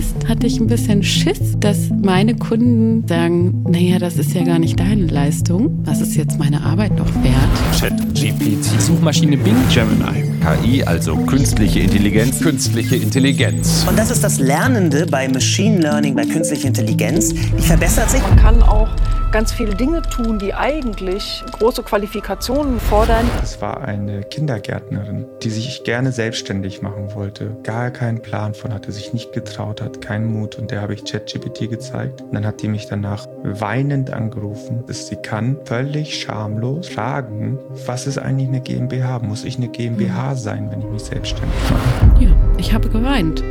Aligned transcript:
ist, 0.00 0.28
hatte 0.28 0.46
ich 0.46 0.58
ein 0.58 0.66
bisschen 0.66 1.02
Schiss, 1.02 1.56
dass 1.58 1.90
meine 2.02 2.34
Kunden 2.34 3.06
sagen, 3.06 3.64
naja, 3.68 3.98
das 3.98 4.16
ist 4.16 4.32
ja 4.32 4.44
gar 4.44 4.58
nicht 4.58 4.80
deine 4.80 5.06
Leistung. 5.06 5.78
Was 5.84 6.00
ist 6.00 6.16
jetzt 6.16 6.38
meine 6.38 6.62
Arbeit 6.62 6.96
noch 6.96 7.08
wert? 7.22 7.78
Chat, 7.78 7.92
GPT, 8.14 8.64
Suchmaschine 8.80 9.36
Bing, 9.36 9.56
Gemini. 9.72 10.24
KI, 10.40 10.82
also 10.84 11.16
künstliche 11.16 11.80
Intelligenz. 11.80 12.40
Künstliche 12.40 12.96
Intelligenz. 12.96 13.84
Und 13.86 13.98
das 13.98 14.10
ist 14.10 14.24
das 14.24 14.38
Lernende 14.38 15.06
bei 15.06 15.28
Machine 15.28 15.80
Learning, 15.80 16.14
bei 16.14 16.24
künstlicher 16.24 16.68
Intelligenz. 16.68 17.34
Die 17.34 17.62
verbessert 17.62 18.10
sich. 18.10 18.22
Man 18.22 18.36
kann 18.36 18.62
auch 18.62 18.88
ganz 19.30 19.52
viele 19.52 19.74
Dinge 19.74 20.02
tun, 20.02 20.38
die 20.38 20.54
eigentlich 20.54 21.44
große 21.52 21.82
Qualifikationen 21.82 22.80
fordern. 22.80 23.28
Es 23.42 23.60
war 23.60 23.80
eine 23.82 24.22
Kindergärtnerin, 24.22 25.26
die 25.42 25.50
sich 25.50 25.84
gerne 25.84 26.12
selbstständig 26.12 26.82
machen 26.82 27.14
wollte, 27.14 27.56
gar 27.62 27.90
keinen 27.90 28.22
Plan 28.22 28.54
von 28.54 28.74
hatte, 28.74 28.92
sich 28.92 29.12
nicht 29.12 29.32
getraut 29.32 29.80
hat, 29.80 30.00
keinen 30.00 30.32
Mut. 30.32 30.56
Und 30.56 30.70
der 30.70 30.82
habe 30.82 30.94
ich 30.94 31.04
ChatGPT 31.04 31.70
gezeigt. 31.70 32.22
Und 32.22 32.34
dann 32.34 32.44
hat 32.44 32.62
die 32.62 32.68
mich 32.68 32.86
danach 32.86 33.26
weinend 33.42 34.12
angerufen, 34.12 34.84
dass 34.86 35.06
sie 35.06 35.16
kann 35.16 35.56
völlig 35.64 36.20
schamlos 36.20 36.88
fragen, 36.88 37.58
was 37.86 38.06
ist 38.06 38.18
eigentlich 38.18 38.48
eine 38.48 38.60
GmbH? 38.60 39.20
Muss 39.20 39.44
ich 39.44 39.56
eine 39.56 39.68
GmbH 39.68 40.34
sein, 40.34 40.70
wenn 40.70 40.80
ich 40.80 40.86
mich 40.86 41.02
selbstständig 41.02 41.56
mache? 41.70 42.24
Ja, 42.24 42.30
ich 42.58 42.72
habe 42.72 42.88
geweint. 42.88 43.42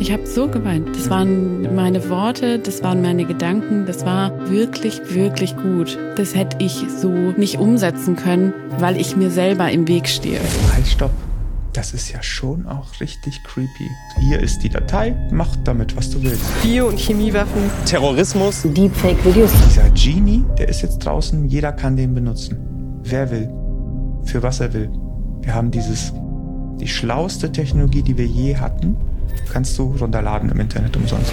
Ich 0.00 0.12
habe 0.12 0.24
so 0.26 0.46
geweint. 0.46 0.94
Das 0.94 1.10
waren 1.10 1.74
meine 1.74 2.08
Worte, 2.08 2.60
das 2.60 2.84
waren 2.84 3.02
meine 3.02 3.24
Gedanken, 3.24 3.84
das 3.84 4.06
war 4.06 4.48
wirklich, 4.48 5.00
wirklich 5.12 5.56
gut. 5.56 5.98
Das 6.16 6.36
hätte 6.36 6.58
ich 6.60 6.84
so 7.00 7.10
nicht 7.10 7.58
umsetzen 7.58 8.14
können, 8.14 8.52
weil 8.78 8.96
ich 8.96 9.16
mir 9.16 9.30
selber 9.30 9.70
im 9.70 9.88
Weg 9.88 10.06
stehe. 10.06 10.40
Halt, 10.72 10.86
stopp. 10.86 11.10
Das 11.72 11.94
ist 11.94 12.10
ja 12.12 12.22
schon 12.22 12.66
auch 12.66 13.00
richtig 13.00 13.42
creepy. 13.42 13.90
Hier 14.20 14.40
ist 14.40 14.62
die 14.62 14.68
Datei, 14.68 15.16
mach 15.32 15.54
damit, 15.64 15.96
was 15.96 16.10
du 16.10 16.22
willst. 16.22 16.44
Bio- 16.62 16.88
und 16.88 16.98
Chemiewaffen. 16.98 17.70
Terrorismus. 17.84 18.62
Deepfake-Videos. 18.62 19.50
Dieser 19.66 19.90
Genie, 19.90 20.44
der 20.58 20.68
ist 20.68 20.82
jetzt 20.82 20.98
draußen, 20.98 21.44
jeder 21.48 21.72
kann 21.72 21.96
den 21.96 22.14
benutzen. 22.14 23.00
Wer 23.02 23.30
will. 23.32 23.48
Für 24.24 24.42
was 24.44 24.60
er 24.60 24.72
will. 24.72 24.90
Wir 25.42 25.54
haben 25.54 25.72
dieses, 25.72 26.12
die 26.80 26.88
schlauste 26.88 27.50
Technologie, 27.50 28.02
die 28.02 28.16
wir 28.16 28.26
je 28.26 28.56
hatten, 28.56 28.96
kannst 29.52 29.78
du 29.78 29.94
runterladen 29.98 30.50
im 30.50 30.60
Internet 30.60 30.96
umsonst. 30.96 31.32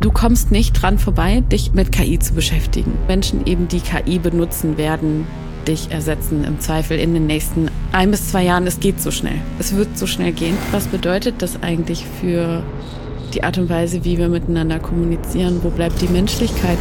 Du 0.00 0.10
kommst 0.10 0.50
nicht 0.50 0.80
dran 0.82 0.98
vorbei, 0.98 1.42
dich 1.50 1.72
mit 1.72 1.92
KI 1.92 2.18
zu 2.18 2.34
beschäftigen. 2.34 2.92
Menschen 3.08 3.46
eben, 3.46 3.68
die 3.68 3.80
KI 3.80 4.18
benutzen 4.18 4.76
werden, 4.76 5.26
dich 5.66 5.90
ersetzen 5.90 6.44
im 6.44 6.60
Zweifel 6.60 6.98
in 6.98 7.14
den 7.14 7.26
nächsten 7.26 7.70
ein 7.92 8.10
bis 8.10 8.28
zwei 8.28 8.44
Jahren. 8.44 8.66
Es 8.66 8.80
geht 8.80 9.00
so 9.00 9.10
schnell. 9.10 9.38
Es 9.58 9.74
wird 9.74 9.96
so 9.96 10.06
schnell 10.06 10.32
gehen. 10.32 10.56
Was 10.72 10.86
bedeutet 10.88 11.36
das 11.40 11.62
eigentlich 11.62 12.04
für 12.20 12.62
die 13.32 13.42
Art 13.42 13.56
und 13.56 13.68
Weise, 13.70 14.04
wie 14.04 14.18
wir 14.18 14.28
miteinander 14.28 14.78
kommunizieren? 14.78 15.60
Wo 15.62 15.70
bleibt 15.70 16.00
die 16.02 16.08
Menschlichkeit? 16.08 16.78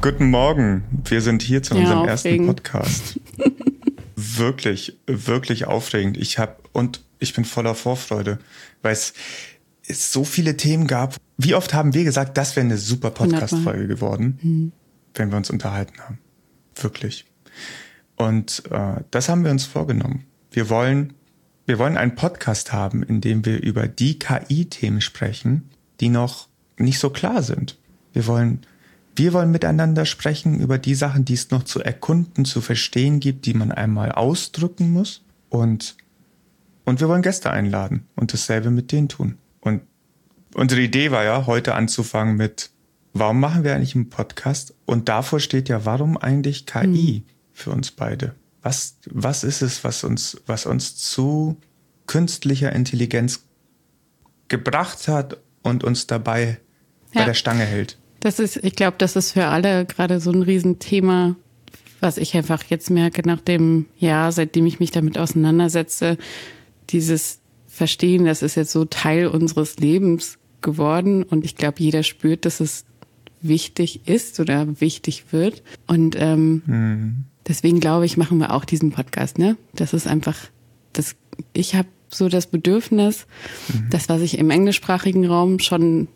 Guten 0.00 0.30
Morgen. 0.30 0.82
Wir 1.04 1.20
sind 1.20 1.42
hier 1.42 1.62
zu 1.62 1.74
Ja, 1.74 1.80
unserem 1.82 2.08
ersten 2.08 2.28
aufregend. 2.28 2.46
Podcast. 2.48 3.20
wirklich, 4.16 4.98
wirklich 5.06 5.66
aufregend. 5.66 6.16
Ich 6.16 6.38
habe 6.38 6.56
und 6.72 7.02
ich 7.22 7.34
bin 7.34 7.44
voller 7.44 7.74
Vorfreude, 7.74 8.38
weil 8.82 8.92
es, 8.92 9.14
es 9.86 10.12
so 10.12 10.24
viele 10.24 10.56
Themen 10.56 10.86
gab. 10.86 11.16
Wie 11.38 11.54
oft 11.54 11.72
haben 11.72 11.94
wir 11.94 12.04
gesagt, 12.04 12.36
das 12.36 12.56
wäre 12.56 12.66
eine 12.66 12.78
super 12.78 13.10
Podcast-Folge 13.10 13.86
geworden, 13.86 14.72
wenn 15.14 15.30
wir 15.30 15.36
uns 15.36 15.50
unterhalten 15.50 16.00
haben. 16.00 16.18
Wirklich. 16.74 17.24
Und 18.16 18.64
äh, 18.70 18.96
das 19.10 19.28
haben 19.28 19.44
wir 19.44 19.50
uns 19.50 19.64
vorgenommen. 19.64 20.24
Wir 20.50 20.68
wollen, 20.68 21.14
wir 21.66 21.78
wollen 21.78 21.96
einen 21.96 22.14
Podcast 22.14 22.72
haben, 22.72 23.02
in 23.02 23.20
dem 23.20 23.44
wir 23.44 23.62
über 23.62 23.88
die 23.88 24.18
KI-Themen 24.18 25.00
sprechen, 25.00 25.70
die 26.00 26.08
noch 26.08 26.48
nicht 26.76 26.98
so 26.98 27.10
klar 27.10 27.42
sind. 27.42 27.78
Wir 28.12 28.26
wollen, 28.26 28.60
wir 29.16 29.32
wollen 29.32 29.50
miteinander 29.50 30.04
sprechen 30.06 30.60
über 30.60 30.78
die 30.78 30.94
Sachen, 30.94 31.24
die 31.24 31.34
es 31.34 31.50
noch 31.50 31.62
zu 31.62 31.80
erkunden, 31.80 32.44
zu 32.44 32.60
verstehen 32.60 33.20
gibt, 33.20 33.46
die 33.46 33.54
man 33.54 33.72
einmal 33.72 34.12
ausdrücken 34.12 34.90
muss. 34.90 35.22
Und, 35.48 35.96
und 36.84 37.00
wir 37.00 37.08
wollen 37.08 37.22
Gäste 37.22 37.50
einladen 37.50 38.06
und 38.16 38.32
dasselbe 38.32 38.70
mit 38.70 38.92
denen 38.92 39.08
tun. 39.08 39.38
Und 39.60 39.82
unsere 40.54 40.80
Idee 40.80 41.10
war 41.10 41.24
ja, 41.24 41.46
heute 41.46 41.74
anzufangen 41.74 42.36
mit, 42.36 42.70
warum 43.12 43.40
machen 43.40 43.64
wir 43.64 43.74
eigentlich 43.74 43.94
einen 43.94 44.10
Podcast? 44.10 44.74
Und 44.86 45.08
davor 45.08 45.40
steht 45.40 45.68
ja, 45.68 45.84
warum 45.84 46.16
eigentlich 46.16 46.66
KI 46.66 47.24
für 47.52 47.70
uns 47.70 47.90
beide? 47.90 48.34
Was, 48.62 48.96
was 49.10 49.44
ist 49.44 49.62
es, 49.62 49.84
was 49.84 50.04
uns, 50.04 50.40
was 50.46 50.66
uns 50.66 50.96
zu 50.96 51.56
künstlicher 52.06 52.72
Intelligenz 52.72 53.44
gebracht 54.48 55.08
hat 55.08 55.38
und 55.62 55.84
uns 55.84 56.06
dabei 56.06 56.58
bei 57.14 57.20
Ja. 57.20 57.26
der 57.26 57.34
Stange 57.34 57.64
hält? 57.64 57.98
Das 58.20 58.38
ist, 58.38 58.56
ich 58.56 58.76
glaube, 58.76 58.96
das 58.98 59.16
ist 59.16 59.32
für 59.32 59.46
alle 59.46 59.84
gerade 59.84 60.20
so 60.20 60.30
ein 60.30 60.42
Riesenthema, 60.42 61.34
was 62.00 62.18
ich 62.18 62.36
einfach 62.36 62.62
jetzt 62.64 62.90
merke 62.90 63.22
nach 63.26 63.40
dem 63.40 63.86
Jahr, 63.98 64.32
seitdem 64.32 64.66
ich 64.66 64.80
mich 64.80 64.90
damit 64.90 65.18
auseinandersetze, 65.18 66.18
dieses 66.92 67.40
Verstehen, 67.66 68.24
das 68.26 68.42
ist 68.42 68.54
jetzt 68.54 68.72
so 68.72 68.84
Teil 68.84 69.26
unseres 69.26 69.78
Lebens 69.78 70.38
geworden 70.60 71.22
und 71.22 71.44
ich 71.44 71.56
glaube, 71.56 71.80
jeder 71.80 72.02
spürt, 72.02 72.44
dass 72.44 72.60
es 72.60 72.84
wichtig 73.40 74.06
ist 74.06 74.38
oder 74.40 74.80
wichtig 74.80 75.32
wird 75.32 75.62
und 75.86 76.14
ähm, 76.18 76.62
deswegen 77.48 77.80
glaube 77.80 78.06
ich, 78.06 78.16
machen 78.16 78.38
wir 78.38 78.52
auch 78.52 78.64
diesen 78.64 78.92
Podcast. 78.92 79.38
Ne, 79.38 79.56
das 79.74 79.92
ist 79.92 80.06
einfach, 80.06 80.36
das. 80.92 81.16
Ich 81.54 81.74
habe 81.74 81.88
so 82.08 82.28
das 82.28 82.46
Bedürfnis, 82.46 83.26
das, 83.90 84.08
was 84.08 84.20
ich 84.20 84.38
im 84.38 84.50
englischsprachigen 84.50 85.26
Raum 85.26 85.58
schon 85.58 86.08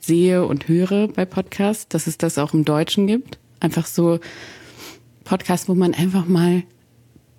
sehe 0.00 0.46
und 0.46 0.68
höre 0.68 1.08
bei 1.08 1.24
Podcasts, 1.24 1.88
dass 1.88 2.06
es 2.06 2.18
das 2.18 2.38
auch 2.38 2.54
im 2.54 2.64
Deutschen 2.64 3.06
gibt. 3.06 3.38
Einfach 3.58 3.86
so 3.86 4.20
Podcasts, 5.24 5.68
wo 5.68 5.74
man 5.74 5.92
einfach 5.92 6.26
mal 6.26 6.62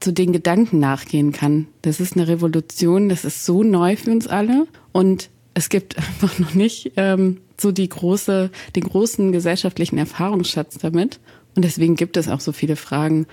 zu 0.02 0.12
den 0.12 0.34
Gedanken 0.34 0.80
nachgehen 0.80 1.32
kann. 1.32 1.68
Das 1.82 2.00
ist 2.00 2.16
eine 2.16 2.28
Revolution, 2.28 3.08
das 3.08 3.24
ist 3.24 3.46
so 3.46 3.64
neu 3.64 3.96
für 3.96 4.12
uns 4.12 4.28
alle 4.28 4.68
und 4.92 5.30
es 5.54 5.70
gibt 5.70 5.98
einfach 5.98 6.38
noch 6.40 6.54
nicht 6.54 6.94
ähm, 6.98 7.38
so 7.58 7.72
die 7.72 7.88
große, 7.88 8.52
den 8.76 8.84
großen 8.84 9.32
gesellschaftlichen 9.32 9.98
Erfahrungsschatz 9.98 10.78
damit 10.80 11.20
und 11.56 11.64
deswegen 11.64 11.96
gibt 11.96 12.18
es 12.18 12.28
auch 12.28 12.40
so 12.40 12.52
viele 12.52 12.76
Fragen 12.76 13.28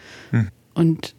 und 0.74 1.14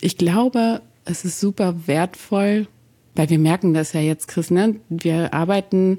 ich 0.00 0.16
glaube, 0.16 0.80
es 1.04 1.24
ist 1.24 1.40
super 1.40 1.86
wertvoll, 1.86 2.68
weil 3.14 3.28
wir 3.28 3.38
merken 3.38 3.74
das 3.74 3.92
ja 3.92 4.00
jetzt, 4.00 4.28
Chris, 4.28 4.50
ne? 4.50 4.76
Wir 4.88 5.34
arbeiten 5.34 5.98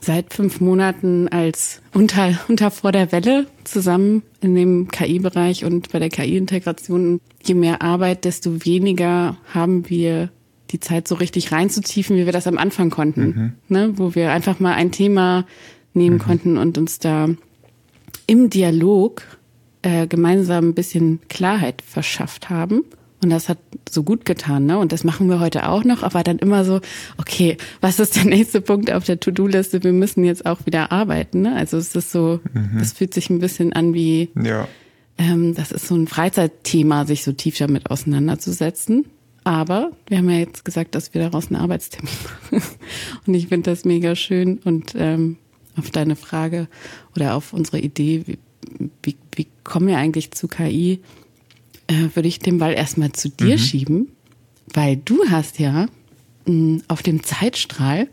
seit 0.00 0.32
fünf 0.34 0.60
Monaten 0.60 1.28
als 1.28 1.80
unter, 1.92 2.38
unter 2.48 2.70
vor 2.70 2.92
der 2.92 3.12
Welle 3.12 3.46
zusammen 3.64 4.22
in 4.40 4.54
dem 4.54 4.88
KI-Bereich 4.88 5.64
und 5.64 5.90
bei 5.92 5.98
der 5.98 6.10
KI-Integration. 6.10 7.20
Je 7.42 7.54
mehr 7.54 7.82
Arbeit, 7.82 8.24
desto 8.24 8.64
weniger 8.64 9.36
haben 9.52 9.88
wir 9.88 10.30
die 10.70 10.80
Zeit 10.80 11.06
so 11.06 11.14
richtig 11.14 11.52
reinzutiefen, 11.52 12.16
wie 12.16 12.26
wir 12.26 12.32
das 12.32 12.46
am 12.46 12.58
Anfang 12.58 12.90
konnten. 12.90 13.56
Ne? 13.68 13.92
Wo 13.96 14.14
wir 14.14 14.32
einfach 14.32 14.58
mal 14.58 14.74
ein 14.74 14.90
Thema 14.90 15.46
nehmen 15.94 16.18
konnten 16.18 16.58
und 16.58 16.76
uns 16.76 16.98
da 16.98 17.28
im 18.26 18.50
Dialog 18.50 19.22
äh, 19.82 20.06
gemeinsam 20.06 20.70
ein 20.70 20.74
bisschen 20.74 21.20
Klarheit 21.28 21.82
verschafft 21.82 22.50
haben. 22.50 22.84
Und 23.22 23.30
das 23.30 23.48
hat 23.48 23.58
so 23.88 24.02
gut 24.02 24.24
getan, 24.26 24.66
ne? 24.66 24.78
Und 24.78 24.92
das 24.92 25.02
machen 25.02 25.28
wir 25.30 25.40
heute 25.40 25.68
auch 25.68 25.84
noch, 25.84 26.02
aber 26.02 26.22
dann 26.22 26.38
immer 26.38 26.64
so, 26.64 26.80
okay, 27.16 27.56
was 27.80 27.98
ist 27.98 28.16
der 28.16 28.24
nächste 28.26 28.60
Punkt 28.60 28.92
auf 28.92 29.04
der 29.04 29.18
To-Do-Liste? 29.20 29.82
Wir 29.82 29.92
müssen 29.92 30.22
jetzt 30.24 30.44
auch 30.44 30.66
wieder 30.66 30.92
arbeiten, 30.92 31.42
ne? 31.42 31.56
Also 31.56 31.78
es 31.78 31.94
ist 31.96 32.12
so, 32.12 32.40
es 32.78 32.92
fühlt 32.92 33.14
sich 33.14 33.30
ein 33.30 33.38
bisschen 33.38 33.72
an 33.72 33.94
wie, 33.94 34.28
Ja. 34.42 34.68
ähm, 35.16 35.54
das 35.54 35.72
ist 35.72 35.88
so 35.88 35.94
ein 35.96 36.06
Freizeitthema, 36.08 37.06
sich 37.06 37.24
so 37.24 37.32
tief 37.32 37.56
damit 37.56 37.90
auseinanderzusetzen. 37.90 39.06
Aber 39.44 39.92
wir 40.08 40.18
haben 40.18 40.28
ja 40.28 40.38
jetzt 40.38 40.64
gesagt, 40.64 40.94
dass 40.94 41.14
wir 41.14 41.22
daraus 41.22 41.46
einen 41.46 41.56
Arbeitstermin 41.56 42.12
machen. 42.52 42.62
Und 43.26 43.34
ich 43.34 43.46
finde 43.48 43.70
das 43.70 43.84
mega 43.84 44.14
schön. 44.16 44.58
Und 44.64 44.92
ähm, 44.96 45.36
auf 45.76 45.90
deine 45.90 46.16
Frage 46.16 46.68
oder 47.14 47.34
auf 47.34 47.52
unsere 47.52 47.78
Idee, 47.78 48.24
wie, 48.26 48.38
wie, 49.02 49.16
wie 49.36 49.46
kommen 49.64 49.86
wir 49.88 49.98
eigentlich 49.98 50.32
zu 50.32 50.48
KI, 50.48 51.00
äh, 51.86 52.08
würde 52.14 52.28
ich 52.28 52.38
den 52.38 52.58
Ball 52.58 52.74
erstmal 52.74 53.12
zu 53.12 53.28
dir 53.28 53.58
schieben, 53.58 54.08
weil 54.72 54.96
du 54.96 55.24
hast 55.30 55.58
ja 55.58 55.86
mh, 56.46 56.82
auf 56.88 57.02
dem 57.02 57.22
Zeitstrahl 57.22 58.08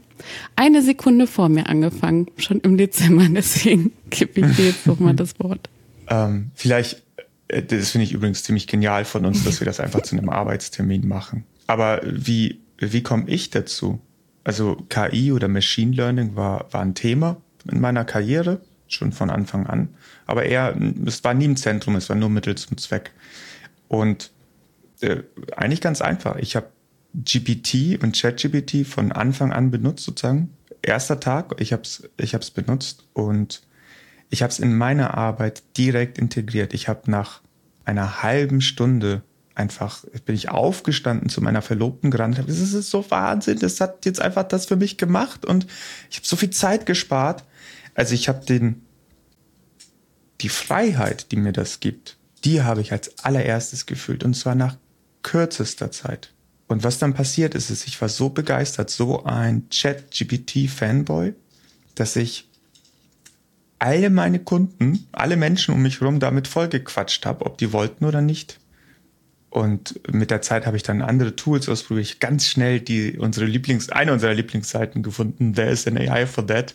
eine 0.55 0.81
Sekunde 0.81 1.27
vor 1.27 1.49
mir 1.49 1.67
angefangen, 1.67 2.27
schon 2.37 2.59
im 2.61 2.77
Dezember. 2.77 3.27
Deswegen 3.29 3.91
gebe 4.09 4.41
ich 4.41 4.55
dir 4.55 4.67
jetzt 4.67 4.87
nochmal 4.87 5.15
das 5.15 5.39
Wort. 5.39 5.69
Ähm, 6.07 6.51
vielleicht, 6.55 7.03
äh, 7.47 7.63
das 7.63 7.91
finde 7.91 8.05
ich 8.05 8.13
übrigens 8.13 8.43
ziemlich 8.43 8.67
genial 8.67 9.05
von 9.05 9.25
uns, 9.25 9.43
dass 9.43 9.59
wir 9.59 9.65
das 9.65 9.79
einfach 9.79 10.01
zu 10.01 10.17
einem 10.17 10.29
Arbeitstermin 10.29 11.07
machen. 11.07 11.43
Aber 11.67 12.01
wie, 12.03 12.59
wie 12.77 13.03
komme 13.03 13.25
ich 13.27 13.49
dazu? 13.49 13.99
Also 14.43 14.75
KI 14.89 15.31
oder 15.31 15.47
Machine 15.47 15.95
Learning 15.95 16.35
war, 16.35 16.67
war 16.71 16.81
ein 16.81 16.95
Thema 16.95 17.37
in 17.71 17.79
meiner 17.79 18.03
Karriere, 18.03 18.59
schon 18.87 19.13
von 19.13 19.29
Anfang 19.29 19.67
an. 19.67 19.89
Aber 20.25 20.43
eher, 20.43 20.75
es 21.05 21.23
war 21.23 21.33
nie 21.33 21.45
im 21.45 21.55
Zentrum, 21.55 21.95
es 21.95 22.09
war 22.09 22.15
nur 22.15 22.29
Mittel 22.29 22.55
zum 22.55 22.77
Zweck. 22.77 23.11
Und 23.87 24.31
äh, 25.01 25.23
eigentlich 25.55 25.81
ganz 25.81 26.01
einfach. 26.01 26.37
Ich 26.37 26.55
habe 26.55 26.67
GPT 27.13 28.01
und 28.01 28.15
ChatGPT 28.19 28.87
von 28.87 29.11
Anfang 29.11 29.51
an 29.51 29.71
benutzt, 29.71 30.05
sozusagen. 30.05 30.49
Erster 30.81 31.19
Tag, 31.19 31.55
ich 31.59 31.71
habe 31.71 31.83
es 31.83 32.09
ich 32.17 32.33
hab's 32.33 32.51
benutzt 32.51 33.05
und 33.13 33.61
ich 34.29 34.41
habe 34.41 34.51
es 34.51 34.59
in 34.59 34.75
meiner 34.75 35.15
Arbeit 35.15 35.63
direkt 35.77 36.17
integriert. 36.17 36.73
Ich 36.73 36.87
habe 36.87 37.09
nach 37.09 37.41
einer 37.85 38.23
halben 38.23 38.61
Stunde 38.61 39.21
einfach, 39.55 40.03
bin 40.25 40.35
ich 40.35 40.49
aufgestanden 40.49 41.29
zu 41.29 41.41
meiner 41.41 41.61
Verlobten 41.61 42.09
gerannt. 42.09 42.39
Das 42.39 42.57
ist 42.59 42.89
so 42.89 43.09
Wahnsinn, 43.11 43.59
das 43.59 43.79
hat 43.79 44.05
jetzt 44.05 44.19
einfach 44.19 44.43
das 44.43 44.65
für 44.65 44.75
mich 44.75 44.97
gemacht 44.97 45.45
und 45.45 45.67
ich 46.09 46.17
habe 46.17 46.27
so 46.27 46.35
viel 46.35 46.49
Zeit 46.49 46.85
gespart. 46.85 47.43
Also 47.93 48.15
ich 48.15 48.27
habe 48.27 48.43
den, 48.43 48.81
die 50.41 50.49
Freiheit, 50.49 51.31
die 51.31 51.35
mir 51.35 51.53
das 51.53 51.79
gibt, 51.79 52.17
die 52.45 52.61
habe 52.61 52.81
ich 52.81 52.91
als 52.91 53.23
allererstes 53.23 53.85
gefühlt 53.85 54.23
und 54.23 54.35
zwar 54.35 54.55
nach 54.55 54.77
kürzester 55.21 55.91
Zeit. 55.91 56.33
Und 56.67 56.83
was 56.83 56.97
dann 56.97 57.13
passiert 57.13 57.55
ist, 57.55 57.69
ist, 57.69 57.87
ich 57.87 58.01
war 58.01 58.09
so 58.09 58.29
begeistert, 58.29 58.89
so 58.89 59.23
ein 59.23 59.69
Chat-GPT-Fanboy, 59.69 61.33
dass 61.95 62.15
ich 62.15 62.49
alle 63.79 64.09
meine 64.09 64.39
Kunden, 64.39 65.07
alle 65.11 65.35
Menschen 65.35 65.73
um 65.73 65.81
mich 65.81 65.99
herum 65.99 66.19
damit 66.19 66.47
vollgequatscht 66.47 67.25
habe, 67.25 67.45
ob 67.45 67.57
die 67.57 67.73
wollten 67.73 68.05
oder 68.05 68.21
nicht. 68.21 68.59
Und 69.49 69.99
mit 70.11 70.31
der 70.31 70.41
Zeit 70.41 70.65
habe 70.65 70.77
ich 70.77 70.83
dann 70.83 71.03
andere 71.03 71.35
Tools 71.35 71.69
ausprobiert. 71.69 72.19
Ganz 72.19 72.47
schnell 72.47 72.79
die 72.79 73.19
unsere 73.19 73.45
Lieblings 73.45 73.89
eine 73.89 74.11
unserer 74.11 74.33
Lieblingsseiten 74.33 75.03
gefunden. 75.03 75.53
There 75.53 75.69
is 75.69 75.85
an 75.85 75.95
AI 75.95 76.25
for 76.25 76.47
that. 76.47 76.73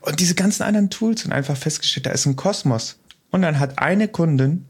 Und 0.00 0.20
diese 0.20 0.36
ganzen 0.36 0.62
anderen 0.62 0.90
Tools 0.90 1.24
und 1.24 1.32
einfach 1.32 1.56
festgestellt, 1.56 2.06
da 2.06 2.10
ist 2.12 2.26
ein 2.26 2.36
Kosmos. 2.36 3.00
Und 3.30 3.42
dann 3.42 3.58
hat 3.58 3.80
eine 3.80 4.06
Kundin, 4.06 4.66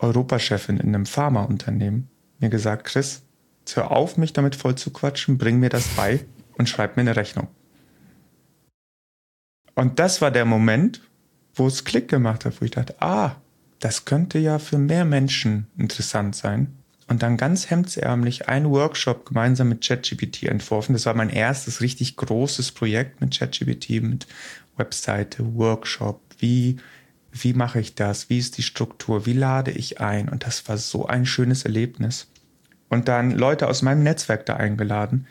Europachefin 0.00 0.78
in 0.78 0.94
einem 0.94 1.06
Pharmaunternehmen, 1.06 2.08
mir 2.38 2.50
gesagt, 2.50 2.84
Chris, 2.84 3.22
hör 3.74 3.90
auf, 3.90 4.16
mich 4.16 4.32
damit 4.32 4.56
voll 4.56 4.74
zu 4.74 4.90
quatschen, 4.90 5.38
bring 5.38 5.60
mir 5.60 5.68
das 5.68 5.86
bei 5.88 6.24
und 6.58 6.68
schreib 6.68 6.96
mir 6.96 7.02
eine 7.02 7.16
Rechnung. 7.16 7.48
Und 9.74 9.98
das 9.98 10.20
war 10.20 10.30
der 10.30 10.44
Moment, 10.44 11.00
wo 11.54 11.66
es 11.66 11.84
Klick 11.84 12.08
gemacht 12.08 12.44
hat, 12.44 12.60
wo 12.60 12.64
ich 12.64 12.72
dachte, 12.72 12.96
ah, 13.00 13.36
das 13.78 14.04
könnte 14.04 14.38
ja 14.38 14.58
für 14.58 14.78
mehr 14.78 15.04
Menschen 15.04 15.66
interessant 15.76 16.36
sein. 16.36 16.74
Und 17.08 17.22
dann 17.22 17.36
ganz 17.36 17.70
hemdsärmlich 17.70 18.48
einen 18.48 18.70
Workshop 18.70 19.26
gemeinsam 19.26 19.68
mit 19.68 19.84
ChatGPT 19.84 20.44
entworfen. 20.44 20.92
Das 20.92 21.06
war 21.06 21.14
mein 21.14 21.30
erstes 21.30 21.80
richtig 21.80 22.16
großes 22.16 22.70
Projekt 22.72 23.20
mit 23.20 23.36
ChatGPT, 23.36 24.02
mit 24.02 24.28
Webseite, 24.76 25.54
Workshop. 25.56 26.20
Wie, 26.38 26.76
wie 27.32 27.52
mache 27.52 27.80
ich 27.80 27.94
das? 27.94 28.30
Wie 28.30 28.38
ist 28.38 28.58
die 28.58 28.62
Struktur? 28.62 29.26
Wie 29.26 29.32
lade 29.32 29.70
ich 29.70 30.00
ein? 30.00 30.28
Und 30.28 30.46
das 30.46 30.68
war 30.68 30.76
so 30.76 31.06
ein 31.06 31.26
schönes 31.26 31.64
Erlebnis. 31.64 32.28
Und 32.88 33.08
dann 33.08 33.30
Leute 33.30 33.68
aus 33.68 33.82
meinem 33.82 34.02
Netzwerk 34.02 34.46
da 34.46 34.56
eingeladen. 34.56 35.26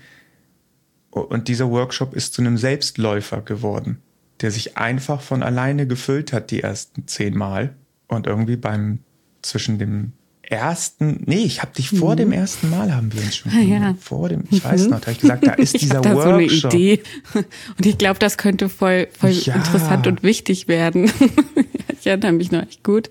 Und 1.11 1.47
dieser 1.47 1.69
Workshop 1.69 2.13
ist 2.13 2.33
zu 2.33 2.41
einem 2.41 2.57
Selbstläufer 2.57 3.41
geworden 3.41 4.01
der 4.41 4.51
sich 4.51 4.77
einfach 4.77 5.21
von 5.21 5.43
alleine 5.43 5.87
gefüllt 5.87 6.33
hat 6.33 6.51
die 6.51 6.63
ersten 6.63 7.07
zehn 7.07 7.37
Mal. 7.37 7.75
Und 8.07 8.25
irgendwie 8.25 8.55
beim 8.55 8.99
zwischen 9.41 9.77
dem 9.77 10.13
ersten, 10.49 11.23
nee, 11.25 11.43
ich 11.43 11.61
habe 11.61 11.73
dich 11.73 11.89
vor 11.89 12.13
mhm. 12.13 12.17
dem 12.17 12.31
ersten 12.31 12.69
Mal 12.69 12.93
haben 12.93 13.13
wir 13.13 13.21
uns 13.21 13.37
schon 13.37 13.51
ah, 13.51 13.59
ja. 13.59 13.95
vor 13.99 14.29
dem, 14.29 14.43
ich 14.49 14.63
weiß 14.63 14.85
mhm. 14.85 14.89
noch, 14.91 14.99
da 14.99 15.07
habe 15.07 15.11
ich 15.13 15.19
gesagt, 15.19 15.47
da 15.47 15.53
ist 15.53 15.73
dieser 15.79 15.97
ich 15.97 16.01
da 16.01 16.15
Workshop. 16.15 16.71
So 16.71 16.77
eine 16.77 16.83
Idee. 16.85 17.03
Und 17.77 17.85
ich 17.85 17.97
glaube, 17.97 18.19
das 18.19 18.37
könnte 18.37 18.69
voll, 18.69 19.07
voll 19.17 19.31
ja. 19.31 19.55
interessant 19.55 20.07
und 20.07 20.23
wichtig 20.23 20.67
werden. 20.67 21.11
ich 21.99 22.07
erinnere 22.07 22.31
mich 22.31 22.51
noch 22.51 22.63
echt 22.63 22.83
gut. 22.83 23.09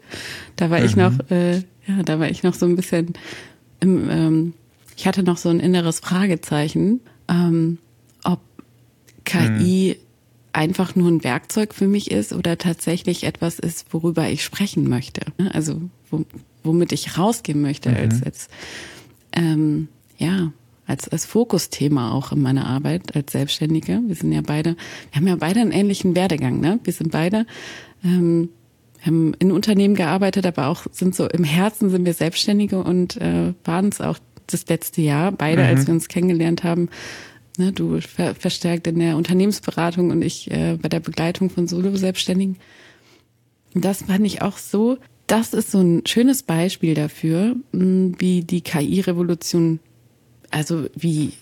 Da 0.56 0.70
war 0.70 0.80
mhm. 0.80 0.86
ich 0.86 0.96
noch, 0.96 1.12
äh, 1.30 1.58
ja, 1.86 2.02
da 2.04 2.18
war 2.18 2.28
ich 2.28 2.42
noch 2.42 2.54
so 2.54 2.66
ein 2.66 2.76
bisschen 2.76 3.14
im, 3.80 4.10
ähm, 4.10 4.54
ich 4.96 5.06
hatte 5.06 5.22
noch 5.22 5.36
so 5.36 5.48
ein 5.48 5.60
inneres 5.60 6.00
Fragezeichen, 6.00 7.00
ähm, 7.28 7.78
ob 8.24 8.40
KI 9.24 9.96
mhm 9.96 10.08
einfach 10.52 10.96
nur 10.96 11.08
ein 11.08 11.22
Werkzeug 11.22 11.72
für 11.72 11.86
mich 11.86 12.10
ist 12.10 12.32
oder 12.32 12.58
tatsächlich 12.58 13.22
etwas 13.22 13.60
ist, 13.60 13.92
worüber 13.92 14.28
ich 14.28 14.42
sprechen 14.42 14.88
möchte. 14.88 15.20
Ne? 15.38 15.54
Also 15.54 15.82
womit 16.68 16.92
ich 16.92 17.18
rausgehen 17.18 17.60
möchte 17.60 17.90
mhm. 17.90 17.96
als, 17.96 18.22
als 18.22 18.48
ähm, 19.32 19.88
ja, 20.16 20.52
als, 20.86 21.08
als 21.08 21.26
Fokusthema 21.26 22.12
auch 22.12 22.32
in 22.32 22.40
meiner 22.40 22.66
Arbeit 22.66 23.14
als 23.14 23.32
Selbstständige. 23.32 24.00
Wir 24.06 24.14
sind 24.14 24.32
ja 24.32 24.40
beide, 24.40 24.76
wir 25.10 25.16
haben 25.20 25.26
ja 25.26 25.36
beide 25.36 25.60
einen 25.60 25.72
ähnlichen 25.72 26.14
Werdegang, 26.14 26.60
ne? 26.60 26.80
Wir 26.82 26.92
sind 26.92 27.10
beide, 27.10 27.46
ähm, 28.04 28.48
haben 29.02 29.34
in 29.38 29.52
Unternehmen 29.52 29.94
gearbeitet, 29.94 30.46
aber 30.46 30.68
auch 30.68 30.86
sind 30.90 31.14
so 31.14 31.28
im 31.28 31.44
Herzen 31.44 31.90
sind 31.90 32.06
wir 32.06 32.14
Selbstständige 32.14 32.82
und 32.82 33.16
äh, 33.18 33.52
waren 33.64 33.88
es 33.88 34.00
auch 34.00 34.18
das 34.46 34.66
letzte 34.68 35.02
Jahr, 35.02 35.30
beide, 35.30 35.62
mhm. 35.62 35.68
als 35.68 35.86
wir 35.86 35.94
uns 35.94 36.08
kennengelernt 36.08 36.64
haben, 36.64 36.88
Ne, 37.58 37.72
du 37.72 38.00
ver 38.00 38.36
verstärkt 38.36 38.86
in 38.86 39.00
der 39.00 39.16
Unternehmensberatung 39.16 40.12
und 40.12 40.22
ich 40.22 40.48
äh, 40.48 40.78
bei 40.80 40.88
der 40.88 41.00
Begleitung 41.00 41.50
von 41.50 41.66
Solo-Selbstständigen. 41.66 42.56
Das 43.74 44.02
fand 44.02 44.24
ich 44.24 44.42
auch 44.42 44.58
so, 44.58 44.98
das 45.28 45.52
ist 45.54 45.70
so 45.70 45.80
ein 45.80 46.02
schönes 46.06 46.42
Beispiel 46.42 46.94
dafür, 46.94 47.54
mh, 47.72 48.16
wie 48.18 48.42
die 48.42 48.62
KI-Revolution, 48.62 49.78
also 50.50 50.86
wie, 50.96 51.32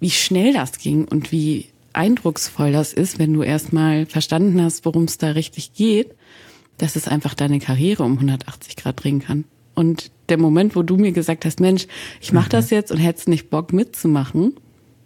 wie 0.00 0.10
schnell 0.10 0.54
das 0.54 0.78
ging 0.78 1.04
und 1.04 1.32
wie 1.32 1.66
eindrucksvoll 1.92 2.72
das 2.72 2.92
ist, 2.92 3.18
wenn 3.18 3.34
du 3.34 3.42
erstmal 3.42 4.06
verstanden 4.06 4.62
hast, 4.62 4.84
worum 4.84 5.04
es 5.04 5.18
da 5.18 5.32
richtig 5.32 5.74
geht, 5.74 6.14
dass 6.78 6.96
es 6.96 7.08
einfach 7.08 7.34
deine 7.34 7.58
Karriere 7.58 8.04
um 8.04 8.14
180 8.14 8.76
Grad 8.76 9.02
drehen 9.02 9.20
kann. 9.20 9.44
Und 9.74 10.10
der 10.28 10.38
Moment, 10.38 10.76
wo 10.76 10.82
du 10.82 10.96
mir 10.96 11.12
gesagt 11.12 11.44
hast, 11.44 11.60
Mensch, 11.60 11.86
ich 12.20 12.32
mache 12.32 12.46
mhm. 12.46 12.50
das 12.50 12.70
jetzt 12.70 12.92
und 12.92 12.98
hättest 12.98 13.28
nicht 13.28 13.50
Bock 13.50 13.72
mitzumachen, 13.72 14.54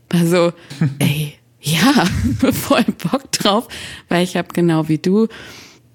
also, 0.08 0.52
ey, 0.98 1.34
ja, 1.60 2.04
voll 2.52 2.84
Bock 3.10 3.32
drauf, 3.32 3.68
weil 4.08 4.22
ich 4.22 4.36
habe 4.36 4.48
genau 4.52 4.88
wie 4.88 4.98
du 4.98 5.28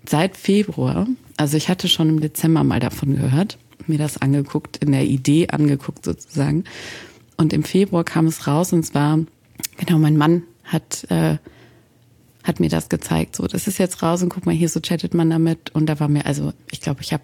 seit 0.08 0.36
Februar, 0.36 1.08
also 1.38 1.58
ich 1.58 1.70
hatte 1.70 1.88
schon 1.88 2.10
im 2.10 2.20
Dezember 2.20 2.64
mal 2.64 2.80
davon 2.80 3.16
gehört, 3.16 3.58
mir 3.88 3.98
das 3.98 4.22
angeguckt, 4.22 4.78
in 4.78 4.92
der 4.92 5.06
Idee 5.06 5.48
angeguckt 5.48 6.06
sozusagen. 6.06 6.64
Und 7.38 7.54
im 7.54 7.64
Februar 7.64 8.04
kam 8.04 8.28
es 8.28 8.48
raus 8.48 8.74
und 8.74 8.84
zwar, 8.84 9.20
genau, 9.78 9.98
mein 9.98 10.18
Mann 10.18 10.44
hat, 10.64 11.06
äh, 11.10 11.38
hat 12.44 12.60
mir 12.60 12.70
das 12.70 12.90
gezeigt. 12.90 13.36
So, 13.36 13.48
das 13.48 13.68
ist 13.68 13.78
jetzt 13.78 14.04
raus 14.04 14.22
und 14.22 14.30
guck 14.30 14.46
mal, 14.46 14.56
hier 14.56 14.70
so 14.70 14.80
chattet 14.80 15.14
man 15.14 15.30
damit. 15.30 15.72
Und 15.72 15.88
da 15.88 16.00
war 16.00 16.08
mir, 16.08 16.26
also 16.26 16.54
ich 16.70 16.82
glaube, 16.82 17.02
ich 17.02 17.14
habe 17.14 17.24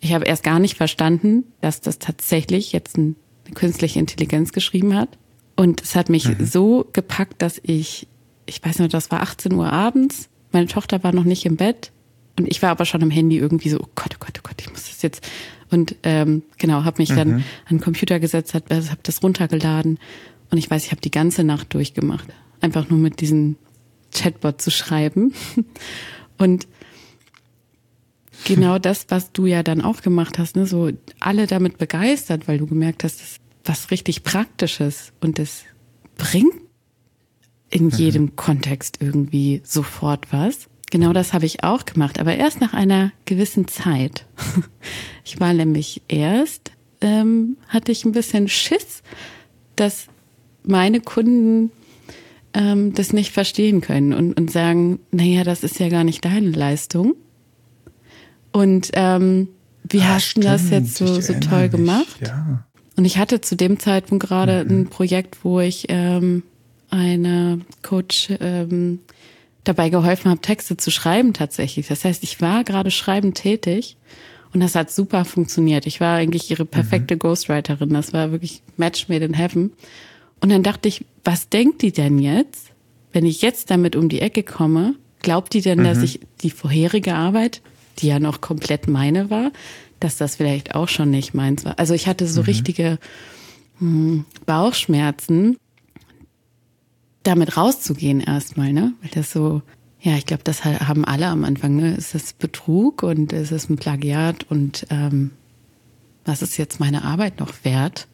ich 0.00 0.14
hab 0.14 0.26
erst 0.26 0.42
gar 0.42 0.58
nicht 0.58 0.76
verstanden, 0.76 1.44
dass 1.60 1.80
das 1.80 1.98
tatsächlich 1.98 2.72
jetzt 2.72 2.96
eine 2.96 3.14
künstliche 3.54 3.98
Intelligenz 3.98 4.52
geschrieben 4.52 4.94
hat. 4.94 5.10
Und 5.56 5.82
es 5.82 5.94
hat 5.94 6.08
mich 6.08 6.26
mhm. 6.26 6.46
so 6.46 6.88
gepackt, 6.92 7.42
dass 7.42 7.60
ich, 7.62 8.08
ich 8.46 8.64
weiß 8.64 8.78
nicht, 8.78 8.94
das 8.94 9.10
war 9.10 9.20
18 9.20 9.52
Uhr 9.52 9.70
abends, 9.70 10.30
meine 10.52 10.66
Tochter 10.66 11.04
war 11.04 11.12
noch 11.12 11.24
nicht 11.24 11.46
im 11.46 11.56
Bett 11.56 11.92
und 12.40 12.48
ich 12.48 12.62
war 12.62 12.70
aber 12.70 12.86
schon 12.86 13.02
am 13.02 13.10
Handy 13.10 13.36
irgendwie 13.36 13.68
so, 13.68 13.78
oh 13.78 13.88
Gott, 13.94 14.14
oh 14.14 14.18
Gott, 14.24 14.38
oh 14.38 14.42
Gott, 14.42 14.56
ich 14.60 14.70
muss 14.70 14.88
das 14.88 15.02
jetzt. 15.02 15.28
Und 15.70 15.94
ähm, 16.04 16.42
genau, 16.56 16.84
habe 16.84 17.02
mich 17.02 17.10
mhm. 17.10 17.16
dann 17.16 17.32
an 17.34 17.44
den 17.70 17.80
Computer 17.80 18.18
gesetzt, 18.18 18.54
habe 18.54 18.74
hab 18.74 19.02
das 19.04 19.22
runtergeladen 19.22 19.98
und 20.50 20.58
ich 20.58 20.70
weiß, 20.70 20.86
ich 20.86 20.90
habe 20.90 21.02
die 21.02 21.10
ganze 21.10 21.44
Nacht 21.44 21.74
durchgemacht, 21.74 22.26
einfach 22.62 22.88
nur 22.88 22.98
mit 22.98 23.20
diesem 23.20 23.56
Chatbot 24.12 24.60
zu 24.60 24.70
schreiben. 24.70 25.32
Und 26.38 26.66
genau 28.44 28.78
das, 28.78 29.04
was 29.10 29.30
du 29.30 29.44
ja 29.44 29.62
dann 29.62 29.82
auch 29.82 30.00
gemacht 30.00 30.38
hast, 30.38 30.56
ne, 30.56 30.66
so 30.66 30.90
alle 31.20 31.46
damit 31.46 31.76
begeistert, 31.76 32.48
weil 32.48 32.56
du 32.56 32.66
gemerkt 32.66 33.04
hast, 33.04 33.20
das 33.20 33.36
was 33.64 33.90
richtig 33.90 34.24
Praktisches 34.24 35.12
und 35.20 35.38
es 35.38 35.64
bringt 36.16 36.54
in 37.68 37.84
mhm. 37.84 37.90
jedem 37.90 38.36
Kontext 38.36 38.96
irgendwie 39.00 39.60
sofort 39.64 40.32
was. 40.32 40.69
Genau 40.90 41.12
das 41.12 41.32
habe 41.32 41.46
ich 41.46 41.62
auch 41.62 41.84
gemacht, 41.84 42.18
aber 42.18 42.34
erst 42.34 42.60
nach 42.60 42.74
einer 42.74 43.12
gewissen 43.24 43.68
Zeit. 43.68 44.26
Ich 45.22 45.38
war 45.38 45.52
nämlich 45.52 46.02
erst, 46.08 46.72
ähm, 47.00 47.56
hatte 47.68 47.92
ich 47.92 48.04
ein 48.04 48.10
bisschen 48.10 48.48
Schiss, 48.48 49.04
dass 49.76 50.06
meine 50.64 51.00
Kunden 51.00 51.70
ähm, 52.52 52.94
das 52.94 53.12
nicht 53.12 53.32
verstehen 53.32 53.80
können 53.80 54.12
und, 54.12 54.32
und 54.34 54.50
sagen, 54.50 54.98
naja, 55.12 55.44
das 55.44 55.62
ist 55.62 55.78
ja 55.78 55.88
gar 55.88 56.02
nicht 56.02 56.24
deine 56.24 56.50
Leistung. 56.50 57.14
Und 58.50 58.90
ähm, 58.94 59.48
wie 59.88 60.00
ah, 60.00 60.14
hast 60.14 60.36
du 60.36 60.40
das 60.40 60.70
jetzt 60.70 60.96
so, 60.96 61.20
so 61.20 61.34
toll 61.34 61.62
mich. 61.62 61.70
gemacht? 61.72 62.20
Ja. 62.26 62.64
Und 62.96 63.04
ich 63.04 63.18
hatte 63.18 63.40
zu 63.40 63.56
dem 63.56 63.78
Zeitpunkt 63.78 64.26
gerade 64.26 64.64
mhm. 64.64 64.70
ein 64.70 64.86
Projekt, 64.88 65.44
wo 65.44 65.60
ich 65.60 65.86
ähm, 65.88 66.42
eine 66.90 67.60
Coach 67.82 68.30
ähm, 68.40 68.98
dabei 69.64 69.90
geholfen 69.90 70.30
habe, 70.30 70.40
Texte 70.40 70.76
zu 70.76 70.90
schreiben 70.90 71.32
tatsächlich. 71.32 71.88
Das 71.88 72.04
heißt, 72.04 72.22
ich 72.22 72.40
war 72.40 72.64
gerade 72.64 72.90
schreibend 72.90 73.36
tätig 73.36 73.96
und 74.52 74.60
das 74.60 74.74
hat 74.74 74.90
super 74.90 75.24
funktioniert. 75.24 75.86
Ich 75.86 76.00
war 76.00 76.16
eigentlich 76.16 76.50
ihre 76.50 76.64
perfekte 76.64 77.14
mhm. 77.14 77.20
Ghostwriterin. 77.20 77.90
Das 77.90 78.12
war 78.12 78.32
wirklich 78.32 78.62
Match 78.76 79.08
made 79.08 79.24
in 79.24 79.34
heaven. 79.34 79.72
Und 80.40 80.50
dann 80.50 80.62
dachte 80.62 80.88
ich, 80.88 81.04
was 81.24 81.48
denkt 81.48 81.82
die 81.82 81.92
denn 81.92 82.18
jetzt, 82.18 82.72
wenn 83.12 83.26
ich 83.26 83.42
jetzt 83.42 83.70
damit 83.70 83.96
um 83.96 84.08
die 84.08 84.20
Ecke 84.20 84.42
komme? 84.42 84.94
Glaubt 85.20 85.52
die 85.52 85.60
denn, 85.60 85.80
mhm. 85.80 85.84
dass 85.84 86.02
ich 86.02 86.20
die 86.42 86.50
vorherige 86.50 87.14
Arbeit, 87.14 87.60
die 87.98 88.08
ja 88.08 88.18
noch 88.18 88.40
komplett 88.40 88.88
meine 88.88 89.30
war, 89.30 89.52
dass 90.00 90.16
das 90.16 90.36
vielleicht 90.36 90.74
auch 90.74 90.88
schon 90.88 91.10
nicht 91.10 91.34
meins 91.34 91.64
war. 91.64 91.78
Also 91.78 91.92
ich 91.92 92.06
hatte 92.06 92.26
so 92.26 92.40
mhm. 92.40 92.46
richtige, 92.46 92.98
hm, 93.78 94.24
Bauchschmerzen, 94.46 95.56
damit 97.22 97.56
rauszugehen 97.56 98.20
erstmal, 98.20 98.72
ne? 98.72 98.94
Weil 99.00 99.10
das 99.14 99.32
so, 99.32 99.62
ja, 100.00 100.16
ich 100.16 100.26
glaube, 100.26 100.42
das 100.44 100.64
haben 100.64 101.04
alle 101.04 101.26
am 101.26 101.44
Anfang, 101.44 101.76
ne? 101.76 101.94
Ist 101.94 102.14
das 102.14 102.32
Betrug 102.32 103.02
und 103.02 103.32
ist 103.32 103.52
es 103.52 103.68
ein 103.68 103.76
Plagiat 103.76 104.50
und 104.50 104.86
ähm, 104.90 105.32
was 106.24 106.42
ist 106.42 106.56
jetzt 106.56 106.80
meine 106.80 107.04
Arbeit 107.04 107.40
noch 107.40 107.64
wert, 107.64 108.06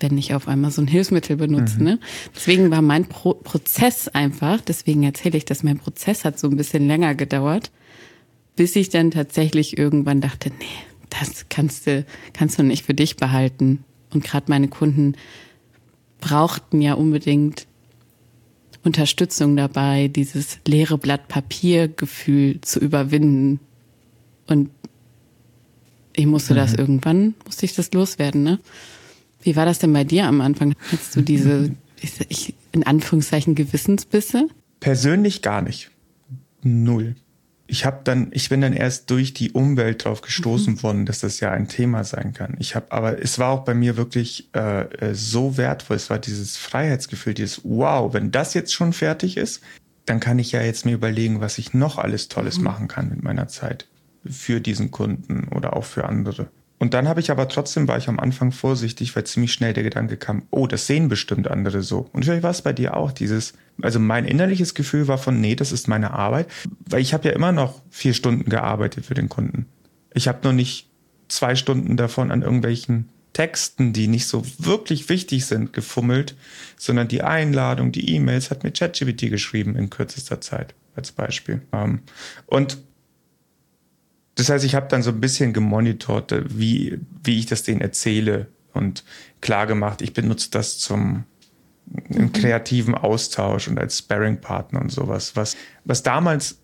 wenn 0.00 0.18
ich 0.18 0.34
auf 0.34 0.46
einmal 0.48 0.70
so 0.70 0.82
ein 0.82 0.88
Hilfsmittel 0.88 1.36
benutze, 1.36 1.78
mhm. 1.78 1.84
ne? 1.84 2.00
Deswegen 2.34 2.70
war 2.70 2.82
mein 2.82 3.06
Pro 3.06 3.34
Prozess 3.34 4.08
einfach, 4.08 4.60
deswegen 4.60 5.02
erzähle 5.02 5.38
ich, 5.38 5.44
dass 5.44 5.62
mein 5.62 5.78
Prozess 5.78 6.24
hat 6.24 6.38
so 6.38 6.48
ein 6.48 6.56
bisschen 6.56 6.86
länger 6.86 7.14
gedauert, 7.14 7.70
bis 8.56 8.74
ich 8.76 8.88
dann 8.88 9.10
tatsächlich 9.10 9.78
irgendwann 9.78 10.20
dachte, 10.20 10.50
nee, 10.58 10.64
das 11.10 11.46
kannst 11.48 11.86
du, 11.86 12.04
kannst 12.32 12.58
du 12.58 12.62
nicht 12.62 12.84
für 12.84 12.94
dich 12.94 13.16
behalten. 13.16 13.84
Und 14.12 14.24
gerade 14.24 14.46
meine 14.48 14.68
Kunden 14.68 15.14
brauchten 16.20 16.80
ja 16.80 16.94
unbedingt 16.94 17.65
Unterstützung 18.86 19.56
dabei, 19.56 20.08
dieses 20.08 20.58
leere 20.66 20.96
Blatt 20.96 21.28
Papier-Gefühl 21.28 22.60
zu 22.60 22.78
überwinden. 22.80 23.60
Und 24.46 24.70
ich 26.14 26.26
musste 26.26 26.54
mhm. 26.54 26.58
das 26.58 26.74
irgendwann, 26.74 27.34
musste 27.44 27.66
ich 27.66 27.74
das 27.74 27.92
loswerden, 27.92 28.42
ne? 28.42 28.58
Wie 29.42 29.54
war 29.54 29.66
das 29.66 29.78
denn 29.78 29.92
bei 29.92 30.04
dir 30.04 30.26
am 30.26 30.40
Anfang? 30.40 30.74
Hattest 30.90 31.14
du 31.14 31.20
diese, 31.20 31.70
ich, 32.00 32.54
in 32.72 32.84
Anführungszeichen, 32.84 33.54
Gewissensbisse? 33.54 34.48
Persönlich 34.80 35.42
gar 35.42 35.62
nicht. 35.62 35.90
Null 36.62 37.14
ich 37.68 37.84
habe 37.84 38.00
dann, 38.04 38.28
ich 38.32 38.48
bin 38.48 38.60
dann 38.60 38.72
erst 38.72 39.10
durch 39.10 39.34
die 39.34 39.52
Umwelt 39.52 40.04
drauf 40.04 40.20
gestoßen 40.20 40.74
mhm. 40.74 40.82
worden, 40.82 41.06
dass 41.06 41.20
das 41.20 41.40
ja 41.40 41.50
ein 41.50 41.68
Thema 41.68 42.04
sein 42.04 42.32
kann. 42.32 42.56
Ich 42.58 42.74
habe, 42.74 42.92
aber 42.92 43.20
es 43.20 43.38
war 43.38 43.50
auch 43.50 43.64
bei 43.64 43.74
mir 43.74 43.96
wirklich 43.96 44.50
äh, 44.54 44.82
äh, 44.82 45.14
so 45.14 45.56
wertvoll. 45.56 45.96
Es 45.96 46.10
war 46.10 46.18
dieses 46.18 46.56
Freiheitsgefühl, 46.56 47.34
dieses 47.34 47.62
Wow, 47.64 48.14
wenn 48.14 48.30
das 48.30 48.54
jetzt 48.54 48.72
schon 48.72 48.92
fertig 48.92 49.36
ist, 49.36 49.62
dann 50.04 50.20
kann 50.20 50.38
ich 50.38 50.52
ja 50.52 50.62
jetzt 50.62 50.84
mir 50.84 50.94
überlegen, 50.94 51.40
was 51.40 51.58
ich 51.58 51.74
noch 51.74 51.98
alles 51.98 52.28
Tolles 52.28 52.58
mhm. 52.58 52.64
machen 52.64 52.88
kann 52.88 53.08
mit 53.08 53.22
meiner 53.22 53.48
Zeit 53.48 53.88
für 54.24 54.60
diesen 54.60 54.90
Kunden 54.90 55.48
oder 55.48 55.76
auch 55.76 55.84
für 55.84 56.04
andere. 56.04 56.48
Und 56.78 56.92
dann 56.92 57.08
habe 57.08 57.20
ich 57.20 57.30
aber 57.30 57.48
trotzdem, 57.48 57.88
war 57.88 57.96
ich 57.96 58.08
am 58.08 58.20
Anfang 58.20 58.52
vorsichtig, 58.52 59.16
weil 59.16 59.24
ziemlich 59.24 59.52
schnell 59.52 59.72
der 59.72 59.82
Gedanke 59.82 60.16
kam, 60.16 60.42
oh, 60.50 60.66
das 60.66 60.86
sehen 60.86 61.08
bestimmt 61.08 61.48
andere 61.48 61.82
so. 61.82 62.10
Und 62.12 62.24
vielleicht 62.24 62.42
war 62.42 62.50
es 62.50 62.62
bei 62.62 62.74
dir 62.74 62.96
auch 62.96 63.12
dieses, 63.12 63.54
also 63.80 63.98
mein 63.98 64.26
innerliches 64.26 64.74
Gefühl 64.74 65.08
war 65.08 65.16
von, 65.16 65.40
nee, 65.40 65.54
das 65.54 65.72
ist 65.72 65.88
meine 65.88 66.10
Arbeit, 66.10 66.48
weil 66.86 67.00
ich 67.00 67.14
habe 67.14 67.28
ja 67.28 67.34
immer 67.34 67.52
noch 67.52 67.80
vier 67.90 68.12
Stunden 68.12 68.50
gearbeitet 68.50 69.06
für 69.06 69.14
den 69.14 69.30
Kunden. 69.30 69.66
Ich 70.12 70.28
habe 70.28 70.40
noch 70.44 70.52
nicht 70.52 70.90
zwei 71.28 71.54
Stunden 71.54 71.96
davon 71.96 72.30
an 72.30 72.42
irgendwelchen 72.42 73.08
Texten, 73.32 73.92
die 73.92 74.06
nicht 74.06 74.26
so 74.26 74.44
wirklich 74.58 75.08
wichtig 75.08 75.46
sind, 75.46 75.72
gefummelt, 75.72 76.34
sondern 76.76 77.08
die 77.08 77.22
Einladung, 77.22 77.92
die 77.92 78.14
E-Mails 78.14 78.50
hat 78.50 78.64
mir 78.64 78.70
ChatGPT 78.70 79.30
geschrieben 79.30 79.76
in 79.76 79.90
kürzester 79.90 80.40
Zeit 80.40 80.74
als 80.94 81.12
Beispiel. 81.12 81.60
Ähm, 81.72 82.00
und 82.46 82.78
das 84.36 84.50
heißt, 84.50 84.64
ich 84.64 84.74
habe 84.74 84.86
dann 84.88 85.02
so 85.02 85.10
ein 85.10 85.20
bisschen 85.20 85.52
gemonitort, 85.52 86.30
äh, 86.30 86.44
wie, 86.48 87.00
wie 87.24 87.38
ich 87.38 87.46
das 87.46 87.64
denen 87.64 87.80
erzähle 87.80 88.46
und 88.72 89.02
klar 89.40 89.66
gemacht, 89.66 90.02
ich 90.02 90.12
benutze 90.12 90.50
das 90.50 90.78
zum 90.78 91.24
im 92.08 92.32
kreativen 92.32 92.96
Austausch 92.96 93.68
und 93.68 93.78
als 93.78 93.98
Sparring-Partner 93.98 94.80
und 94.80 94.90
sowas, 94.90 95.36
was, 95.36 95.56
was 95.84 96.02
damals 96.02 96.58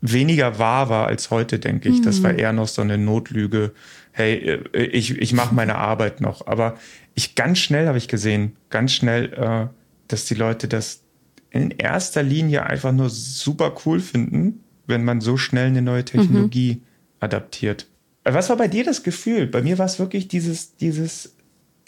weniger 0.00 0.58
wahr 0.58 0.88
war 0.88 1.06
als 1.06 1.30
heute, 1.30 1.60
denke 1.60 1.88
ich. 1.88 2.00
Mhm. 2.00 2.02
Das 2.02 2.22
war 2.24 2.32
mhm. 2.32 2.38
eher 2.40 2.52
noch 2.52 2.66
so 2.66 2.82
eine 2.82 2.98
Notlüge. 2.98 3.72
Hey, 4.10 4.60
äh, 4.72 4.82
ich, 4.86 5.16
ich 5.16 5.32
mache 5.32 5.54
meine 5.54 5.76
Arbeit 5.76 6.20
noch. 6.20 6.48
Aber 6.48 6.76
ich 7.14 7.36
ganz 7.36 7.60
schnell 7.60 7.86
habe 7.86 7.98
ich 7.98 8.08
gesehen, 8.08 8.56
ganz 8.68 8.92
schnell, 8.92 9.32
äh, 9.32 9.68
dass 10.08 10.24
die 10.24 10.34
Leute 10.34 10.66
das 10.66 11.02
in 11.50 11.70
erster 11.70 12.24
Linie 12.24 12.64
einfach 12.66 12.90
nur 12.90 13.10
super 13.10 13.76
cool 13.86 14.00
finden, 14.00 14.64
wenn 14.88 15.04
man 15.04 15.20
so 15.20 15.36
schnell 15.36 15.68
eine 15.68 15.82
neue 15.82 16.04
Technologie 16.04 16.80
mhm 16.80 16.93
adaptiert. 17.24 17.88
Was 18.24 18.48
war 18.48 18.56
bei 18.56 18.68
dir 18.68 18.84
das 18.84 19.02
Gefühl? 19.02 19.46
Bei 19.46 19.62
mir 19.62 19.78
war 19.78 19.86
es 19.86 19.98
wirklich 19.98 20.28
dieses, 20.28 20.76
dieses, 20.76 21.34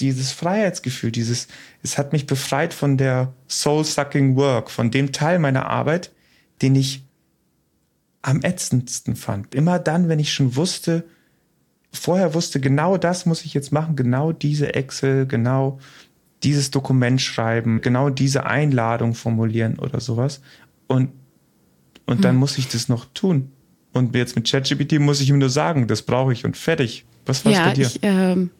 dieses 0.00 0.32
Freiheitsgefühl, 0.32 1.10
dieses, 1.10 1.48
es 1.82 1.96
hat 1.96 2.12
mich 2.12 2.26
befreit 2.26 2.74
von 2.74 2.96
der 2.98 3.32
soul-sucking 3.48 4.36
work, 4.36 4.70
von 4.70 4.90
dem 4.90 5.12
Teil 5.12 5.38
meiner 5.38 5.66
Arbeit, 5.66 6.12
den 6.60 6.74
ich 6.74 7.04
am 8.22 8.42
ätzendsten 8.42 9.16
fand. 9.16 9.54
Immer 9.54 9.78
dann, 9.78 10.08
wenn 10.08 10.18
ich 10.18 10.32
schon 10.32 10.56
wusste, 10.56 11.04
vorher 11.92 12.34
wusste, 12.34 12.60
genau 12.60 12.98
das 12.98 13.24
muss 13.24 13.44
ich 13.44 13.54
jetzt 13.54 13.72
machen, 13.72 13.96
genau 13.96 14.32
diese 14.32 14.74
Excel, 14.74 15.26
genau 15.26 15.78
dieses 16.42 16.70
Dokument 16.70 17.20
schreiben, 17.20 17.80
genau 17.80 18.10
diese 18.10 18.44
Einladung 18.44 19.14
formulieren 19.14 19.78
oder 19.78 20.00
sowas. 20.00 20.42
Und, 20.86 21.10
und 22.04 22.24
dann 22.24 22.32
hm. 22.32 22.40
muss 22.40 22.58
ich 22.58 22.68
das 22.68 22.88
noch 22.88 23.06
tun. 23.14 23.52
Und 23.96 24.14
jetzt 24.14 24.36
mit 24.36 24.48
ChatGPT 24.48 25.00
muss 25.00 25.20
ich 25.20 25.30
ihm 25.30 25.38
nur 25.38 25.50
sagen, 25.50 25.86
das 25.86 26.02
brauche 26.02 26.32
ich 26.32 26.44
und 26.44 26.56
fertig. 26.56 27.04
Was 27.24 27.44
war 27.44 27.52
ja, 27.52 27.64
bei 27.66 27.74
dir? 27.74 27.86
Ich, 27.86 28.00
ähm, 28.02 28.50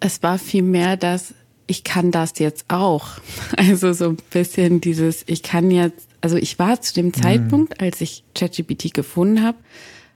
es 0.00 0.22
war 0.22 0.38
viel 0.38 0.62
mehr 0.62 0.96
das, 0.96 1.34
ich 1.66 1.84
kann 1.84 2.10
das 2.10 2.38
jetzt 2.38 2.66
auch. 2.68 3.08
Also 3.56 3.92
so 3.92 4.10
ein 4.10 4.18
bisschen 4.30 4.80
dieses, 4.80 5.24
ich 5.26 5.42
kann 5.42 5.70
jetzt, 5.70 6.08
also 6.20 6.36
ich 6.36 6.58
war 6.58 6.80
zu 6.80 6.94
dem 6.94 7.12
Zeitpunkt, 7.12 7.80
als 7.80 8.00
ich 8.00 8.24
ChatGPT 8.34 8.92
gefunden 8.92 9.42
habe, 9.42 9.58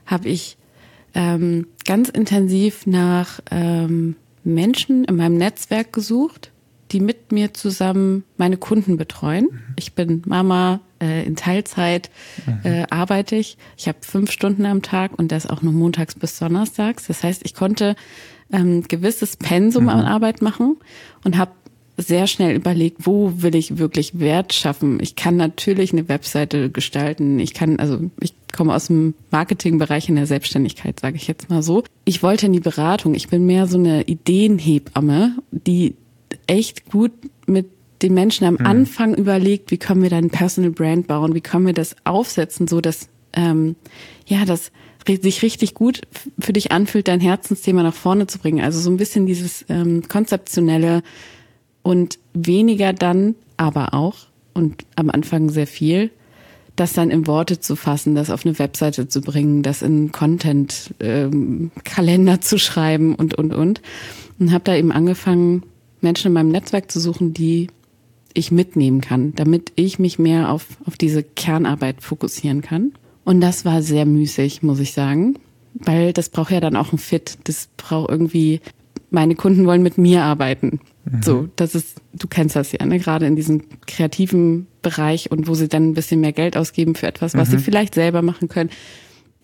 habe 0.06 0.28
ich 0.28 0.56
ähm, 1.14 1.66
ganz 1.84 2.08
intensiv 2.08 2.86
nach 2.86 3.40
ähm, 3.50 4.16
Menschen 4.44 5.04
in 5.04 5.16
meinem 5.16 5.36
Netzwerk 5.36 5.92
gesucht, 5.92 6.52
die 6.90 7.00
mit 7.00 7.32
mir 7.32 7.54
zusammen 7.54 8.24
meine 8.36 8.56
Kunden 8.56 8.96
betreuen. 8.96 9.48
Mhm. 9.50 9.58
Ich 9.76 9.92
bin 9.94 10.22
Mama, 10.26 10.80
äh, 11.00 11.24
in 11.24 11.36
Teilzeit 11.36 12.10
mhm. 12.46 12.60
äh, 12.64 12.86
arbeite 12.90 13.36
ich. 13.36 13.56
Ich 13.76 13.88
habe 13.88 13.98
fünf 14.02 14.30
Stunden 14.30 14.66
am 14.66 14.82
Tag 14.82 15.18
und 15.18 15.32
das 15.32 15.46
auch 15.46 15.62
nur 15.62 15.72
montags 15.72 16.14
bis 16.14 16.38
donnerstags. 16.38 17.06
Das 17.06 17.22
heißt, 17.22 17.42
ich 17.44 17.54
konnte 17.54 17.94
ähm, 18.52 18.82
gewisses 18.88 19.36
Pensum 19.36 19.84
mhm. 19.84 19.90
an 19.90 20.04
Arbeit 20.06 20.42
machen 20.42 20.76
und 21.24 21.36
habe 21.36 21.52
sehr 21.98 22.28
schnell 22.28 22.54
überlegt, 22.54 23.06
wo 23.06 23.32
will 23.42 23.56
ich 23.56 23.78
wirklich 23.78 24.20
Wert 24.20 24.54
schaffen. 24.54 24.98
Ich 25.02 25.16
kann 25.16 25.36
natürlich 25.36 25.92
eine 25.92 26.08
Webseite 26.08 26.70
gestalten. 26.70 27.40
Ich 27.40 27.54
kann, 27.54 27.80
also 27.80 27.98
ich 28.20 28.34
komme 28.56 28.72
aus 28.72 28.86
dem 28.86 29.14
Marketingbereich 29.32 30.08
in 30.08 30.14
der 30.14 30.26
Selbstständigkeit, 30.26 31.00
sage 31.00 31.16
ich 31.16 31.26
jetzt 31.26 31.50
mal 31.50 31.62
so. 31.62 31.82
Ich 32.04 32.22
wollte 32.22 32.46
in 32.46 32.52
die 32.52 32.60
Beratung. 32.60 33.14
Ich 33.14 33.28
bin 33.28 33.46
mehr 33.46 33.66
so 33.66 33.78
eine 33.78 34.04
Ideenhebamme, 34.04 35.38
die 35.50 35.96
echt 36.46 36.90
gut 36.90 37.12
mit 37.46 37.66
den 38.02 38.14
Menschen 38.14 38.46
am 38.46 38.58
hm. 38.58 38.66
Anfang 38.66 39.14
überlegt, 39.14 39.70
wie 39.70 39.78
können 39.78 40.02
wir 40.02 40.10
dann 40.10 40.30
Personal 40.30 40.70
Brand 40.70 41.06
bauen, 41.06 41.34
wie 41.34 41.40
können 41.40 41.66
wir 41.66 41.74
das 41.74 41.96
aufsetzen, 42.04 42.68
so 42.68 42.80
dass 42.80 43.08
ähm, 43.32 43.76
ja 44.26 44.44
das 44.44 44.70
sich 45.06 45.42
richtig 45.42 45.72
gut 45.72 46.02
für 46.38 46.52
dich 46.52 46.70
anfühlt, 46.70 47.08
dein 47.08 47.20
Herzensthema 47.20 47.82
nach 47.82 47.94
vorne 47.94 48.26
zu 48.26 48.38
bringen. 48.38 48.62
Also 48.62 48.78
so 48.78 48.90
ein 48.90 48.98
bisschen 48.98 49.24
dieses 49.24 49.64
ähm, 49.70 50.02
konzeptionelle 50.06 51.02
und 51.82 52.18
weniger 52.34 52.92
dann, 52.92 53.34
aber 53.56 53.94
auch 53.94 54.26
und 54.52 54.84
am 54.96 55.08
Anfang 55.08 55.48
sehr 55.48 55.66
viel, 55.66 56.10
das 56.76 56.92
dann 56.92 57.10
in 57.10 57.26
Worte 57.26 57.58
zu 57.58 57.74
fassen, 57.74 58.14
das 58.14 58.30
auf 58.30 58.44
eine 58.44 58.58
Webseite 58.58 59.08
zu 59.08 59.22
bringen, 59.22 59.62
das 59.62 59.82
in 59.82 60.12
Content 60.12 60.94
ähm, 61.00 61.70
Kalender 61.84 62.40
zu 62.40 62.58
schreiben 62.58 63.14
und 63.14 63.34
und 63.34 63.54
und 63.54 63.80
und 64.38 64.52
habe 64.52 64.64
da 64.64 64.76
eben 64.76 64.92
angefangen 64.92 65.62
Menschen 66.00 66.28
in 66.28 66.32
meinem 66.34 66.50
Netzwerk 66.50 66.90
zu 66.90 67.00
suchen, 67.00 67.34
die 67.34 67.68
ich 68.34 68.50
mitnehmen 68.50 69.00
kann, 69.00 69.34
damit 69.34 69.72
ich 69.74 69.98
mich 69.98 70.18
mehr 70.18 70.52
auf, 70.52 70.66
auf 70.84 70.96
diese 70.96 71.22
Kernarbeit 71.22 72.02
fokussieren 72.02 72.62
kann. 72.62 72.92
Und 73.24 73.40
das 73.40 73.64
war 73.64 73.82
sehr 73.82 74.06
müßig, 74.06 74.62
muss 74.62 74.80
ich 74.80 74.92
sagen, 74.92 75.34
weil 75.74 76.12
das 76.12 76.28
braucht 76.28 76.52
ja 76.52 76.60
dann 76.60 76.76
auch 76.76 76.92
ein 76.92 76.98
Fit. 76.98 77.38
Das 77.44 77.68
braucht 77.76 78.10
irgendwie, 78.10 78.60
meine 79.10 79.34
Kunden 79.34 79.66
wollen 79.66 79.82
mit 79.82 79.98
mir 79.98 80.22
arbeiten. 80.22 80.80
Mhm. 81.04 81.22
So, 81.22 81.48
das 81.56 81.74
ist, 81.74 82.00
du 82.14 82.28
kennst 82.28 82.56
das 82.56 82.72
ja, 82.72 82.84
ne? 82.86 82.98
gerade 82.98 83.26
in 83.26 83.36
diesem 83.36 83.62
kreativen 83.86 84.66
Bereich 84.82 85.30
und 85.30 85.48
wo 85.48 85.54
sie 85.54 85.68
dann 85.68 85.90
ein 85.90 85.94
bisschen 85.94 86.20
mehr 86.20 86.32
Geld 86.32 86.56
ausgeben 86.56 86.94
für 86.94 87.06
etwas, 87.06 87.34
was 87.34 87.48
mhm. 87.48 87.58
sie 87.58 87.64
vielleicht 87.64 87.94
selber 87.94 88.22
machen 88.22 88.48
können. 88.48 88.70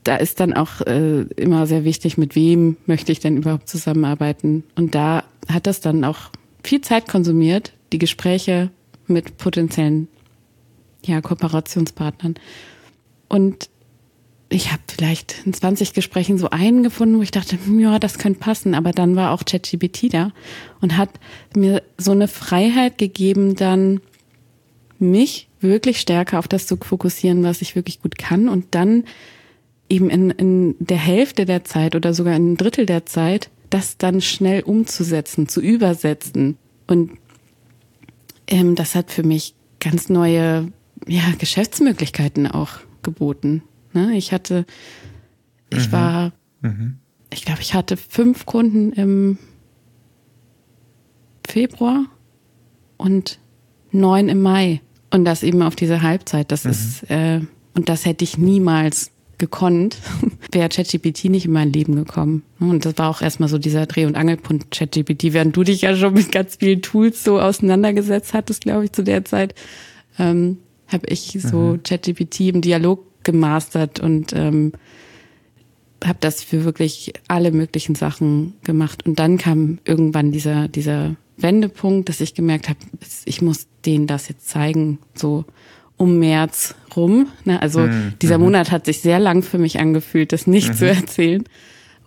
Da 0.04 0.16
ist 0.16 0.40
dann 0.40 0.52
auch 0.52 0.82
äh, 0.82 1.22
immer 1.36 1.66
sehr 1.66 1.84
wichtig, 1.84 2.18
mit 2.18 2.36
wem 2.36 2.76
möchte 2.86 3.10
ich 3.10 3.20
denn 3.20 3.38
überhaupt 3.38 3.68
zusammenarbeiten. 3.68 4.64
Und 4.76 4.94
da 4.94 5.24
hat 5.48 5.66
das 5.66 5.80
dann 5.80 6.04
auch 6.04 6.30
viel 6.64 6.80
Zeit 6.80 7.08
konsumiert, 7.08 7.72
die 7.92 7.98
Gespräche 7.98 8.70
mit 9.06 9.36
potenziellen 9.36 10.08
ja, 11.04 11.20
Kooperationspartnern. 11.20 12.34
Und 13.28 13.68
ich 14.48 14.72
habe 14.72 14.82
vielleicht 14.88 15.46
in 15.46 15.52
20 15.52 15.94
Gesprächen 15.94 16.38
so 16.38 16.50
einen 16.50 16.82
gefunden, 16.82 17.18
wo 17.18 17.22
ich 17.22 17.30
dachte, 17.30 17.58
hm, 17.64 17.80
ja, 17.80 17.98
das 17.98 18.18
könnte 18.18 18.40
passen. 18.40 18.74
Aber 18.74 18.92
dann 18.92 19.16
war 19.16 19.32
auch 19.32 19.44
ChatGPT 19.44 20.12
da 20.12 20.32
und 20.80 20.96
hat 20.96 21.10
mir 21.56 21.82
so 21.98 22.12
eine 22.12 22.28
Freiheit 22.28 22.98
gegeben, 22.98 23.56
dann 23.56 24.00
mich 24.98 25.48
wirklich 25.60 26.00
stärker 26.00 26.38
auf 26.38 26.48
das 26.48 26.66
zu 26.66 26.76
fokussieren, 26.76 27.42
was 27.42 27.62
ich 27.62 27.74
wirklich 27.74 28.00
gut 28.00 28.18
kann 28.18 28.48
und 28.48 28.74
dann 28.74 29.04
eben 29.88 30.08
in, 30.08 30.30
in 30.30 30.76
der 30.78 30.98
Hälfte 30.98 31.44
der 31.44 31.64
Zeit 31.64 31.94
oder 31.94 32.14
sogar 32.14 32.36
in 32.36 32.52
ein 32.52 32.56
Drittel 32.56 32.86
der 32.86 33.06
Zeit 33.06 33.50
das 33.74 33.98
dann 33.98 34.20
schnell 34.20 34.62
umzusetzen, 34.62 35.48
zu 35.48 35.60
übersetzen 35.60 36.58
Und 36.86 37.10
ähm, 38.46 38.76
das 38.76 38.94
hat 38.94 39.10
für 39.10 39.24
mich 39.24 39.56
ganz 39.80 40.08
neue 40.08 40.70
ja, 41.08 41.22
Geschäftsmöglichkeiten 41.38 42.46
auch 42.46 42.70
geboten. 43.02 43.64
Ne? 43.92 44.16
Ich 44.16 44.32
hatte, 44.32 44.64
ich 45.70 45.88
mhm. 45.88 45.92
war, 45.92 46.32
mhm. 46.60 46.98
ich 47.32 47.44
glaube, 47.44 47.62
ich 47.62 47.74
hatte 47.74 47.96
fünf 47.96 48.46
Kunden 48.46 48.92
im 48.92 49.38
Februar 51.44 52.04
und 52.96 53.40
neun 53.90 54.28
im 54.28 54.40
Mai. 54.40 54.82
Und 55.10 55.24
das 55.24 55.42
eben 55.42 55.62
auf 55.62 55.74
diese 55.74 56.02
Halbzeit. 56.02 56.52
Das 56.52 56.62
mhm. 56.62 56.70
ist, 56.70 57.10
äh, 57.10 57.40
und 57.74 57.88
das 57.88 58.04
hätte 58.04 58.22
ich 58.22 58.38
niemals 58.38 59.10
gekonnt, 59.38 59.98
wäre 60.52 60.68
ChatGPT 60.68 61.26
nicht 61.26 61.46
in 61.46 61.52
mein 61.52 61.72
Leben 61.72 61.96
gekommen. 61.96 62.42
Und 62.60 62.84
das 62.84 62.98
war 62.98 63.10
auch 63.10 63.22
erstmal 63.22 63.48
so 63.48 63.58
dieser 63.58 63.86
Dreh- 63.86 64.06
und 64.06 64.16
Angelpunkt 64.16 64.70
ChatGPT, 64.70 65.32
während 65.32 65.56
du 65.56 65.64
dich 65.64 65.82
ja 65.82 65.96
schon 65.96 66.14
mit 66.14 66.32
ganz 66.32 66.56
vielen 66.56 66.82
Tools 66.82 67.24
so 67.24 67.40
auseinandergesetzt 67.40 68.34
hattest, 68.34 68.62
glaube 68.62 68.84
ich, 68.84 68.92
zu 68.92 69.02
der 69.02 69.24
Zeit, 69.24 69.54
ähm, 70.18 70.58
habe 70.88 71.06
ich 71.08 71.38
so 71.40 71.58
mhm. 71.58 71.82
ChatGPT 71.82 72.40
im 72.40 72.60
Dialog 72.60 73.04
gemastert 73.24 74.00
und 74.00 74.32
ähm, 74.34 74.72
habe 76.04 76.18
das 76.20 76.42
für 76.42 76.64
wirklich 76.64 77.14
alle 77.28 77.50
möglichen 77.50 77.94
Sachen 77.94 78.54
gemacht. 78.62 79.06
Und 79.06 79.18
dann 79.18 79.38
kam 79.38 79.78
irgendwann 79.84 80.32
dieser, 80.32 80.68
dieser 80.68 81.16
Wendepunkt, 81.36 82.08
dass 82.08 82.20
ich 82.20 82.34
gemerkt 82.34 82.68
habe, 82.68 82.78
ich 83.24 83.42
muss 83.42 83.66
denen 83.84 84.06
das 84.06 84.28
jetzt 84.28 84.48
zeigen, 84.48 84.98
so 85.14 85.44
um 86.04 86.18
März 86.18 86.74
rum. 86.96 87.28
Ne? 87.44 87.60
Also 87.62 87.80
mhm. 87.80 88.12
dieser 88.20 88.36
mhm. 88.36 88.44
Monat 88.44 88.70
hat 88.70 88.84
sich 88.84 89.00
sehr 89.00 89.18
lang 89.18 89.42
für 89.42 89.56
mich 89.56 89.80
angefühlt, 89.80 90.32
das 90.32 90.46
nicht 90.46 90.68
mhm. 90.68 90.74
zu 90.74 90.86
erzählen. 90.86 91.44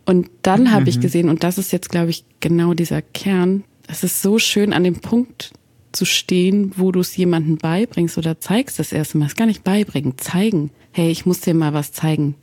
Und 0.05 0.29
dann 0.43 0.71
habe 0.71 0.87
ich 0.87 0.97
mhm. 0.97 1.01
gesehen, 1.01 1.29
und 1.29 1.43
das 1.43 1.57
ist 1.57 1.71
jetzt, 1.71 1.89
glaube 1.89 2.11
ich, 2.11 2.23
genau 2.39 2.75
dieser 2.75 3.01
Kern, 3.01 3.63
es 3.87 4.03
ist 4.03 4.21
so 4.21 4.37
schön 4.37 4.71
an 4.71 4.83
dem 4.83 4.99
Punkt 4.99 5.51
zu 5.91 6.05
stehen, 6.05 6.73
wo 6.75 6.91
du 6.91 6.99
es 6.99 7.17
jemandem 7.17 7.57
beibringst 7.57 8.19
oder 8.19 8.39
zeigst 8.39 8.77
das 8.77 8.91
erste 8.91 9.17
Mal. 9.17 9.25
Es 9.25 9.35
gar 9.35 9.47
nicht 9.47 9.63
beibringen, 9.63 10.17
zeigen. 10.17 10.69
Hey, 10.91 11.09
ich 11.09 11.25
muss 11.25 11.41
dir 11.41 11.55
mal 11.55 11.73
was 11.73 11.91
zeigen. 11.91 12.35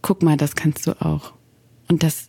Guck 0.00 0.22
mal, 0.22 0.36
das 0.36 0.54
kannst 0.54 0.86
du 0.86 0.92
auch. 1.02 1.32
Und 1.88 2.04
das, 2.04 2.28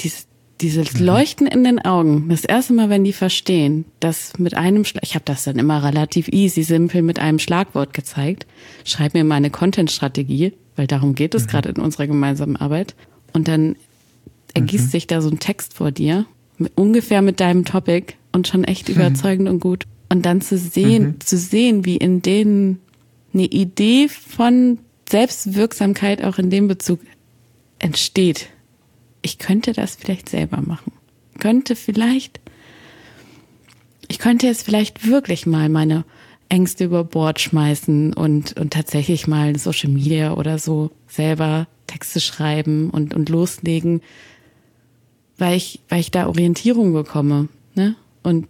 dieses, 0.00 0.25
dieses 0.60 0.94
mhm. 0.94 1.06
Leuchten 1.06 1.46
in 1.46 1.64
den 1.64 1.78
Augen, 1.84 2.28
das 2.28 2.44
erste 2.44 2.72
Mal, 2.72 2.88
wenn 2.88 3.04
die 3.04 3.12
verstehen, 3.12 3.84
dass 4.00 4.38
mit 4.38 4.56
einem 4.56 4.84
Schlag, 4.84 5.02
ich 5.02 5.14
habe 5.14 5.24
das 5.24 5.44
dann 5.44 5.58
immer 5.58 5.82
relativ 5.82 6.28
easy, 6.28 6.62
simpel 6.62 7.02
mit 7.02 7.18
einem 7.18 7.38
Schlagwort 7.38 7.92
gezeigt, 7.92 8.46
schreib 8.84 9.14
mir 9.14 9.24
mal 9.24 9.36
eine 9.36 9.50
Content-Strategie, 9.50 10.52
weil 10.76 10.86
darum 10.86 11.14
geht 11.14 11.34
es 11.34 11.44
mhm. 11.44 11.48
gerade 11.48 11.68
in 11.70 11.76
unserer 11.76 12.06
gemeinsamen 12.06 12.56
Arbeit. 12.56 12.94
Und 13.32 13.48
dann 13.48 13.76
ergießt 14.54 14.86
mhm. 14.86 14.90
sich 14.90 15.06
da 15.06 15.20
so 15.20 15.28
ein 15.28 15.38
Text 15.38 15.74
vor 15.74 15.90
dir, 15.90 16.26
mit, 16.58 16.72
ungefähr 16.74 17.20
mit 17.20 17.40
deinem 17.40 17.64
Topic 17.64 18.14
und 18.32 18.48
schon 18.48 18.64
echt 18.64 18.88
überzeugend 18.88 19.48
und 19.48 19.60
gut. 19.60 19.84
Und 20.08 20.24
dann 20.24 20.40
zu 20.40 20.56
sehen, 20.56 21.04
mhm. 21.04 21.20
zu 21.20 21.36
sehen, 21.36 21.84
wie 21.84 21.96
in 21.96 22.22
denen 22.22 22.80
eine 23.34 23.44
Idee 23.44 24.08
von 24.08 24.78
Selbstwirksamkeit 25.08 26.24
auch 26.24 26.38
in 26.38 26.48
dem 26.48 26.68
Bezug 26.68 27.00
entsteht 27.78 28.48
ich 29.26 29.38
könnte 29.38 29.72
das 29.72 29.96
vielleicht 29.96 30.28
selber 30.28 30.62
machen. 30.62 30.92
Könnte 31.40 31.74
vielleicht, 31.74 32.40
ich 34.06 34.20
könnte 34.20 34.46
jetzt 34.46 34.62
vielleicht 34.62 35.08
wirklich 35.08 35.46
mal 35.46 35.68
meine 35.68 36.04
Ängste 36.48 36.84
über 36.84 37.02
Bord 37.02 37.40
schmeißen 37.40 38.12
und, 38.12 38.56
und 38.56 38.72
tatsächlich 38.72 39.26
mal 39.26 39.58
Social 39.58 39.90
Media 39.90 40.34
oder 40.34 40.60
so 40.60 40.92
selber 41.08 41.66
Texte 41.88 42.20
schreiben 42.20 42.88
und, 42.90 43.14
und 43.14 43.28
loslegen, 43.28 44.00
weil 45.38 45.56
ich, 45.56 45.80
weil 45.88 45.98
ich 45.98 46.12
da 46.12 46.28
Orientierung 46.28 46.92
bekomme, 46.92 47.48
ne? 47.74 47.96
Und 48.22 48.46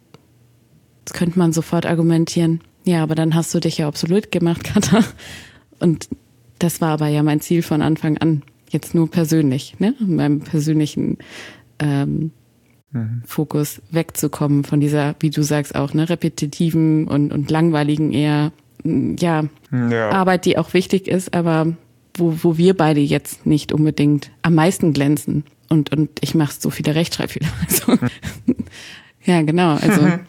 das 1.06 1.14
könnte 1.14 1.38
man 1.38 1.54
sofort 1.54 1.87
argumentieren. 1.87 2.61
Ja, 2.85 3.02
aber 3.02 3.14
dann 3.14 3.35
hast 3.35 3.54
du 3.54 3.61
dich 3.61 3.78
ja 3.78 3.88
absolut 3.88 4.30
gemacht, 4.30 4.62
Katha. 4.75 5.02
Und 5.80 6.10
das 6.58 6.82
war 6.82 6.91
aber 6.91 7.08
ja 7.08 7.23
mein 7.23 7.41
Ziel 7.41 7.62
von 7.62 7.80
Anfang 7.80 8.19
an 8.19 8.43
jetzt 8.71 8.95
nur 8.95 9.11
persönlich, 9.11 9.79
ne, 9.79 9.95
in 10.00 10.17
meinem 10.17 10.41
persönlichen 10.41 11.19
ähm, 11.79 12.31
mhm. 12.93 13.23
Fokus 13.26 13.81
wegzukommen 13.91 14.65
von 14.65 14.81
dieser, 14.81 15.15
wie 15.21 15.31
du 15.31 15.43
sagst 15.43 15.75
auch, 15.75 15.95
ne, 15.95 16.09
repetitiven 16.09 17.09
und, 17.09 17.33
und 17.33 17.50
langweiligen 17.50 18.13
eher, 18.13 18.52
ja, 18.85 19.45
ja, 19.73 20.11
Arbeit, 20.11 20.45
die 20.45 20.59
auch 20.59 20.75
wichtig 20.75 21.09
ist, 21.09 21.35
aber 21.35 21.76
wo, 22.15 22.39
wo 22.43 22.57
wir 22.57 22.75
beide 22.75 23.00
jetzt 23.00 23.47
nicht 23.47 23.73
unbedingt 23.73 24.31
am 24.43 24.55
meisten 24.55 24.93
glänzen. 24.93 25.45
Und, 25.69 25.93
und 25.93 26.11
ich 26.21 26.35
mache 26.35 26.55
so 26.59 26.71
viele 26.71 26.95
Rechtschreibfehler. 26.95 27.49
Also, 27.69 27.99
ja, 29.25 29.43
genau. 29.43 29.75
Also 29.75 30.21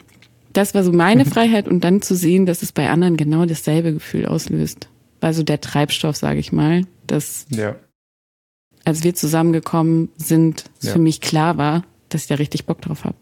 das 0.53 0.73
war 0.73 0.83
so 0.83 0.91
meine 0.91 1.25
Freiheit 1.25 1.67
und 1.67 1.83
dann 1.83 2.01
zu 2.01 2.15
sehen, 2.15 2.47
dass 2.47 2.63
es 2.63 2.71
bei 2.71 2.89
anderen 2.89 3.15
genau 3.15 3.45
dasselbe 3.45 3.93
Gefühl 3.93 4.25
auslöst. 4.25 4.89
War 5.21 5.33
so 5.33 5.43
der 5.43 5.61
Treibstoff, 5.61 6.15
sage 6.15 6.39
ich 6.39 6.51
mal, 6.51 6.81
dass 7.05 7.45
ja 7.49 7.75
als 8.87 9.03
wir 9.03 9.13
zusammengekommen 9.13 10.07
sind, 10.15 10.63
ja. 10.81 10.93
für 10.93 10.99
mich 10.99 11.19
klar 11.19 11.57
war, 11.57 11.83
dass 12.07 12.21
ich 12.21 12.27
da 12.27 12.35
richtig 12.35 12.65
Bock 12.65 12.79
drauf 12.81 13.03
habe. 13.03 13.17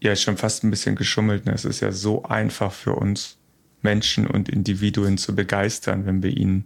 Ja, 0.00 0.12
ist 0.12 0.22
schon 0.22 0.38
fast 0.38 0.64
ein 0.64 0.70
bisschen 0.70 0.96
geschummelt. 0.96 1.44
Ne? 1.44 1.52
Es 1.52 1.66
ist 1.66 1.80
ja 1.80 1.92
so 1.92 2.22
einfach 2.22 2.72
für 2.72 2.94
uns 2.94 3.36
Menschen 3.82 4.26
und 4.26 4.48
Individuen 4.48 5.18
zu 5.18 5.34
begeistern, 5.36 6.06
wenn 6.06 6.22
wir 6.22 6.34
ihnen 6.34 6.64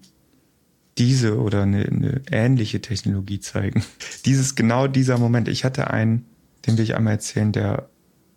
diese 0.98 1.36
oder 1.40 1.62
eine, 1.62 1.84
eine 1.84 2.22
ähnliche 2.30 2.80
Technologie 2.80 3.40
zeigen. 3.40 3.82
Dieses 4.24 4.54
genau 4.54 4.86
dieser 4.86 5.18
Moment. 5.18 5.48
Ich 5.48 5.64
hatte 5.64 5.90
einen, 5.90 6.24
den 6.64 6.78
will 6.78 6.84
ich 6.84 6.94
einmal 6.94 7.14
erzählen, 7.14 7.50
der, 7.50 7.88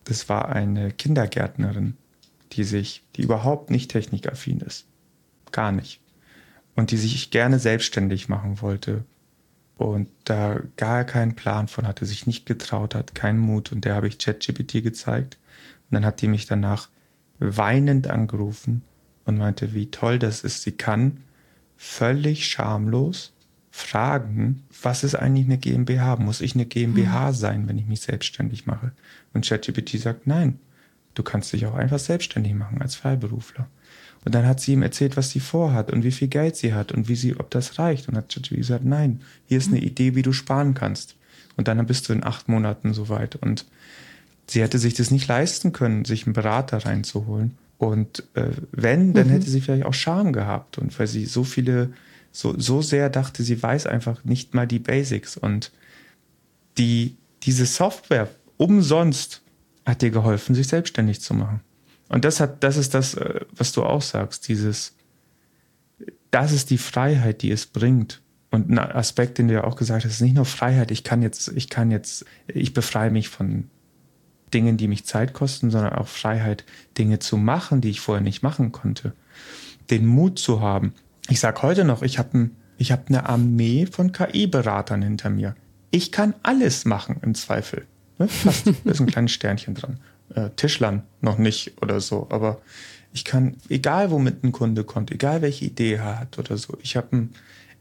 das 0.06 0.30
war 0.30 0.50
eine 0.50 0.90
Kindergärtnerin, 0.90 1.96
die 2.54 2.64
sich, 2.64 3.04
die 3.16 3.22
überhaupt 3.22 3.70
nicht 3.70 3.92
technikaffin 3.92 4.62
ist. 4.62 4.88
Gar 5.52 5.74
nicht. 5.74 6.02
Und 6.74 6.90
die 6.90 6.98
sich 6.98 7.30
gerne 7.30 7.60
selbstständig 7.60 8.30
machen 8.30 8.64
wollte 8.64 9.06
und 9.78 10.10
da 10.24 10.60
gar 10.76 11.04
keinen 11.04 11.36
Plan 11.36 11.68
von 11.68 11.88
hatte, 11.88 12.06
sich 12.06 12.26
nicht 12.26 12.46
getraut 12.46 12.96
hat, 12.96 13.16
keinen 13.16 13.40
Mut. 13.40 13.72
Und 13.72 13.86
der 13.86 13.96
habe 13.96 14.08
ich 14.08 14.18
ChatGPT 14.18 14.84
gezeigt. 14.84 15.38
Und 15.90 15.96
dann 15.96 16.06
hat 16.06 16.22
die 16.22 16.28
mich 16.28 16.48
danach 16.48 16.90
weinend 17.40 18.08
angerufen 18.08 18.82
und 19.26 19.38
meinte, 19.38 19.74
wie 19.74 19.92
toll 19.92 20.18
das 20.18 20.44
ist. 20.44 20.64
Sie 20.64 20.72
kann 20.72 21.18
völlig 21.76 22.48
schamlos 22.48 23.34
fragen, 23.70 24.64
was 24.82 25.04
ist 25.04 25.14
eigentlich 25.14 25.46
eine 25.46 25.60
GmbH? 25.60 26.16
Muss 26.16 26.42
ich 26.42 26.56
eine 26.56 26.66
GmbH 26.66 27.28
hm. 27.28 27.34
sein, 27.36 27.68
wenn 27.68 27.78
ich 27.78 27.86
mich 27.86 28.02
selbstständig 28.02 28.66
mache? 28.66 28.92
Und 29.34 29.46
ChatGPT 29.46 30.00
sagt, 30.00 30.26
nein, 30.26 30.60
du 31.14 31.22
kannst 31.22 31.54
dich 31.54 31.68
auch 31.68 31.76
einfach 31.76 32.00
selbstständig 32.00 32.56
machen 32.56 32.82
als 32.82 32.96
Freiberufler. 32.96 33.68
Und 34.28 34.36
dann 34.36 34.46
hat 34.46 34.60
sie 34.60 34.74
ihm 34.74 34.82
erzählt, 34.84 35.16
was 35.16 35.30
sie 35.30 35.40
vorhat 35.40 35.90
und 35.90 36.04
wie 36.04 36.12
viel 36.12 36.28
Geld 36.28 36.58
sie 36.58 36.74
hat 36.74 36.92
und 36.92 37.08
wie 37.08 37.16
sie, 37.16 37.40
ob 37.40 37.50
das 37.50 37.80
reicht. 37.80 38.10
Und 38.10 38.18
hat 38.18 38.38
gesagt, 38.50 38.84
nein, 38.84 39.22
hier 39.46 39.58
ist 39.58 39.70
eine 39.70 39.80
Idee, 39.80 40.16
wie 40.16 40.22
du 40.22 40.34
sparen 40.34 40.74
kannst. 40.74 41.16
Und 41.56 41.70
dann 41.70 41.86
bist 41.86 42.10
du 42.10 42.12
in 42.12 42.26
acht 42.26 42.50
Monaten 42.50 42.94
soweit. 42.94 43.38
Und 43.38 43.64
sie 44.46 44.62
hätte 44.62 44.80
sich 44.80 44.96
das 44.96 45.12
nicht 45.12 45.30
leisten 45.30 45.72
können, 45.72 46.04
sich 46.04 46.26
einen 46.26 46.34
Berater 46.34 46.80
reinzuholen. 46.80 47.58
Und 47.78 48.26
äh, 48.34 48.50
wenn, 48.74 49.14
dann 49.14 49.28
mhm. 49.28 49.32
hätte 49.32 49.50
sie 49.50 49.62
vielleicht 49.62 49.86
auch 49.86 49.94
Scham 49.94 50.34
gehabt. 50.34 50.78
Und 50.78 51.00
weil 51.00 51.08
sie 51.08 51.26
so 51.26 51.46
viele, 51.46 51.94
so, 52.34 52.54
so 52.60 52.82
sehr 52.82 53.10
dachte, 53.10 53.44
sie 53.44 53.64
weiß 53.64 53.88
einfach 53.88 54.26
nicht 54.26 54.54
mal 54.54 54.68
die 54.68 54.80
Basics. 54.80 55.38
Und 55.38 55.72
die, 56.78 57.16
diese 57.44 57.66
Software 57.66 58.28
umsonst 58.58 59.42
hat 59.86 60.02
dir 60.02 60.12
geholfen, 60.12 60.54
sich 60.54 60.68
selbstständig 60.68 61.22
zu 61.22 61.34
machen. 61.34 61.62
Und 62.10 62.26
das 62.26 62.40
hat, 62.40 62.64
das 62.64 62.78
ist 62.78 62.94
das, 62.94 63.14
äh, 63.16 63.42
was 63.56 63.72
du 63.72 63.84
auch 63.84 64.02
sagst, 64.02 64.48
dieses, 64.48 64.96
das 66.32 66.52
ist 66.52 66.70
die 66.70 66.78
Freiheit, 66.78 67.42
die 67.42 67.52
es 67.52 67.66
bringt. 67.66 68.22
Und 68.50 68.70
ein 68.70 68.80
Aspekt, 68.80 69.38
den 69.38 69.50
du 69.50 69.56
ja 69.56 69.64
auch 69.66 69.76
gesagt 69.76 70.06
hast, 70.06 70.14
ist 70.14 70.22
nicht 70.22 70.36
nur 70.36 70.46
Freiheit, 70.46 70.92
ich 70.92 71.04
kann 71.04 71.22
jetzt, 71.22 71.50
ich 71.50 71.70
kann 71.70 71.92
jetzt, 71.92 72.26
ich 72.48 72.74
befreie 72.74 73.12
mich 73.12 73.28
von 73.30 73.70
Dingen, 74.54 74.78
die 74.78 74.88
mich 74.88 75.06
Zeit 75.06 75.34
kosten, 75.34 75.70
sondern 75.70 75.94
auch 75.94 76.08
Freiheit, 76.08 76.64
Dinge 76.98 77.20
zu 77.20 77.36
machen, 77.36 77.82
die 77.82 77.90
ich 77.90 78.00
vorher 78.00 78.24
nicht 78.24 78.44
machen 78.44 78.72
konnte. 78.72 79.14
Den 79.90 80.06
Mut 80.06 80.40
zu 80.40 80.62
haben. 80.62 80.94
Ich 81.28 81.42
sag 81.42 81.62
heute 81.62 81.84
noch, 81.84 82.02
ich 82.02 82.18
habe 82.18 82.38
ein, 82.38 82.56
ich 82.78 82.94
hab 82.94 83.10
eine 83.10 83.28
Armee 83.28 83.86
von 83.86 84.14
KI-Beratern 84.14 85.02
hinter 85.02 85.30
mir. 85.30 85.56
Ich 85.92 86.14
kann 86.14 86.34
alles 86.44 86.86
machen 86.86 87.18
im 87.22 87.36
Zweifel. 87.36 87.86
Ne? 88.18 88.30
Fast. 88.30 88.68
Da 88.86 88.92
ist 88.92 89.02
ein 89.02 89.08
kleines 89.08 89.32
Sternchen 89.34 89.76
dran 89.76 90.00
äh, 90.38 90.52
Tischlern 90.56 91.04
noch 91.22 91.38
nicht 91.38 91.82
oder 91.82 92.00
so, 92.00 92.28
aber 92.30 92.62
ich 93.12 93.26
kann, 93.26 93.58
egal 93.70 94.12
womit 94.12 94.44
ein 94.44 94.52
Kunde 94.52 94.84
kommt, 94.84 95.12
egal 95.12 95.42
welche 95.42 95.66
Idee 95.66 95.94
er 95.94 96.20
hat 96.20 96.38
oder 96.38 96.58
so, 96.58 96.78
ich 96.82 96.96
habe 96.96 97.30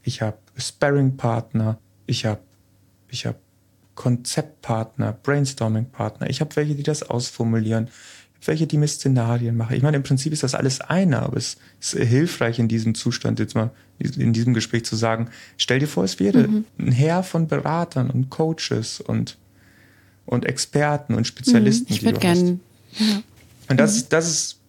ich 0.02 0.22
habe 0.22 0.38
Sparring-Partner, 0.56 1.78
ich 2.06 2.24
habe 2.24 2.40
ich 3.10 3.26
habe 3.26 3.38
Konzeptpartner, 3.94 5.12
Brainstorming-Partner, 5.12 6.30
ich 6.30 6.40
habe 6.40 6.54
welche, 6.56 6.74
die 6.74 6.82
das 6.82 7.02
ausformulieren, 7.02 7.90
welche, 8.44 8.66
die 8.66 8.78
mir 8.78 8.88
Szenarien 8.88 9.56
machen. 9.56 9.76
Ich 9.76 9.82
meine, 9.82 9.96
im 9.96 10.02
Prinzip 10.02 10.32
ist 10.32 10.42
das 10.42 10.54
alles 10.54 10.80
einer, 10.80 11.22
aber 11.22 11.36
es 11.36 11.56
ist 11.80 11.96
hilfreich 11.98 12.58
in 12.58 12.68
diesem 12.68 12.94
Zustand 12.94 13.38
jetzt 13.38 13.54
mal, 13.54 13.70
in 13.98 14.32
diesem 14.32 14.54
Gespräch 14.54 14.84
zu 14.84 14.96
sagen, 14.96 15.30
stell 15.56 15.78
dir 15.78 15.88
vor, 15.88 16.04
es 16.04 16.20
wäre 16.20 16.46
mhm. 16.46 16.64
ein 16.78 16.92
Heer 16.92 17.22
von 17.22 17.48
Beratern 17.48 18.10
und 18.10 18.30
Coaches 18.30 19.00
und 19.00 19.38
und 20.26 20.44
Experten 20.44 21.14
und 21.14 21.26
Spezialisten. 21.26 21.86
Mhm. 21.88 21.96
Ich 21.96 22.02
würde 22.02 22.20
gerne 22.20 22.60
Ja. 22.98 23.22
Und 23.68 23.80
das, 23.80 24.08
das 24.08 24.28
ist 24.28 24.60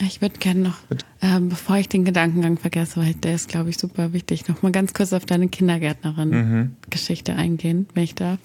Ich 0.00 0.20
würde 0.22 0.38
gerne 0.38 0.60
noch, 0.60 0.78
ähm, 1.22 1.48
bevor 1.48 1.76
ich 1.76 1.88
den 1.88 2.04
Gedankengang 2.04 2.56
vergesse, 2.56 3.00
weil 3.00 3.14
der 3.14 3.34
ist, 3.34 3.48
glaube 3.48 3.70
ich, 3.70 3.78
super 3.78 4.12
wichtig, 4.12 4.46
noch 4.48 4.62
mal 4.62 4.72
ganz 4.72 4.94
kurz 4.94 5.12
auf 5.12 5.26
deine 5.26 5.48
Kindergärtnerin-Geschichte 5.48 7.34
eingehen, 7.34 7.88
wenn 7.94 8.04
ich 8.04 8.14
darf. 8.14 8.38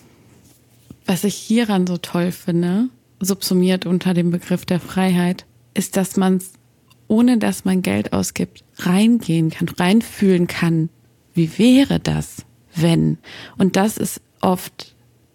Was 1.06 1.24
ich 1.24 1.36
hieran 1.36 1.86
so 1.86 1.98
toll 1.98 2.32
finde, 2.32 2.90
subsumiert 3.20 3.86
unter 3.86 4.14
dem 4.14 4.32
Begriff 4.32 4.66
der 4.66 4.80
Freiheit, 4.80 5.46
ist, 5.74 5.98
dass 5.98 6.18
man 6.18 6.38
es, 6.38 6.54
ohne 7.08 7.38
dass 7.38 7.66
man 7.66 7.82
Geld 7.82 8.14
ausgibt, 8.14 8.64
reingehen 8.78 9.50
kann, 9.50 9.70
reinfühlen 9.70 10.48
kann. 10.48 10.90
Wie 11.34 11.58
wäre 11.58 12.00
das, 12.00 12.38
wenn? 12.76 13.18
Und 13.58 13.76
das 13.76 13.98
ist 13.98 14.22
oft, 14.42 14.93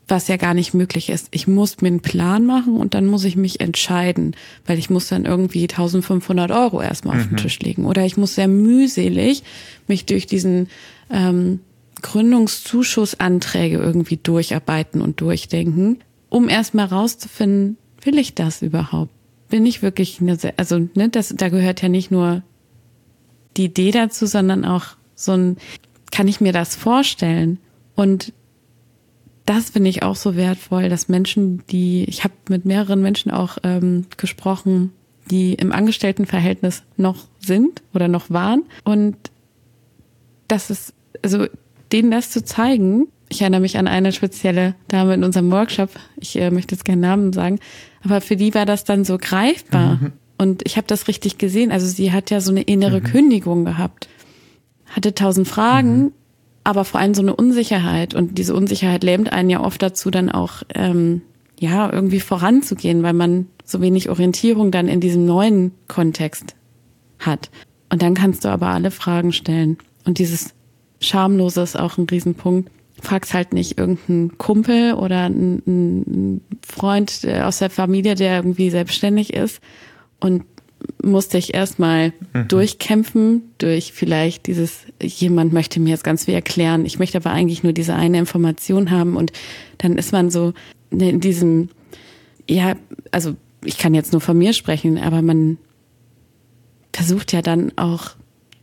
was 0.09 0.27
ja 0.29 0.37
gar 0.37 0.55
nicht 0.55 0.75
möglich 0.75 1.11
ist. 1.11 1.29
Ich 1.31 1.47
muss 1.47 1.81
mir 1.81 1.89
einen 1.89 2.01
Plan 2.01 2.47
machen 2.47 2.77
und 2.77 2.95
dann 2.95 3.07
muss 3.07 3.25
ich 3.25 3.37
mich 3.37 3.61
entscheiden, 3.61 4.35
weil 4.67 4.79
ich 4.79 4.91
muss 4.91 5.09
dann 5.09 5.27
irgendwie 5.27 5.63
1500 5.63 6.51
Euro 6.51 6.81
erstmal 6.81 7.21
auf 7.21 7.29
den 7.29 7.37
Tisch 7.37 7.61
legen. 7.61 7.85
Oder 7.85 8.05
ich 8.05 8.17
muss 8.17 8.35
sehr 8.35 8.49
mühselig 8.49 9.43
mich 9.87 10.07
durch 10.07 10.27
diesen 10.27 10.69
ähm, 11.11 11.61
Gründungszuschusssanträge 12.01 13.77
irgendwie 13.77 14.17
durcharbeiten 14.17 15.03
und 15.03 15.21
durchdenken, 15.21 15.99
um 16.31 16.49
erstmal 16.49 16.87
rauszufinden, 16.87 17.77
will 18.03 18.19
ich 18.19 18.35
das 18.35 18.63
überhaupt? 18.63 19.13
Bin 19.49 19.67
ich 19.67 19.83
wirklich 19.83 20.21
eine, 20.21 20.39
also 20.57 20.79
ne, 20.95 21.09
das, 21.09 21.35
da 21.37 21.49
gehört 21.49 21.83
ja 21.83 21.89
nicht 21.89 22.11
nur 22.11 22.43
die 23.57 23.65
Idee 23.65 23.91
dazu, 23.91 24.27
sondern 24.27 24.65
auch 24.65 24.85
so 25.15 25.33
ein, 25.33 25.57
kann 26.11 26.29
ich 26.29 26.41
mir 26.41 26.53
das 26.53 26.77
vorstellen? 26.77 27.59
Und 27.95 28.33
das 29.49 29.71
finde 29.71 29.89
ich 29.89 30.03
auch 30.03 30.17
so 30.17 30.37
wertvoll, 30.37 30.91
dass 30.91 31.09
Menschen, 31.09 31.63
die, 31.71 32.05
ich 32.05 32.23
habe 32.23 32.35
mit 32.51 32.67
mehreren 32.67 33.01
Menschen 33.01 33.31
auch 33.31 33.57
ähm, 33.63 34.05
gesprochen, 34.19 34.93
die 35.31 35.55
im 35.55 35.73
Angestelltenverhältnis 35.73 36.83
noch 36.99 37.17
sind 37.41 37.83
oder 37.95 38.09
noch 38.09 38.29
waren. 38.29 38.65
Und 38.85 39.17
das 40.49 40.69
ist, 40.69 40.93
also 41.23 41.47
denen 41.93 42.11
das 42.11 42.31
zu 42.31 42.45
zeigen, 42.45 43.09
ich 43.31 43.41
erinnere 43.41 43.63
mich 43.63 43.79
an 43.79 43.89
eine 43.89 44.13
spezielle 44.13 44.75
Dame 44.89 45.15
in 45.15 45.25
unserem 45.25 45.51
Workshop, 45.51 45.91
ich 46.17 46.37
äh, 46.37 46.51
möchte 46.51 46.75
jetzt 46.75 46.85
keinen 46.85 47.01
Namen 47.01 47.33
sagen, 47.33 47.59
aber 48.05 48.21
für 48.21 48.37
die 48.37 48.55
war 48.55 48.67
das 48.67 48.85
dann 48.85 49.05
so 49.05 49.17
greifbar. 49.17 49.99
Und 50.37 50.63
ich 50.67 50.77
habe 50.77 50.87
das 50.87 51.09
richtig 51.09 51.39
gesehen. 51.39 51.73
Also 51.73 51.87
sie 51.87 52.13
hat 52.13 52.31
ja 52.31 52.41
so 52.41 52.53
eine 52.53 52.63
innere 52.63 53.01
Kündigung 53.01 53.65
gehabt, 53.65 54.09
hatte 54.87 55.15
tausend 55.15 55.49
Fragen, 55.49 56.13
aber 56.69 56.85
vor 56.85 57.01
allem 57.01 57.15
so 57.15 57.23
eine 57.23 57.35
Unsicherheit. 57.35 58.13
Und 58.13 58.37
diese 58.37 58.55
Unsicherheit 58.55 59.03
lähmt 59.03 59.33
einen 59.33 59.49
ja 59.49 59.61
oft 59.65 59.81
dazu, 59.81 60.11
dann 60.11 60.31
auch 60.31 60.65
ähm, 60.75 61.23
ja 61.59 61.91
irgendwie 61.91 62.21
voranzugehen, 62.21 63.03
weil 63.03 63.15
man 63.15 63.47
so 63.65 63.81
wenig 63.81 64.11
Orientierung 64.11 64.71
dann 64.71 64.87
in 64.87 65.01
diesem 65.01 65.25
neuen 65.25 65.73
Kontext 65.87 66.57
hat. 67.21 67.49
Und 67.91 68.03
dann 68.03 68.13
kannst 68.13 68.45
du 68.45 68.51
aber 68.51 68.67
alle 68.67 68.91
Fragen 68.91 69.33
stellen. 69.33 69.79
Und 70.05 70.19
dieses 70.19 70.53
Schamlose 71.01 71.63
ist 71.63 71.79
auch 71.79 71.97
ein 71.97 72.05
Riesenpunkt. 72.05 72.71
Fragst 73.01 73.33
halt 73.33 73.55
nicht 73.55 73.79
irgendeinen 73.79 74.37
Kumpel 74.37 74.93
oder 74.93 75.23
einen, 75.23 76.43
Freund 76.67 77.25
äh, 77.25 77.41
aus 77.41 77.61
der 77.61 77.71
Familie, 77.71 78.15
der 78.15 78.37
irgendwie 78.37 78.69
selbstständig 78.69 79.33
ist 79.33 79.63
und 80.21 80.45
musst 81.03 81.35
dich 81.35 81.55
erstmal 81.55 82.13
durchkämpfen 82.49 83.43
durch 83.59 83.93
vielleicht 83.93 84.47
dieses, 84.47 84.81
jemand 85.03 85.53
möchte 85.53 85.81
mir 85.81 85.91
jetzt 85.91 86.05
ganz 86.05 86.25
viel 86.27 86.35
erklären, 86.35 86.85
ich 86.87 86.99
möchte 86.99 87.19
aber 87.19 87.31
eigentlich 87.31 87.63
nur 87.63 87.73
diese 87.73 87.95
eine 87.95 88.19
Information 88.19 88.91
haben 88.91 89.17
und 89.17 89.33
dann 89.79 89.97
ist 89.99 90.13
man 90.13 90.31
so 90.31 90.53
in 90.91 91.21
diesem, 91.21 91.69
ja, 92.49 92.75
also 93.11 93.35
ich 93.65 93.79
kann 93.79 93.95
jetzt 93.95 94.13
nur 94.13 94.21
von 94.21 94.39
mir 94.39 94.53
sprechen, 94.53 94.99
aber 94.99 95.21
man 95.23 95.59
versucht 96.93 97.33
ja 97.33 97.43
dann 97.43 97.73
auch 97.77 98.11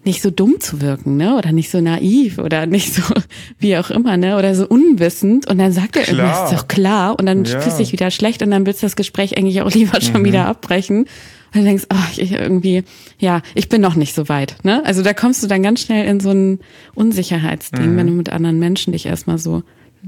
nicht 0.04 0.22
so 0.22 0.30
dumm 0.30 0.60
zu 0.60 0.82
wirken, 0.82 1.18
ne? 1.18 1.36
Oder 1.36 1.52
nicht 1.52 1.72
so 1.72 1.82
naiv 1.82 2.38
oder 2.38 2.68
nicht 2.68 2.94
so 2.94 3.02
wie 3.60 3.76
auch 3.78 3.90
immer, 3.90 4.18
ne? 4.18 4.38
Oder 4.38 4.54
so 4.54 4.68
unwissend. 4.68 5.48
Und 5.50 5.58
dann 5.58 5.72
sagt 5.72 5.96
er 5.96 6.04
Klar. 6.04 6.18
irgendwas, 6.28 6.52
ist 6.52 6.60
doch 6.60 6.68
klar. 6.68 7.18
Und 7.20 7.26
dann 7.26 7.44
Ja. 7.46 7.60
fühlst 7.60 7.80
du 7.80 7.84
dich 7.84 7.92
wieder 7.92 8.12
schlecht 8.12 8.44
und 8.44 8.52
dann 8.52 8.66
willst 8.68 8.84
du 8.84 8.86
das 8.86 8.96
Gespräch 8.96 9.36
eigentlich 9.36 9.62
auch 9.64 9.72
lieber 9.74 10.00
schon 10.02 10.24
wieder 10.24 10.46
abbrechen. 10.46 11.08
Und 11.56 11.62
dann 11.62 11.66
denkst, 11.66 11.86
oh, 11.94 12.20
ich 12.22 12.34
irgendwie, 12.34 12.84
ja, 13.18 13.42
ich 13.54 13.70
bin 13.70 13.80
noch 13.80 13.96
nicht 13.96 14.14
so 14.14 14.28
weit, 14.28 14.58
ne? 14.64 14.84
Also 14.86 15.04
da 15.04 15.14
kommst 15.14 15.42
du 15.42 15.48
dann 15.48 15.64
ganz 15.64 15.80
schnell 15.80 16.06
in 16.06 16.20
so 16.20 16.32
ein 16.32 16.60
Unsicherheitsding, 16.96 17.96
wenn 17.96 18.08
du 18.08 18.14
mit 18.14 18.30
anderen 18.30 18.60
Menschen 18.60 18.92
dich 18.92 19.06
erstmal 19.06 19.38
so 19.38 19.64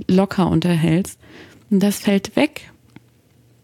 locker 0.10 0.50
unterhältst. 0.50 1.18
Und 1.70 1.82
das 1.82 2.00
fällt 2.00 2.36
weg. 2.36 2.70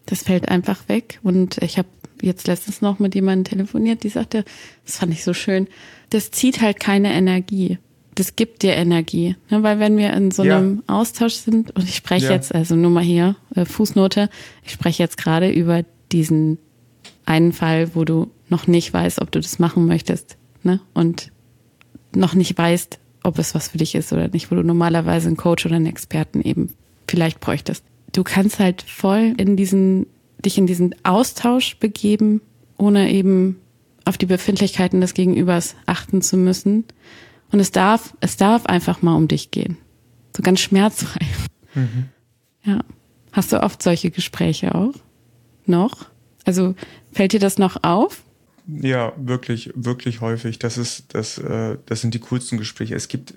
Das 0.06 0.22
fällt 0.22 0.48
einfach 0.48 0.88
weg. 0.88 1.20
Und 1.22 1.58
ich 1.58 1.76
habe 1.76 1.88
jetzt 2.22 2.46
letztens 2.46 2.80
noch 2.80 2.98
mit 3.00 3.14
jemandem 3.14 3.44
telefoniert, 3.44 4.02
die 4.02 4.08
sagte, 4.08 4.44
das 4.86 4.96
fand 4.96 5.12
ich 5.12 5.22
so 5.22 5.34
schön, 5.34 5.68
das 6.10 6.30
zieht 6.30 6.62
halt 6.62 6.80
keine 6.80 7.12
Energie. 7.12 7.78
Das 8.14 8.36
gibt 8.36 8.62
dir 8.62 8.74
Energie. 8.74 9.36
Ne? 9.50 9.62
Weil 9.62 9.78
wenn 9.78 9.98
wir 9.98 10.12
in 10.14 10.30
so 10.30 10.42
Ja. 10.44 10.56
einem 10.58 10.82
Austausch 10.86 11.34
sind, 11.34 11.74
und 11.76 11.84
ich 11.88 11.96
spreche 11.96 12.26
Ja. 12.26 12.32
jetzt, 12.32 12.54
also 12.54 12.76
nur 12.76 12.90
mal 12.90 13.02
hier, 13.04 13.36
äh, 13.54 13.64
Fußnote, 13.66 14.30
ich 14.64 14.72
spreche 14.72 15.02
jetzt 15.02 15.18
gerade 15.18 15.50
über 15.50 15.82
diesen 16.12 16.58
einen 17.24 17.52
Fall, 17.52 17.94
wo 17.94 18.04
du 18.04 18.30
noch 18.48 18.66
nicht 18.66 18.92
weißt, 18.92 19.20
ob 19.20 19.30
du 19.30 19.40
das 19.40 19.58
machen 19.58 19.86
möchtest. 19.86 20.36
Ne? 20.62 20.80
Und 20.92 21.32
noch 22.14 22.34
nicht 22.34 22.56
weißt, 22.56 22.98
ob 23.22 23.38
es 23.38 23.54
was 23.54 23.68
für 23.68 23.78
dich 23.78 23.94
ist 23.94 24.12
oder 24.12 24.28
nicht, 24.28 24.50
wo 24.50 24.54
du 24.54 24.62
normalerweise 24.62 25.28
einen 25.28 25.36
Coach 25.36 25.66
oder 25.66 25.76
einen 25.76 25.86
Experten 25.86 26.40
eben 26.42 26.70
vielleicht 27.08 27.40
bräuchtest. 27.40 27.84
Du 28.12 28.22
kannst 28.22 28.58
halt 28.58 28.82
voll 28.82 29.34
in 29.36 29.56
diesen, 29.56 30.06
dich 30.44 30.58
in 30.58 30.66
diesen 30.66 30.94
Austausch 31.02 31.76
begeben, 31.78 32.40
ohne 32.76 33.10
eben 33.10 33.56
auf 34.04 34.18
die 34.18 34.26
Befindlichkeiten 34.26 35.00
des 35.00 35.14
Gegenübers 35.14 35.74
achten 35.86 36.22
zu 36.22 36.36
müssen. 36.36 36.84
Und 37.50 37.60
es 37.60 37.70
darf, 37.70 38.14
es 38.20 38.36
darf 38.36 38.66
einfach 38.66 39.02
mal 39.02 39.14
um 39.14 39.28
dich 39.28 39.50
gehen. 39.50 39.78
So 40.36 40.42
ganz 40.42 40.60
schmerzfrei. 40.60 41.26
Ja. 42.64 42.80
Hast 43.32 43.52
du 43.52 43.62
oft 43.62 43.82
solche 43.82 44.10
Gespräche 44.10 44.74
auch? 44.74 44.94
Noch? 45.66 46.06
Also 46.44 46.74
fällt 47.12 47.32
dir 47.32 47.40
das 47.40 47.58
noch 47.58 47.82
auf? 47.82 48.22
Ja, 48.66 49.12
wirklich, 49.16 49.72
wirklich 49.74 50.20
häufig. 50.20 50.58
Das 50.58 50.78
ist, 50.78 51.14
das, 51.14 51.38
äh, 51.38 51.76
das 51.86 52.00
sind 52.00 52.14
die 52.14 52.20
coolsten 52.20 52.58
Gespräche. 52.58 52.94
Es 52.94 53.08
gibt, 53.08 53.34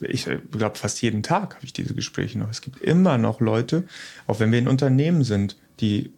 ich 0.00 0.28
glaube, 0.50 0.76
fast 0.76 1.00
jeden 1.02 1.22
Tag 1.22 1.54
habe 1.56 1.64
ich 1.64 1.72
diese 1.72 1.94
Gespräche 1.94 2.38
noch. 2.38 2.50
Es 2.50 2.60
gibt 2.60 2.80
immer 2.80 3.16
noch 3.16 3.40
Leute, 3.40 3.84
auch 4.26 4.40
wenn 4.40 4.52
wir 4.52 4.58
in 4.58 4.68
Unternehmen 4.68 5.24
sind, 5.24 5.56
die, 5.80 6.12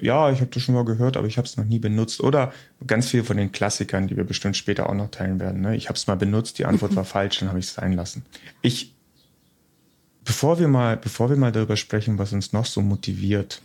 ja, 0.00 0.30
ich 0.30 0.40
habe 0.40 0.50
das 0.50 0.62
schon 0.62 0.74
mal 0.74 0.84
gehört, 0.84 1.16
aber 1.16 1.26
ich 1.26 1.38
habe 1.38 1.46
es 1.46 1.56
noch 1.56 1.64
nie 1.64 1.78
benutzt. 1.78 2.20
Oder 2.20 2.52
ganz 2.86 3.08
viel 3.08 3.24
von 3.24 3.38
den 3.38 3.52
Klassikern, 3.52 4.08
die 4.08 4.16
wir 4.16 4.24
bestimmt 4.24 4.56
später 4.58 4.90
auch 4.90 4.94
noch 4.94 5.10
teilen 5.10 5.40
werden. 5.40 5.62
Ne? 5.62 5.74
Ich 5.74 5.88
habe 5.88 5.96
es 5.96 6.06
mal 6.06 6.16
benutzt, 6.16 6.58
die 6.58 6.66
Antwort 6.66 6.96
war 6.96 7.04
falsch, 7.04 7.38
dann 7.38 7.48
habe 7.48 7.58
ich 7.58 7.66
es 7.66 7.74
sein 7.74 7.94
lassen. 7.94 8.26
Ich, 8.60 8.94
bevor 10.22 10.58
wir 10.58 10.68
mal, 10.68 10.98
bevor 10.98 11.30
wir 11.30 11.36
mal 11.38 11.52
darüber 11.52 11.76
sprechen, 11.76 12.18
was 12.18 12.34
uns 12.34 12.52
noch 12.52 12.66
so 12.66 12.82
motiviert, 12.82 13.62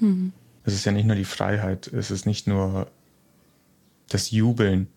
es 0.63 0.73
ist 0.73 0.85
ja 0.85 0.91
nicht 0.91 1.05
nur 1.05 1.15
die 1.15 1.25
Freiheit, 1.25 1.87
es 1.87 2.11
ist 2.11 2.25
nicht 2.25 2.47
nur 2.47 2.87
das 4.09 4.31
Jubeln, 4.31 4.87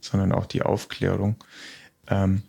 sondern 0.00 0.32
auch 0.32 0.46
die 0.46 0.62
Aufklärung. 0.62 1.36
Ähm, 2.08 2.42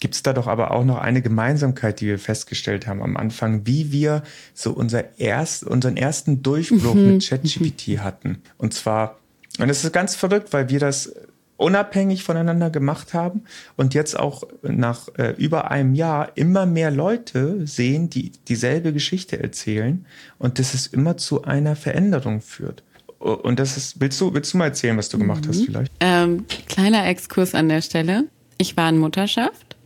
Gibt 0.00 0.14
es 0.14 0.22
da 0.22 0.32
doch 0.32 0.46
aber 0.46 0.70
auch 0.70 0.84
noch 0.84 0.98
eine 0.98 1.22
Gemeinsamkeit, 1.22 2.00
die 2.00 2.06
wir 2.06 2.18
festgestellt 2.18 2.86
haben 2.86 3.02
am 3.02 3.16
Anfang, 3.16 3.66
wie 3.66 3.90
wir 3.90 4.22
so 4.54 4.72
unser 4.72 5.18
erst, 5.18 5.64
unseren 5.64 5.96
ersten 5.96 6.42
Durchbruch 6.42 6.94
mit 6.94 7.28
ChatGPT 7.28 7.98
hatten. 7.98 8.42
Und 8.58 8.74
zwar, 8.74 9.18
und 9.58 9.68
es 9.68 9.82
ist 9.82 9.92
ganz 9.92 10.14
verrückt, 10.14 10.52
weil 10.52 10.68
wir 10.68 10.78
das 10.78 11.12
unabhängig 11.58 12.22
voneinander 12.22 12.70
gemacht 12.70 13.12
haben 13.12 13.42
und 13.76 13.92
jetzt 13.92 14.18
auch 14.18 14.44
nach 14.62 15.08
äh, 15.18 15.34
über 15.36 15.70
einem 15.70 15.94
Jahr 15.94 16.30
immer 16.36 16.64
mehr 16.64 16.90
Leute 16.90 17.66
sehen, 17.66 18.08
die 18.08 18.32
dieselbe 18.48 18.92
Geschichte 18.94 19.42
erzählen 19.42 20.06
und 20.38 20.58
dass 20.58 20.72
es 20.72 20.86
immer 20.86 21.18
zu 21.18 21.42
einer 21.42 21.76
Veränderung 21.76 22.40
führt. 22.40 22.82
Und 23.18 23.58
das 23.58 23.76
ist, 23.76 24.00
willst 24.00 24.20
du, 24.20 24.32
willst 24.32 24.54
du 24.54 24.58
mal 24.58 24.66
erzählen, 24.66 24.96
was 24.96 25.08
du 25.08 25.18
gemacht 25.18 25.46
hast 25.48 25.64
vielleicht? 25.64 25.92
Ähm, 25.98 26.46
kleiner 26.68 27.06
Exkurs 27.06 27.54
an 27.56 27.68
der 27.68 27.82
Stelle. 27.82 28.24
Ich 28.58 28.76
war 28.76 28.88
in 28.88 28.98
Mutterschaft. 28.98 29.76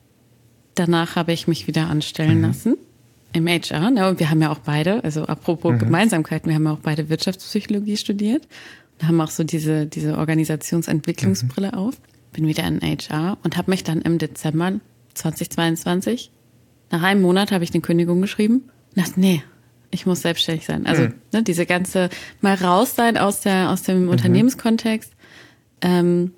Danach 0.75 1.17
habe 1.17 1.33
ich 1.33 1.49
mich 1.49 1.67
wieder 1.67 1.89
anstellen 1.89 2.43
lassen 2.43 2.77
im 3.33 3.49
HR. 3.49 3.91
Ne? 3.91 4.09
Und 4.09 4.21
wir 4.21 4.29
haben 4.29 4.43
ja 4.43 4.51
auch 4.51 4.59
beide, 4.59 5.03
also 5.05 5.25
apropos 5.25 5.79
Gemeinsamkeiten, 5.79 6.51
wir 6.51 6.57
haben 6.57 6.65
ja 6.65 6.73
auch 6.73 6.81
beide 6.83 7.09
Wirtschaftspsychologie 7.09 7.97
studiert 7.97 8.47
haben 9.03 9.21
auch 9.21 9.31
so 9.31 9.45
diese, 9.45 9.87
diese 9.87 10.19
Organisationsentwicklungsbrille 10.19 11.75
auf. 11.75 11.95
Bin 12.33 12.47
wieder 12.47 12.65
in 12.65 12.81
HR 12.81 13.38
und 13.43 13.57
habe 13.57 13.71
mich 13.71 13.85
dann 13.85 14.01
im 14.01 14.19
Dezember 14.19 14.81
2022, 15.15 16.31
nach 16.91 17.03
einem 17.03 17.23
Monat 17.23 17.53
habe 17.53 17.65
ich 17.65 17.73
eine 17.73 17.81
Kündigung 17.81 18.21
geschrieben 18.21 18.71
und 18.95 19.07
dachte, 19.07 19.19
nee, 19.19 19.43
ich 19.91 20.07
muss 20.07 20.23
selbstständig 20.23 20.67
sein. 20.67 20.87
Also 20.87 21.09
ne, 21.33 21.43
diese 21.43 21.67
ganze 21.67 22.11
mal 22.41 22.55
raus 22.55 22.95
sein 22.95 23.17
aus 23.17 23.41
der 23.41 23.71
aus 23.71 23.83
dem 23.83 24.09
Unternehmenskontext 24.09 25.12
ähm, 25.81 26.33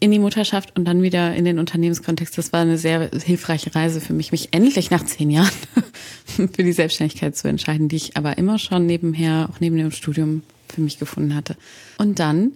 in 0.00 0.10
die 0.10 0.18
Mutterschaft 0.18 0.76
und 0.76 0.84
dann 0.84 1.02
wieder 1.02 1.34
in 1.34 1.44
den 1.44 1.60
Unternehmenskontext. 1.60 2.36
Das 2.36 2.52
war 2.52 2.60
eine 2.60 2.78
sehr 2.78 3.10
hilfreiche 3.24 3.74
Reise 3.74 4.00
für 4.00 4.12
mich, 4.12 4.32
mich 4.32 4.48
endlich 4.52 4.90
nach 4.90 5.04
zehn 5.04 5.30
Jahren 5.30 5.52
für 6.26 6.64
die 6.64 6.72
Selbstständigkeit 6.72 7.36
zu 7.36 7.46
entscheiden, 7.46 7.88
die 7.88 7.96
ich 7.96 8.16
aber 8.16 8.36
immer 8.38 8.58
schon 8.58 8.86
nebenher, 8.86 9.48
auch 9.52 9.60
neben 9.60 9.76
dem 9.76 9.92
Studium 9.92 10.42
für 10.72 10.80
mich 10.80 10.98
gefunden 10.98 11.34
hatte. 11.34 11.56
Und 11.98 12.18
dann, 12.18 12.52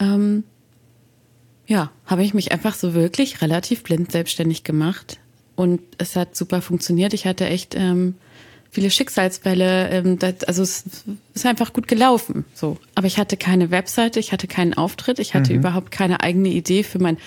ähm, 0.00 0.44
ja, 1.66 1.90
habe 2.06 2.24
ich 2.24 2.34
mich 2.34 2.52
einfach 2.52 2.74
so 2.74 2.94
wirklich 2.94 3.42
relativ 3.42 3.82
blind 3.82 4.10
selbstständig 4.10 4.64
gemacht. 4.64 5.18
Und 5.54 5.80
es 5.98 6.16
hat 6.16 6.36
super 6.36 6.62
funktioniert. 6.62 7.12
Ich 7.14 7.26
hatte 7.26 7.46
echt 7.46 7.74
ähm, 7.74 8.14
viele 8.70 8.90
Schicksalsfälle. 8.90 9.88
Ähm, 9.90 10.18
das, 10.18 10.44
also 10.44 10.62
es 10.62 10.84
ist 11.34 11.46
einfach 11.46 11.72
gut 11.72 11.88
gelaufen. 11.88 12.44
So, 12.54 12.78
aber 12.94 13.06
ich 13.06 13.18
hatte 13.18 13.36
keine 13.36 13.70
Webseite, 13.70 14.20
ich 14.20 14.32
hatte 14.32 14.46
keinen 14.46 14.74
Auftritt, 14.74 15.18
ich 15.18 15.34
hatte 15.34 15.52
mhm. 15.52 15.60
überhaupt 15.60 15.90
keine 15.90 16.22
eigene 16.22 16.48
Idee 16.48 16.82
für 16.82 16.98
mein 16.98 17.18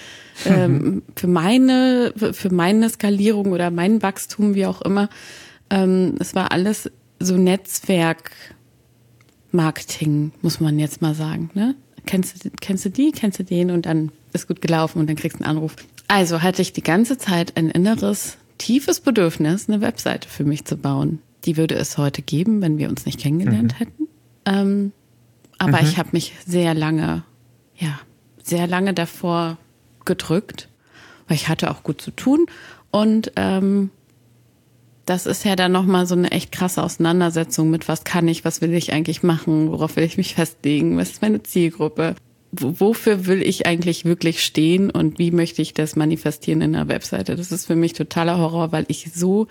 ähm, 0.46 1.04
für 1.16 1.28
meine 1.28 2.14
für 2.34 2.54
meine 2.54 2.90
Skalierung 2.90 3.52
oder 3.52 3.72
mein 3.72 4.02
Wachstum, 4.02 4.56
wie 4.56 4.66
auch 4.66 4.82
immer. 4.82 5.10
Ähm, 5.70 6.16
es 6.20 6.36
war 6.36 6.52
alles 6.52 6.90
so 7.20 7.38
Netzwerk 7.38 8.32
Marketing, 9.52 10.32
muss 10.42 10.60
man 10.60 10.80
jetzt 10.80 11.02
mal 11.02 11.14
sagen. 11.14 11.50
Ne? 11.54 11.76
Kennst, 12.06 12.46
du, 12.46 12.50
kennst 12.60 12.86
du 12.86 12.90
die, 12.90 13.12
kennst 13.12 13.40
du 13.40 13.44
den 13.44 13.72
und 13.72 13.86
dann 13.86 14.12
ist 14.34 14.48
gut 14.48 14.62
gelaufen 14.62 15.00
und 15.00 15.08
dann 15.08 15.16
kriegst 15.16 15.40
du 15.40 15.44
einen 15.44 15.58
Anruf. 15.58 15.76
Also 16.08 16.42
hatte 16.42 16.62
ich 16.62 16.74
die 16.74 16.84
ganze 16.84 17.18
Zeit 17.18 17.58
ein 17.58 17.70
inneres, 17.70 18.38
tiefes 18.58 19.00
Bedürfnis, 19.00 19.70
eine 19.70 19.82
Webseite 19.82 20.28
für 20.28 20.44
mich 20.44 20.66
zu 20.66 20.78
bauen. 20.78 21.20
Die 21.46 21.58
würde 21.58 21.76
es 21.76 21.98
heute 21.98 22.22
geben, 22.22 22.62
wenn 22.62 22.78
wir 22.78 22.90
uns 22.90 23.06
nicht 23.06 23.20
kennengelernt 23.20 23.74
mhm. 23.74 23.78
hätten. 23.78 24.08
Ähm, 24.46 24.92
aber 25.58 25.82
mhm. 25.82 25.88
ich 25.88 25.98
habe 25.98 26.10
mich 26.12 26.34
sehr 26.46 26.74
lange, 26.74 27.24
ja, 27.78 28.00
sehr 28.44 28.68
lange 28.68 28.94
davor 28.94 29.58
gedrückt, 30.06 30.70
weil 31.28 31.36
ich 31.36 31.48
hatte 31.48 31.72
auch 31.72 31.84
gut 31.84 32.02
zu 32.02 32.12
tun 32.12 32.46
und 32.90 33.32
ähm, 33.36 33.92
das 35.12 35.26
ist 35.26 35.44
ja 35.44 35.58
dann 35.58 35.74
nochmal 35.74 36.06
so 36.06 36.16
eine 36.16 36.32
echt 36.32 36.54
krasse 36.54 36.82
Auseinandersetzung 36.82 37.70
mit, 37.70 37.90
was 37.90 38.06
kann 38.06 38.30
ich, 38.30 38.46
was 38.46 38.62
will 38.62 38.74
ich 38.74 38.94
eigentlich 38.94 39.24
machen, 39.24 39.70
worauf 39.70 39.98
will 39.98 40.06
ich 40.06 40.16
mich 40.16 40.36
festlegen, 40.36 40.96
was 40.96 41.10
ist 41.10 41.22
meine 41.22 41.44
Zielgruppe, 41.44 42.16
wofür 42.54 43.26
will 43.26 43.42
ich 43.42 43.66
eigentlich 43.66 44.06
wirklich 44.06 44.42
stehen 44.42 44.90
und 44.90 45.20
wie 45.20 45.32
möchte 45.32 45.62
ich 45.62 45.74
das 45.74 45.98
manifestieren 45.98 46.62
in 46.62 46.78
einer 46.78 46.88
Webseite. 46.88 47.36
Das 47.36 47.52
ist 47.52 47.66
für 47.66 47.76
mich 47.76 47.92
totaler 47.92 48.38
Horror, 48.38 48.72
weil 48.72 48.86
ich 48.88 49.12
so 49.14 49.50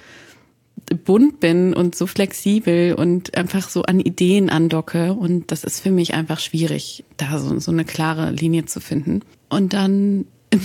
bunt 1.05 1.41
bin 1.41 1.75
und 1.75 1.95
so 1.95 2.07
flexibel 2.07 2.95
und 2.95 3.37
einfach 3.37 3.69
so 3.69 3.83
an 3.83 4.01
Ideen 4.01 4.49
andocke 4.49 5.13
und 5.13 5.53
das 5.53 5.63
ist 5.65 5.81
für 5.81 5.91
mich 5.91 6.15
einfach 6.15 6.41
schwierig, 6.41 7.05
da 7.19 7.39
so, 7.39 7.59
so 7.59 7.71
eine 7.71 7.85
klare 7.85 8.31
Linie 8.31 8.65
zu 8.65 8.81
finden. 8.81 9.21
Und 9.51 9.75
dann 9.75 10.25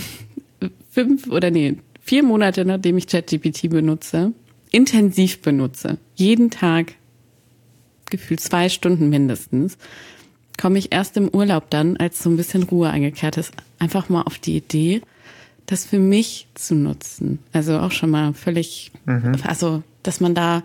fünf 0.90 1.28
oder 1.28 1.50
nee, 1.50 1.76
vier 2.00 2.22
Monate 2.22 2.64
nachdem 2.64 2.96
ich 2.96 3.06
ChatGPT 3.06 3.68
benutze, 3.68 4.32
intensiv 4.70 5.42
benutze, 5.42 5.98
jeden 6.14 6.50
Tag 6.50 6.94
gefühlt 8.10 8.40
zwei 8.40 8.68
Stunden 8.68 9.08
mindestens, 9.08 9.78
komme 10.58 10.78
ich 10.78 10.92
erst 10.92 11.16
im 11.16 11.28
Urlaub 11.28 11.70
dann, 11.70 11.96
als 11.96 12.22
so 12.22 12.30
ein 12.30 12.36
bisschen 12.36 12.62
Ruhe 12.62 12.90
eingekehrt 12.90 13.36
ist, 13.36 13.52
einfach 13.78 14.08
mal 14.08 14.22
auf 14.22 14.38
die 14.38 14.56
Idee, 14.56 15.02
das 15.66 15.84
für 15.84 15.98
mich 15.98 16.46
zu 16.54 16.74
nutzen. 16.74 17.40
Also 17.52 17.78
auch 17.78 17.92
schon 17.92 18.10
mal 18.10 18.32
völlig, 18.34 18.92
mhm. 19.04 19.36
also 19.44 19.82
dass 20.02 20.20
man 20.20 20.34
da, 20.34 20.62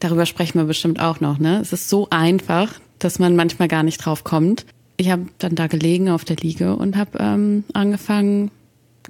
darüber 0.00 0.26
sprechen 0.26 0.58
wir 0.58 0.64
bestimmt 0.64 1.00
auch 1.00 1.20
noch, 1.20 1.38
ne? 1.38 1.60
Es 1.60 1.72
ist 1.72 1.88
so 1.88 2.08
einfach, 2.10 2.74
dass 2.98 3.18
man 3.18 3.34
manchmal 3.34 3.68
gar 3.68 3.82
nicht 3.82 3.98
drauf 3.98 4.22
kommt. 4.22 4.66
Ich 4.96 5.10
habe 5.10 5.26
dann 5.38 5.54
da 5.54 5.66
gelegen 5.66 6.10
auf 6.10 6.24
der 6.24 6.36
Liege 6.36 6.76
und 6.76 6.96
habe 6.96 7.18
ähm, 7.18 7.64
angefangen, 7.72 8.50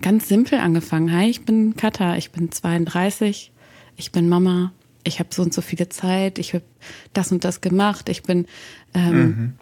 ganz 0.00 0.28
simpel 0.28 0.58
angefangen. 0.58 1.12
Hi, 1.12 1.28
ich 1.28 1.44
bin 1.44 1.76
Katha, 1.76 2.16
ich 2.16 2.30
bin 2.30 2.50
32, 2.50 3.52
ich 3.96 4.12
bin 4.12 4.28
Mama, 4.28 4.72
ich 5.04 5.18
habe 5.18 5.28
so 5.32 5.42
und 5.42 5.52
so 5.52 5.60
viele 5.60 5.88
Zeit, 5.88 6.38
ich 6.38 6.54
habe 6.54 6.64
das 7.12 7.32
und 7.32 7.44
das 7.44 7.60
gemacht, 7.60 8.08
ich 8.08 8.22
bin 8.22 8.46
ähm, 8.94 9.16
mhm. 9.16 9.52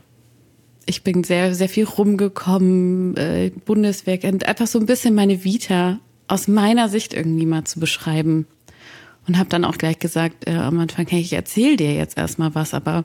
ich 0.87 1.03
bin 1.03 1.25
sehr 1.25 1.55
sehr 1.55 1.69
viel 1.69 1.85
rumgekommen, 1.85 3.17
äh, 3.17 3.51
Bundeswehr, 3.65 4.19
einfach 4.23 4.67
so 4.67 4.79
ein 4.79 4.87
bisschen 4.87 5.15
meine 5.15 5.45
Vita 5.45 5.99
aus 6.29 6.49
meiner 6.49 6.89
Sicht 6.89 7.15
irgendwie 7.15 7.47
mal 7.47 7.65
zu 7.65 7.81
beschreiben 7.81 8.47
und 9.27 9.39
habe 9.39 9.49
dann 9.49 9.65
auch 9.65 9.79
gleich 9.79 9.99
gesagt 9.99 10.47
äh, 10.47 10.55
am 10.55 10.79
Anfang, 10.79 11.07
hey, 11.09 11.21
ich 11.21 11.33
erzähle 11.33 11.77
dir 11.77 11.95
jetzt 11.95 12.17
erstmal 12.17 12.55
was, 12.55 12.75
aber 12.75 13.05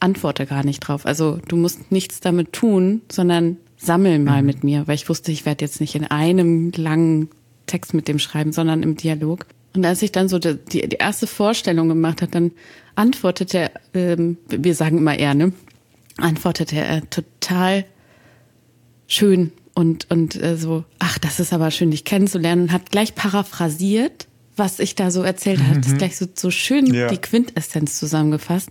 antworte 0.00 0.46
gar 0.46 0.64
nicht 0.64 0.80
drauf. 0.80 1.06
Also 1.06 1.38
du 1.48 1.56
musst 1.56 1.90
nichts 1.90 2.20
damit 2.20 2.52
tun, 2.52 3.02
sondern 3.10 3.56
sammel 3.76 4.18
mal 4.18 4.42
mhm. 4.42 4.46
mit 4.46 4.64
mir, 4.64 4.86
weil 4.86 4.94
ich 4.94 5.08
wusste, 5.08 5.32
ich 5.32 5.46
werde 5.46 5.64
jetzt 5.64 5.80
nicht 5.80 5.94
in 5.94 6.04
einem 6.04 6.70
langen 6.76 7.30
Text 7.66 7.94
mit 7.94 8.08
dem 8.08 8.18
schreiben, 8.18 8.52
sondern 8.52 8.82
im 8.82 8.96
Dialog. 8.96 9.46
Und 9.76 9.84
als 9.84 10.02
ich 10.02 10.10
dann 10.10 10.28
so 10.28 10.38
die, 10.38 10.56
die 10.66 10.88
erste 10.98 11.26
Vorstellung 11.26 11.88
gemacht 11.88 12.22
hat, 12.22 12.34
dann 12.34 12.52
antwortete 12.94 13.58
er, 13.58 13.70
ähm, 13.94 14.38
wir 14.48 14.74
sagen 14.74 14.98
immer 14.98 15.16
er, 15.16 15.34
ne? 15.34 15.52
Antwortete 16.16 16.76
er 16.76 17.08
total 17.10 17.84
schön 19.06 19.52
und, 19.74 20.10
und 20.10 20.42
äh, 20.42 20.56
so, 20.56 20.84
ach, 20.98 21.18
das 21.18 21.38
ist 21.38 21.52
aber 21.52 21.70
schön, 21.70 21.90
dich 21.90 22.04
kennenzulernen 22.04 22.62
und 22.62 22.72
hat 22.72 22.90
gleich 22.90 23.14
paraphrasiert, 23.14 24.26
was 24.56 24.78
ich 24.78 24.94
da 24.94 25.10
so 25.10 25.22
erzählt 25.22 25.60
mhm. 25.60 25.66
habe. 25.66 25.80
Das 25.80 25.88
ist 25.88 25.98
gleich 25.98 26.16
so, 26.16 26.26
so 26.34 26.50
schön 26.50 26.86
ja. 26.94 27.08
die 27.08 27.18
Quintessenz 27.18 27.98
zusammengefasst. 27.98 28.70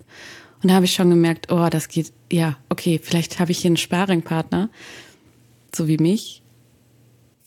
Und 0.63 0.69
da 0.69 0.75
habe 0.75 0.85
ich 0.85 0.93
schon 0.93 1.11
gemerkt, 1.11 1.51
oh, 1.51 1.67
das 1.69 1.87
geht, 1.87 2.11
ja, 2.31 2.57
okay, 2.69 2.99
vielleicht 3.01 3.39
habe 3.39 3.51
ich 3.51 3.59
hier 3.59 3.69
einen 3.69 3.77
Sparingpartner, 3.77 4.71
so 5.75 5.87
wie 5.87 5.97
mich, 5.97 6.41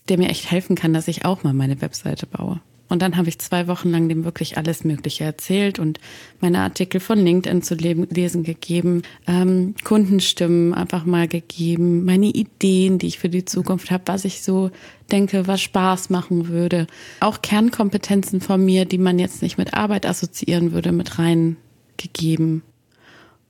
der 0.09 0.19
mir 0.19 0.29
echt 0.29 0.49
helfen 0.49 0.77
kann, 0.77 0.93
dass 0.93 1.09
ich 1.09 1.25
auch 1.25 1.43
mal 1.43 1.53
meine 1.53 1.81
Webseite 1.81 2.27
baue. 2.27 2.61
Und 2.89 3.03
dann 3.03 3.17
habe 3.17 3.29
ich 3.29 3.39
zwei 3.39 3.69
Wochen 3.69 3.91
lang 3.91 4.09
dem 4.09 4.25
wirklich 4.25 4.57
alles 4.57 4.83
Mögliche 4.83 5.25
erzählt 5.25 5.79
und 5.79 6.01
meine 6.41 6.61
Artikel 6.61 7.01
von 7.01 7.19
LinkedIn 7.19 7.63
zu 7.63 7.75
lesen 7.75 8.45
gegeben, 8.45 9.03
ähm, 9.27 9.75
Kundenstimmen 9.85 10.73
einfach 10.73 11.05
mal 11.05 11.29
gegeben, 11.29 12.05
meine 12.05 12.27
Ideen, 12.27 12.99
die 12.99 13.09
ich 13.09 13.19
für 13.19 13.29
die 13.29 13.45
Zukunft 13.45 13.91
habe, 13.91 14.05
was 14.07 14.25
ich 14.25 14.43
so 14.43 14.71
denke, 15.13 15.47
was 15.47 15.61
Spaß 15.61 16.11
machen 16.11 16.49
würde. 16.49 16.87
Auch 17.21 17.43
Kernkompetenzen 17.43 18.41
von 18.41 18.65
mir, 18.65 18.87
die 18.87 18.99
man 18.99 19.19
jetzt 19.19 19.43
nicht 19.43 19.59
mit 19.59 19.75
Arbeit 19.75 20.07
assoziieren 20.07 20.73
würde, 20.73 20.93
mit 20.93 21.19
reingegeben. 21.19 22.63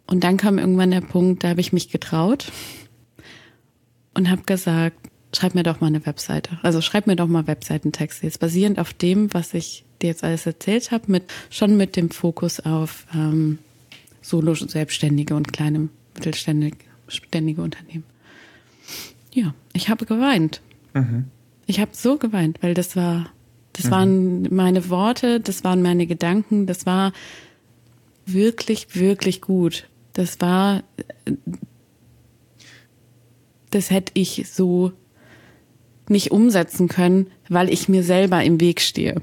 Und 0.06 0.24
dann 0.24 0.36
kam 0.36 0.58
irgendwann 0.58 0.90
der 0.90 1.02
Punkt, 1.02 1.44
da 1.44 1.50
habe 1.50 1.60
ich 1.60 1.72
mich 1.72 1.90
getraut 1.90 2.50
und 4.14 4.30
habe 4.30 4.42
gesagt, 4.44 5.08
schreib 5.34 5.54
mir 5.54 5.62
doch 5.62 5.80
mal 5.80 5.88
eine 5.88 6.04
Webseite. 6.06 6.58
Also 6.62 6.80
schreib 6.80 7.06
mir 7.06 7.16
doch 7.16 7.26
mal 7.26 7.46
Webseitentexte. 7.46 8.26
Jetzt 8.26 8.40
basierend 8.40 8.78
auf 8.78 8.92
dem, 8.92 9.32
was 9.34 9.54
ich 9.54 9.84
dir 10.00 10.08
jetzt 10.08 10.24
alles 10.24 10.46
erzählt 10.46 10.90
habe, 10.90 11.10
mit, 11.10 11.24
schon 11.50 11.76
mit 11.76 11.96
dem 11.96 12.10
Fokus 12.10 12.60
auf 12.60 13.06
ähm, 13.14 13.58
Solo-Selbstständige 14.22 15.34
und 15.34 15.52
kleine 15.52 15.88
mittelständige 16.14 17.62
Unternehmen. 17.62 18.04
Ja, 19.32 19.54
ich 19.72 19.88
habe 19.88 20.06
geweint. 20.06 20.60
Mhm. 20.94 21.26
Ich 21.66 21.80
habe 21.80 21.90
so 21.92 22.16
geweint, 22.16 22.62
weil 22.62 22.74
das 22.74 22.96
war, 22.96 23.30
das 23.74 23.86
mhm. 23.86 23.90
waren 23.90 24.54
meine 24.54 24.88
Worte, 24.88 25.40
das 25.40 25.64
waren 25.64 25.82
meine 25.82 26.06
Gedanken, 26.06 26.66
das 26.66 26.86
war 26.86 27.12
wirklich, 28.26 28.94
wirklich 28.94 29.40
gut. 29.40 29.88
Das 30.12 30.40
war, 30.40 30.82
das 33.70 33.90
hätte 33.90 34.12
ich 34.14 34.46
so 34.50 34.92
nicht 36.10 36.30
umsetzen 36.30 36.88
können, 36.88 37.28
weil 37.48 37.72
ich 37.72 37.88
mir 37.88 38.02
selber 38.02 38.42
im 38.42 38.60
Weg 38.60 38.80
stehe. 38.80 39.16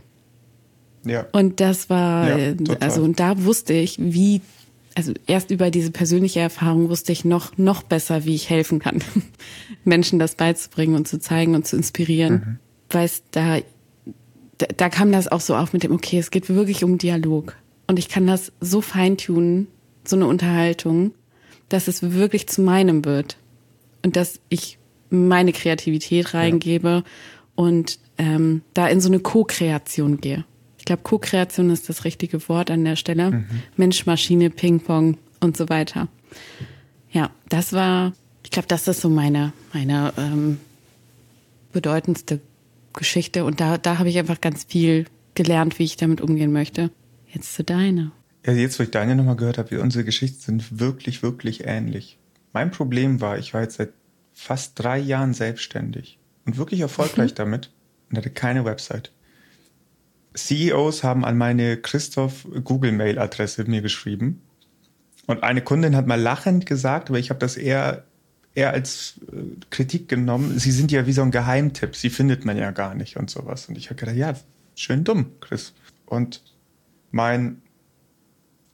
Ja. 1.05 1.27
Und 1.31 1.59
das 1.59 1.89
war, 1.89 2.29
ja, 2.29 2.37
äh, 2.37 2.55
also, 2.79 3.03
und 3.03 3.19
da 3.19 3.43
wusste 3.43 3.73
ich, 3.73 3.97
wie, 3.99 4.41
also 4.95 5.13
erst 5.27 5.51
über 5.51 5.69
diese 5.69 5.91
persönliche 5.91 6.39
Erfahrung 6.39 6.89
wusste 6.89 7.11
ich 7.11 7.25
noch, 7.25 7.57
noch 7.57 7.83
besser, 7.83 8.25
wie 8.25 8.35
ich 8.35 8.49
helfen 8.49 8.79
kann, 8.79 9.03
Menschen 9.83 10.19
das 10.19 10.35
beizubringen 10.35 10.95
und 10.95 11.07
zu 11.07 11.19
zeigen 11.19 11.55
und 11.55 11.67
zu 11.67 11.75
inspirieren. 11.75 12.33
Mhm. 12.33 12.59
Weil 12.89 13.05
es 13.05 13.23
da, 13.31 13.59
da, 14.57 14.65
da 14.75 14.89
kam 14.89 15.11
das 15.11 15.27
auch 15.27 15.41
so 15.41 15.55
auf 15.55 15.73
mit 15.73 15.83
dem, 15.83 15.91
okay, 15.91 16.17
es 16.17 16.31
geht 16.31 16.49
wirklich 16.49 16.83
um 16.83 16.97
Dialog. 16.97 17.55
Und 17.87 17.99
ich 17.99 18.09
kann 18.09 18.25
das 18.25 18.51
so 18.59 18.81
feintunen, 18.81 19.67
so 20.03 20.15
eine 20.15 20.25
Unterhaltung, 20.27 21.11
dass 21.69 21.87
es 21.87 22.13
wirklich 22.13 22.47
zu 22.47 22.61
meinem 22.61 23.05
wird. 23.05 23.37
Und 24.03 24.15
dass 24.15 24.39
ich 24.49 24.77
meine 25.09 25.53
Kreativität 25.53 26.33
reingebe 26.33 26.87
ja. 26.87 27.03
und 27.55 27.99
ähm, 28.17 28.61
da 28.73 28.87
in 28.87 29.01
so 29.01 29.09
eine 29.09 29.19
Co-Kreation 29.19 30.21
gehe. 30.21 30.45
Ich 30.77 30.85
glaube, 30.85 31.03
Co-Kreation 31.03 31.69
ist 31.69 31.89
das 31.89 32.05
richtige 32.05 32.47
Wort 32.47 32.69
an 32.69 32.85
der 32.85 32.95
Stelle. 32.95 33.31
Mhm. 33.31 33.45
Mensch, 33.75 34.05
Maschine, 34.05 34.49
Ping-Pong 34.49 35.17
und 35.39 35.57
so 35.57 35.67
weiter. 35.69 36.07
Ja, 37.11 37.31
das 37.49 37.73
war, 37.73 38.13
ich 38.43 38.51
glaube, 38.51 38.67
das 38.67 38.87
ist 38.87 39.01
so 39.01 39.09
meine, 39.09 39.53
meine 39.73 40.13
ähm, 40.17 40.59
bedeutendste 41.71 42.39
Geschichte. 42.93 43.45
Und 43.45 43.59
da, 43.59 43.77
da 43.77 43.97
habe 43.99 44.09
ich 44.09 44.17
einfach 44.19 44.41
ganz 44.41 44.65
viel 44.65 45.05
gelernt, 45.33 45.79
wie 45.79 45.83
ich 45.83 45.97
damit 45.97 46.21
umgehen 46.21 46.51
möchte. 46.51 46.91
Jetzt 47.33 47.53
zu 47.53 47.63
deiner. 47.63 48.11
Ja, 48.45 48.53
jetzt, 48.53 48.79
wo 48.79 48.83
ich 48.83 48.91
deine 48.91 49.15
nochmal 49.15 49.35
gehört 49.35 49.57
habe, 49.57 49.81
unsere 49.81 50.05
Geschichten 50.05 50.39
sind 50.39 50.79
wirklich, 50.79 51.23
wirklich 51.23 51.65
ähnlich. 51.65 52.17
Mein 52.53 52.71
Problem 52.71 53.21
war, 53.21 53.37
ich 53.37 53.53
war 53.53 53.61
jetzt 53.61 53.77
seit 53.77 53.91
fast 54.35 54.73
drei 54.75 54.99
Jahren 54.99 55.33
selbstständig 55.33 56.19
und 56.45 56.57
wirklich 56.57 56.81
erfolgreich 56.81 57.31
mhm. 57.31 57.35
damit 57.35 57.71
und 58.09 58.17
hatte 58.17 58.29
keine 58.29 58.65
Website. 58.65 59.11
CEOs 60.35 61.03
haben 61.03 61.25
an 61.25 61.37
meine 61.37 61.77
Christoph 61.77 62.45
Google 62.63 62.91
Mail 62.91 63.17
Adresse 63.17 63.63
mir 63.63 63.81
geschrieben. 63.81 64.41
Und 65.27 65.41
eine 65.41 65.61
Kundin 65.61 65.95
hat 65.95 66.05
mal 66.05 66.19
lachend 66.19 66.65
gesagt, 66.65 67.09
aber 67.09 67.17
ich 67.17 67.29
habe 67.29 67.39
das 67.39 67.55
eher, 67.55 68.03
eher 68.53 68.71
als 68.71 69.21
äh, 69.31 69.55
Kritik 69.69 70.09
genommen. 70.09 70.59
Sie 70.59 70.71
sind 70.71 70.91
ja 70.91 71.07
wie 71.07 71.13
so 71.13 71.21
ein 71.21 71.31
Geheimtipp. 71.31 71.95
Sie 71.95 72.09
findet 72.09 72.45
man 72.45 72.57
ja 72.57 72.71
gar 72.71 72.93
nicht 72.93 73.15
und 73.15 73.29
sowas. 73.29 73.67
Und 73.69 73.77
ich 73.77 73.85
habe 73.85 73.95
gedacht, 73.95 74.17
ja, 74.17 74.35
schön 74.75 75.05
dumm, 75.05 75.31
Chris. 75.39 75.73
Und 76.05 76.43
mein, 77.11 77.61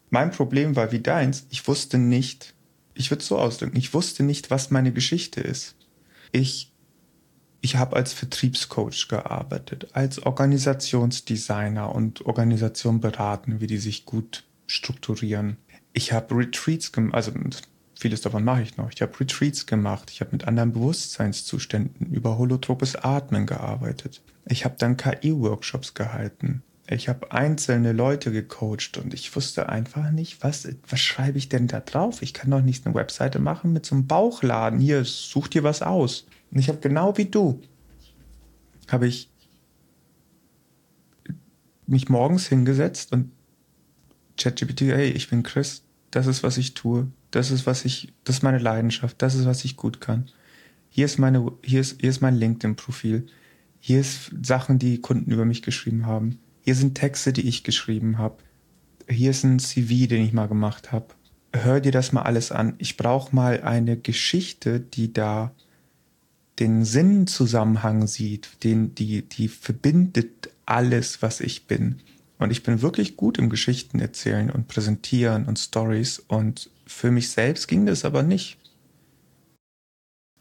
mein 0.09 0.31
Problem 0.31 0.75
war 0.75 0.91
wie 0.91 0.99
deins. 0.99 1.45
Ich 1.51 1.65
wusste 1.67 1.99
nicht, 1.99 2.55
ich 2.93 3.11
würde 3.11 3.21
es 3.21 3.27
so 3.27 3.37
ausdrücken, 3.37 3.77
ich 3.77 3.93
wusste 3.93 4.23
nicht, 4.23 4.51
was 4.51 4.71
meine 4.71 4.91
Geschichte 4.91 5.41
ist. 5.41 5.75
Ich, 6.31 6.71
ich 7.61 7.75
habe 7.75 7.95
als 7.95 8.13
Vertriebscoach 8.13 9.07
gearbeitet, 9.07 9.89
als 9.93 10.23
Organisationsdesigner 10.23 11.93
und 11.93 12.25
Organisation 12.25 12.99
beraten, 12.99 13.59
wie 13.61 13.67
die 13.67 13.77
sich 13.77 14.05
gut 14.05 14.43
strukturieren. 14.67 15.57
Ich 15.93 16.13
habe 16.13 16.35
Retreats 16.35 16.91
gemacht, 16.91 17.15
also 17.15 17.31
vieles 17.99 18.21
davon 18.21 18.43
mache 18.43 18.63
ich 18.63 18.77
noch. 18.77 18.91
Ich 18.91 19.01
habe 19.01 19.19
Retreats 19.19 19.65
gemacht, 19.65 20.09
ich 20.11 20.21
habe 20.21 20.31
mit 20.31 20.47
anderen 20.47 20.71
Bewusstseinszuständen 20.73 22.11
über 22.11 22.37
holotropes 22.37 22.95
Atmen 22.95 23.45
gearbeitet. 23.45 24.21
Ich 24.45 24.65
habe 24.65 24.75
dann 24.77 24.97
KI-Workshops 24.97 25.93
gehalten. 25.93 26.63
Ich 26.93 27.07
habe 27.07 27.31
einzelne 27.31 27.93
Leute 27.93 28.33
gecoacht 28.33 28.97
und 28.97 29.13
ich 29.13 29.33
wusste 29.33 29.69
einfach 29.69 30.11
nicht, 30.11 30.43
was, 30.43 30.67
was 30.89 30.99
schreibe 30.99 31.37
ich 31.37 31.47
denn 31.47 31.67
da 31.67 31.79
drauf? 31.79 32.21
Ich 32.21 32.33
kann 32.33 32.51
doch 32.51 32.61
nicht 32.61 32.85
eine 32.85 32.93
Webseite 32.93 33.39
machen 33.39 33.71
mit 33.71 33.85
so 33.85 33.95
einem 33.95 34.07
Bauchladen. 34.07 34.79
Hier, 34.81 35.05
such 35.05 35.47
dir 35.47 35.63
was 35.63 35.81
aus. 35.81 36.25
Und 36.51 36.59
ich 36.59 36.67
habe 36.67 36.79
genau 36.79 37.17
wie 37.17 37.25
du, 37.25 37.61
habe 38.89 39.07
ich 39.07 39.29
mich 41.87 42.09
morgens 42.09 42.47
hingesetzt 42.47 43.13
und 43.13 43.31
ChatGPT, 44.37 44.81
hey, 44.81 45.11
ich 45.11 45.29
bin 45.29 45.43
Chris, 45.43 45.83
das 46.09 46.27
ist, 46.27 46.43
was 46.43 46.57
ich 46.57 46.73
tue, 46.73 47.07
das 47.31 47.51
ist, 47.51 47.65
was 47.65 47.85
ich, 47.85 48.11
das 48.25 48.37
ist 48.37 48.43
meine 48.43 48.59
Leidenschaft, 48.59 49.21
das 49.21 49.35
ist, 49.35 49.45
was 49.45 49.63
ich 49.63 49.77
gut 49.77 50.01
kann. 50.01 50.29
Hier 50.89 51.05
ist 51.05 51.19
meine, 51.19 51.53
hier 51.63 51.79
ist, 51.79 52.01
hier 52.01 52.09
ist 52.09 52.19
mein 52.19 52.35
LinkedIn-Profil. 52.35 53.27
Hier 53.79 54.01
ist 54.01 54.31
Sachen, 54.43 54.77
die 54.77 54.99
Kunden 54.99 55.31
über 55.31 55.45
mich 55.45 55.61
geschrieben 55.61 56.05
haben. 56.05 56.39
Hier 56.63 56.75
sind 56.75 56.95
Texte, 56.95 57.33
die 57.33 57.47
ich 57.47 57.63
geschrieben 57.63 58.17
habe. 58.17 58.37
Hier 59.09 59.31
ist 59.31 59.43
ein 59.43 59.59
CV, 59.59 60.07
den 60.07 60.23
ich 60.23 60.33
mal 60.33 60.47
gemacht 60.47 60.91
habe. 60.91 61.07
Hör 61.53 61.81
dir 61.81 61.91
das 61.91 62.11
mal 62.13 62.21
alles 62.21 62.51
an. 62.51 62.75
Ich 62.77 62.97
brauche 62.97 63.35
mal 63.35 63.61
eine 63.61 63.97
Geschichte, 63.97 64.79
die 64.79 65.11
da 65.11 65.51
den 66.59 66.85
Sinnzusammenhang 66.85 68.07
sieht, 68.07 68.63
den, 68.63 68.93
die, 68.93 69.23
die 69.23 69.47
verbindet 69.47 70.51
alles, 70.65 71.21
was 71.21 71.41
ich 71.41 71.65
bin. 71.65 71.99
Und 72.37 72.51
ich 72.51 72.63
bin 72.63 72.81
wirklich 72.81 73.17
gut 73.17 73.37
im 73.37 73.49
Geschichten 73.49 73.99
erzählen 73.99 74.49
und 74.49 74.67
präsentieren 74.67 75.45
und 75.45 75.57
Stories. 75.57 76.19
Und 76.19 76.69
für 76.85 77.11
mich 77.11 77.29
selbst 77.29 77.67
ging 77.67 77.85
das 77.85 78.05
aber 78.05 78.23
nicht. 78.23 78.57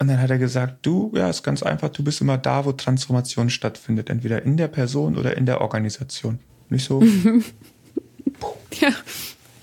Und 0.00 0.08
dann 0.08 0.18
hat 0.18 0.30
er 0.30 0.38
gesagt, 0.38 0.86
du, 0.86 1.12
ja, 1.14 1.28
ist 1.28 1.42
ganz 1.42 1.62
einfach, 1.62 1.90
du 1.90 2.02
bist 2.02 2.22
immer 2.22 2.38
da, 2.38 2.64
wo 2.64 2.72
Transformation 2.72 3.50
stattfindet, 3.50 4.08
entweder 4.08 4.42
in 4.42 4.56
der 4.56 4.68
Person 4.68 5.18
oder 5.18 5.36
in 5.36 5.44
der 5.44 5.60
Organisation. 5.60 6.38
Nicht 6.70 6.86
so. 6.86 7.02
ja, 8.80 8.94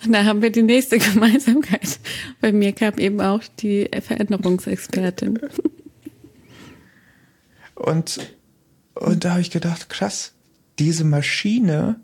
da 0.07 0.25
haben 0.25 0.43
wir 0.43 0.51
die 0.51 0.61
nächste 0.61 0.99
Gemeinsamkeit. 0.99 1.99
Bei 2.39 2.51
mir 2.51 2.71
kam 2.73 2.99
eben 2.99 3.19
auch 3.19 3.41
die 3.59 3.89
Veränderungsexpertin. 3.99 5.39
Und, 7.73 8.19
und 8.93 9.25
da 9.25 9.31
habe 9.31 9.41
ich 9.41 9.49
gedacht, 9.49 9.89
krass, 9.89 10.33
diese 10.77 11.03
Maschine 11.03 11.99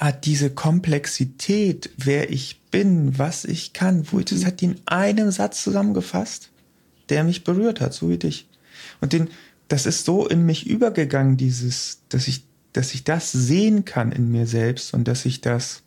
hat 0.00 0.26
diese 0.26 0.50
Komplexität, 0.50 1.88
wer 1.98 2.30
ich 2.30 2.62
bin, 2.72 3.16
was 3.16 3.44
ich 3.44 3.74
kann, 3.74 4.10
wo 4.10 4.18
ich, 4.18 4.24
das 4.24 4.44
hat 4.44 4.60
die 4.60 4.66
in 4.66 4.80
einem 4.86 5.30
Satz 5.30 5.62
zusammengefasst 5.62 6.50
der 7.08 7.24
mich 7.24 7.44
berührt 7.44 7.80
hat, 7.80 7.94
so 7.94 8.10
wie 8.10 8.18
dich. 8.18 8.48
Und 9.00 9.12
den, 9.12 9.28
das 9.68 9.86
ist 9.86 10.04
so 10.04 10.26
in 10.26 10.44
mich 10.44 10.66
übergegangen, 10.66 11.36
dieses, 11.36 12.02
dass 12.08 12.28
ich, 12.28 12.44
dass 12.72 12.94
ich 12.94 13.04
das 13.04 13.32
sehen 13.32 13.84
kann 13.84 14.12
in 14.12 14.30
mir 14.30 14.46
selbst 14.46 14.94
und 14.94 15.08
dass 15.08 15.24
ich 15.24 15.40
das 15.40 15.82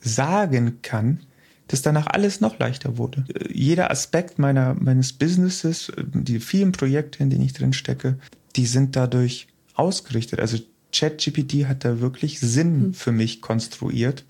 sagen 0.00 0.78
kann, 0.82 1.20
dass 1.68 1.82
danach 1.82 2.06
alles 2.06 2.40
noch 2.40 2.58
leichter 2.58 2.98
wurde. 2.98 3.24
Jeder 3.50 3.90
Aspekt 3.90 4.38
meiner, 4.38 4.74
meines 4.74 5.12
Businesses, 5.12 5.90
die 6.12 6.40
vielen 6.40 6.72
Projekte, 6.72 7.22
in 7.22 7.30
denen 7.30 7.44
ich 7.44 7.52
drin 7.52 7.72
stecke, 7.72 8.18
die 8.56 8.66
sind 8.66 8.96
dadurch 8.96 9.48
ausgerichtet. 9.74 10.40
Also 10.40 10.58
ChatGPT 10.92 11.66
hat 11.66 11.84
da 11.84 12.00
wirklich 12.00 12.40
Sinn 12.40 12.80
hm. 12.80 12.94
für 12.94 13.12
mich 13.12 13.40
konstruiert 13.40 14.24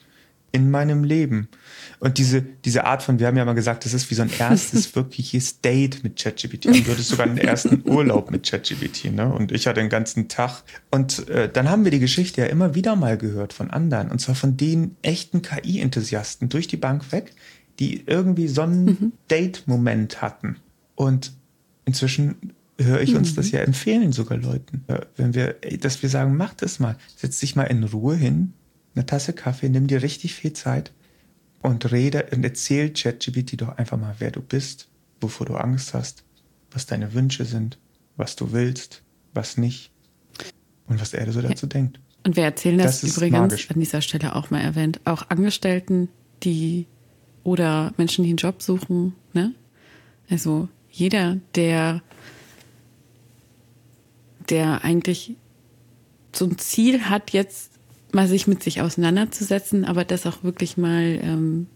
in 0.52 0.70
meinem 0.70 1.02
Leben. 1.02 1.48
Und 1.98 2.18
diese, 2.18 2.42
diese 2.42 2.84
Art 2.84 3.02
von, 3.02 3.18
wir 3.18 3.26
haben 3.26 3.36
ja 3.36 3.44
mal 3.44 3.54
gesagt, 3.54 3.84
das 3.84 3.94
ist 3.94 4.10
wie 4.10 4.14
so 4.14 4.22
ein 4.22 4.30
erstes 4.38 4.94
wirkliches 4.94 5.60
Date 5.60 6.04
mit 6.04 6.16
ChatGPT. 6.16 6.66
Und 6.66 6.86
du 6.86 6.92
hattest 6.92 7.08
sogar 7.08 7.26
einen 7.26 7.38
ersten 7.38 7.82
Urlaub 7.88 8.30
mit 8.30 8.48
ChatGPT, 8.48 9.12
ne? 9.12 9.32
Und 9.32 9.50
ich 9.50 9.66
hatte 9.66 9.80
den 9.80 9.88
ganzen 9.88 10.28
Tag. 10.28 10.62
Und 10.90 11.28
äh, 11.28 11.50
dann 11.50 11.70
haben 11.70 11.84
wir 11.84 11.90
die 11.90 12.00
Geschichte 12.00 12.42
ja 12.42 12.46
immer 12.48 12.74
wieder 12.74 12.96
mal 12.96 13.16
gehört 13.16 13.52
von 13.52 13.70
anderen. 13.70 14.10
Und 14.10 14.20
zwar 14.20 14.34
von 14.34 14.56
den 14.56 14.96
echten 15.02 15.42
KI-Enthusiasten 15.42 16.48
durch 16.48 16.68
die 16.68 16.76
Bank 16.76 17.10
weg, 17.12 17.32
die 17.78 18.04
irgendwie 18.06 18.48
so 18.48 18.62
einen 18.62 18.84
mhm. 18.84 19.12
Date-Moment 19.28 20.20
hatten. 20.20 20.56
Und 20.94 21.32
inzwischen 21.86 22.52
höre 22.78 23.00
ich 23.00 23.14
uns 23.14 23.32
mhm. 23.32 23.36
das 23.36 23.50
ja 23.50 23.60
empfehlen, 23.60 24.12
sogar 24.12 24.38
Leuten. 24.38 24.84
Wenn 25.16 25.34
wir, 25.34 25.56
dass 25.80 26.02
wir 26.02 26.08
sagen, 26.08 26.36
mach 26.36 26.54
das 26.54 26.78
mal. 26.78 26.96
Setz 27.16 27.40
dich 27.40 27.56
mal 27.56 27.64
in 27.64 27.84
Ruhe 27.84 28.16
hin, 28.16 28.52
eine 28.94 29.06
Tasse 29.06 29.32
Kaffee, 29.32 29.68
nimm 29.68 29.86
dir 29.86 30.02
richtig 30.02 30.34
viel 30.34 30.52
Zeit 30.52 30.92
und 31.62 31.92
rede 31.92 32.26
und 32.32 32.44
erzähl 32.44 32.92
ChatGPT 32.92 33.60
doch 33.60 33.76
einfach 33.78 33.98
mal, 33.98 34.16
wer 34.18 34.30
du 34.30 34.40
bist, 34.40 34.88
wovor 35.20 35.46
du 35.46 35.54
Angst 35.54 35.94
hast, 35.94 36.24
was 36.70 36.86
deine 36.86 37.14
Wünsche 37.14 37.44
sind, 37.44 37.78
was 38.16 38.36
du 38.36 38.52
willst, 38.52 39.02
was 39.32 39.56
nicht 39.56 39.90
und 40.86 41.00
was 41.00 41.14
er 41.14 41.30
so 41.32 41.40
dazu 41.40 41.66
ja. 41.66 41.70
denkt. 41.70 42.00
Und 42.24 42.36
wir 42.36 42.44
erzählen 42.44 42.78
das, 42.78 43.00
das 43.00 43.16
übrigens 43.16 43.38
magisch. 43.38 43.70
an 43.70 43.80
dieser 43.80 44.00
Stelle 44.00 44.36
auch 44.36 44.50
mal 44.50 44.60
erwähnt, 44.60 45.00
auch 45.04 45.28
Angestellten, 45.30 46.08
die 46.42 46.86
oder 47.42 47.92
Menschen, 47.96 48.24
die 48.24 48.30
einen 48.30 48.36
Job 48.36 48.62
suchen, 48.62 49.14
ne? 49.32 49.54
Also 50.28 50.68
jeder, 50.90 51.38
der 51.54 52.02
der 54.48 54.84
eigentlich 54.84 55.36
so 56.32 56.46
ein 56.46 56.58
Ziel 56.58 57.02
hat, 57.02 57.30
jetzt 57.32 57.71
mal 58.12 58.28
sich 58.28 58.46
mit 58.46 58.62
sich 58.62 58.80
auseinanderzusetzen, 58.80 59.84
aber 59.84 60.04
das 60.04 60.26
auch 60.26 60.42
wirklich 60.42 60.76
mal 60.76 61.18
ähm, 61.22 61.66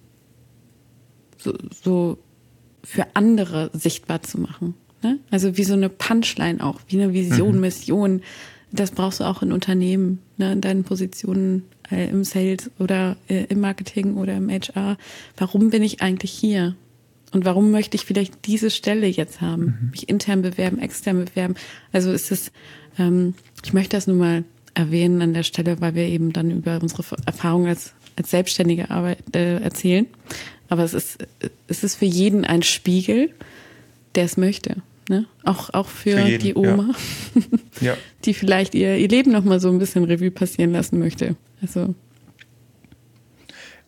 so, 1.38 1.54
so 1.82 2.18
für 2.84 3.06
andere 3.14 3.70
sichtbar 3.72 4.22
zu 4.22 4.40
machen. 4.40 4.74
Ne? 5.02 5.18
Also 5.30 5.56
wie 5.56 5.64
so 5.64 5.74
eine 5.74 5.88
Punchline 5.88 6.62
auch, 6.62 6.80
wie 6.88 7.00
eine 7.00 7.12
Vision, 7.12 7.56
mhm. 7.56 7.60
Mission. 7.60 8.22
Das 8.72 8.90
brauchst 8.90 9.20
du 9.20 9.24
auch 9.24 9.42
in 9.42 9.52
Unternehmen, 9.52 10.20
ne? 10.36 10.52
in 10.52 10.60
deinen 10.60 10.84
Positionen 10.84 11.64
äh, 11.90 12.08
im 12.08 12.24
Sales 12.24 12.70
oder 12.78 13.16
äh, 13.28 13.44
im 13.44 13.60
Marketing 13.60 14.16
oder 14.16 14.36
im 14.36 14.50
HR. 14.50 14.98
Warum 15.36 15.70
bin 15.70 15.82
ich 15.82 16.02
eigentlich 16.02 16.32
hier? 16.32 16.76
Und 17.32 17.44
warum 17.44 17.70
möchte 17.70 17.96
ich 17.96 18.04
vielleicht 18.04 18.46
diese 18.46 18.70
Stelle 18.70 19.06
jetzt 19.06 19.40
haben? 19.40 19.64
Mhm. 19.64 19.90
Mich 19.90 20.08
intern 20.08 20.42
bewerben, 20.42 20.78
extern 20.78 21.24
bewerben. 21.24 21.54
Also 21.92 22.12
ist 22.12 22.30
es, 22.30 22.52
ähm, 22.98 23.34
ich 23.64 23.72
möchte 23.72 23.96
das 23.96 24.06
nun 24.06 24.18
mal 24.18 24.44
erwähnen 24.76 25.22
an 25.22 25.34
der 25.34 25.42
Stelle, 25.42 25.80
weil 25.80 25.94
wir 25.94 26.04
eben 26.04 26.32
dann 26.32 26.50
über 26.50 26.78
unsere 26.80 27.02
Erfahrungen 27.24 27.68
als, 27.68 27.94
als 28.16 28.30
Selbstständige 28.30 28.90
Arbeit, 28.90 29.18
äh, 29.34 29.58
erzählen. 29.58 30.06
Aber 30.68 30.84
es 30.84 30.94
ist, 30.94 31.18
es 31.66 31.82
ist 31.82 31.96
für 31.96 32.04
jeden 32.04 32.44
ein 32.44 32.62
Spiegel, 32.62 33.30
der 34.14 34.24
es 34.24 34.36
möchte. 34.36 34.76
Ne? 35.08 35.26
Auch, 35.44 35.70
auch 35.72 35.88
für, 35.88 36.18
für 36.18 36.28
jeden, 36.28 36.42
die 36.42 36.54
Oma, 36.54 36.94
ja. 37.34 37.42
ja. 37.80 37.96
die 38.24 38.34
vielleicht 38.34 38.74
ihr, 38.74 38.96
ihr 38.96 39.08
Leben 39.08 39.30
nochmal 39.30 39.60
so 39.60 39.68
ein 39.68 39.78
bisschen 39.78 40.04
Revue 40.04 40.30
passieren 40.30 40.72
lassen 40.72 40.98
möchte. 40.98 41.36
Also. 41.62 41.94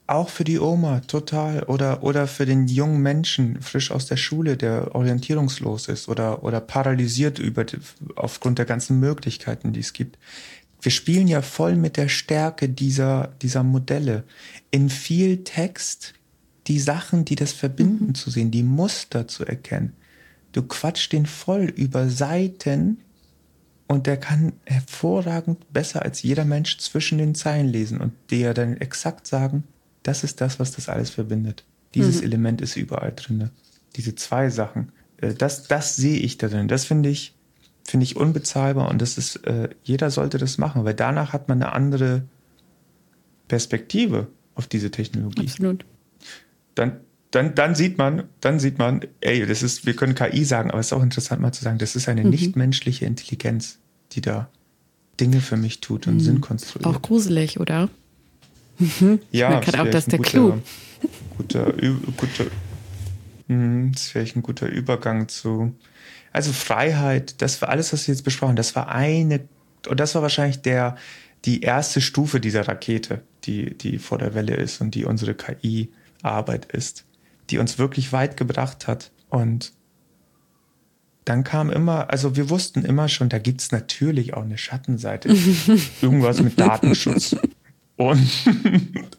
Auch 0.07 0.31
für 0.31 0.45
die 0.45 0.59
Oma, 0.59 1.01
total. 1.01 1.65
Oder, 1.65 2.03
oder 2.03 2.27
für 2.29 2.47
den 2.47 2.67
jungen 2.69 3.03
Menschen, 3.03 3.61
frisch 3.61 3.91
aus 3.91 4.07
der 4.07 4.17
Schule, 4.17 4.57
der 4.57 4.95
orientierungslos 4.95 5.89
ist 5.89 6.09
oder, 6.09 6.45
oder 6.45 6.61
paralysiert 6.61 7.39
über, 7.39 7.67
aufgrund 8.15 8.59
der 8.59 8.65
ganzen 8.65 9.01
Möglichkeiten, 9.01 9.73
die 9.73 9.81
es 9.81 9.93
gibt 9.93 10.17
wir 10.81 10.93
spielen 10.93 11.29
ja 11.29 11.43
voll 11.43 11.77
mit 11.77 11.97
der 11.97 12.09
Stärke 12.09 12.69
dieser, 12.69 13.35
dieser 13.43 13.63
Modelle. 13.63 14.25
In 14.71 14.91
viel 14.91 15.45
Text 15.45 16.15
die 16.67 16.79
Sachen, 16.79 17.25
die 17.25 17.35
das 17.35 17.53
verbinden, 17.53 18.09
mhm. 18.09 18.15
zu 18.15 18.31
sehen, 18.31 18.51
die 18.51 18.63
Muster 18.63 19.27
zu 19.27 19.45
erkennen. 19.45 19.95
Du 20.53 20.63
quatschst 20.63 21.13
den 21.13 21.27
voll 21.27 21.65
über 21.65 22.09
Seiten 22.09 22.99
und 23.87 24.07
der 24.07 24.19
kann 24.19 24.53
hervorragend 24.67 25.73
besser 25.73 26.03
als 26.03 26.23
jeder 26.23 26.45
Mensch 26.45 26.79
zwischen 26.79 27.19
den 27.19 27.35
Zeilen 27.35 27.69
lesen 27.69 28.01
und 28.01 28.13
dir 28.31 28.55
dann 28.55 28.77
exakt 28.77 29.27
sagen, 29.27 29.65
das 30.03 30.25
ist 30.25 30.41
das, 30.41 30.61
was 30.61 30.73
das 30.73 30.89
alles 30.89 31.11
verbindet. 31.11 31.65
Dieses 31.95 32.19
mhm. 32.19 32.25
Element 32.25 32.61
ist 32.61 32.77
überall 32.77 33.13
drin. 33.17 33.51
Diese 33.97 34.15
zwei 34.15 34.51
Sachen. 34.51 34.93
Äh, 35.17 35.35
das, 35.35 35.65
das 35.69 35.97
sehe 35.97 36.19
ich 36.19 36.39
da 36.39 36.49
drin. 36.49 36.69
Das 36.69 36.85
finde 36.85 37.09
ich, 37.09 37.35
finde 37.89 38.05
ich 38.05 38.17
unbezahlbar 38.17 38.89
und 38.91 39.01
das 39.01 39.17
ist, 39.19 39.37
äh, 39.47 39.71
jeder 39.83 40.11
sollte 40.11 40.37
das 40.39 40.59
machen, 40.59 40.85
weil 40.85 40.95
danach 40.95 41.33
hat 41.33 41.49
man 41.49 41.63
eine 41.63 41.73
andere 41.73 42.23
Perspektive 43.49 44.27
auf 44.55 44.67
diese 44.67 44.91
Technologie. 44.91 45.43
Absolut. 45.47 45.85
dann, 46.75 47.01
dann, 47.31 47.55
dann 47.55 47.75
sieht 47.75 47.99
man, 47.99 48.25
dann 48.41 48.59
sieht 48.61 48.79
man, 48.79 49.01
ey, 49.21 49.45
das 49.47 49.63
ist, 49.63 49.87
wir 49.87 49.95
können 49.95 50.15
KI 50.15 50.45
sagen, 50.45 50.71
aber 50.71 50.81
es 50.81 50.87
ist 50.89 50.93
auch 50.93 51.03
interessant 51.03 51.41
mal 51.43 51.53
zu 51.53 51.63
sagen, 51.65 51.79
das 51.79 51.97
ist 51.97 52.09
eine 52.09 52.25
Mhm. 52.25 52.31
nichtmenschliche 52.31 53.05
Intelligenz, 53.07 53.79
die 54.13 54.21
da 54.21 54.49
Dinge 55.21 55.41
für 55.41 55.57
mich 55.57 55.81
tut 55.81 56.07
und 56.07 56.21
Sinn 56.21 56.41
konstruiert. 56.41 56.87
Auch 56.87 57.03
gruselig, 57.03 57.59
oder? 57.59 57.89
ja, 59.33 59.51
man 59.51 59.61
kann 59.63 59.81
auch 59.81 59.91
das 59.91 60.07
der 60.07 60.19
guter, 60.19 60.31
Clou. 60.31 60.55
Guter, 61.37 61.83
Ü- 61.83 61.97
guter, 62.17 62.45
mh, 63.49 63.91
das 63.93 64.15
wäre 64.15 64.27
ein 64.35 64.43
guter 64.43 64.69
Übergang 64.69 65.29
zu, 65.29 65.75
also 66.33 66.53
Freiheit, 66.53 67.41
das 67.43 67.61
war 67.63 67.69
alles, 67.69 67.93
was 67.93 68.07
wir 68.07 68.15
jetzt 68.15 68.25
besprochen, 68.25 68.57
das 68.57 68.77
war 68.77 68.89
eine, 68.89 69.49
und 69.89 70.01
das 70.01 70.15
war 70.15 70.23
wahrscheinlich 70.23 70.63
der, 70.63 70.97
die 71.45 71.61
erste 71.63 72.01
Stufe 72.01 72.41
dieser 72.41 72.67
Rakete, 72.67 73.23
die, 73.45 73.77
die 73.77 73.99
vor 73.99 74.19
der 74.19 74.35
Welle 74.35 74.55
ist 74.55 74.81
und 74.81 74.95
die 74.95 75.05
unsere 75.05 75.35
KI-Arbeit 75.35 76.67
ist, 76.67 77.05
die 77.51 77.59
uns 77.59 77.79
wirklich 77.79 78.13
weit 78.13 78.37
gebracht 78.37 78.87
hat. 78.87 79.11
Und 79.31 79.73
dann 81.25 81.45
kam 81.45 81.71
immer, 81.71 82.11
also 82.11 82.37
wir 82.37 82.51
wussten 82.51 82.85
immer 82.85 83.09
schon, 83.09 83.29
da 83.29 83.39
gibt's 83.39 83.71
natürlich 83.71 84.35
auch 84.35 84.43
eine 84.43 84.59
Schattenseite. 84.59 85.29
irgendwas 86.03 86.41
mit 86.41 86.59
Datenschutz 86.59 87.37
und, 87.97 88.29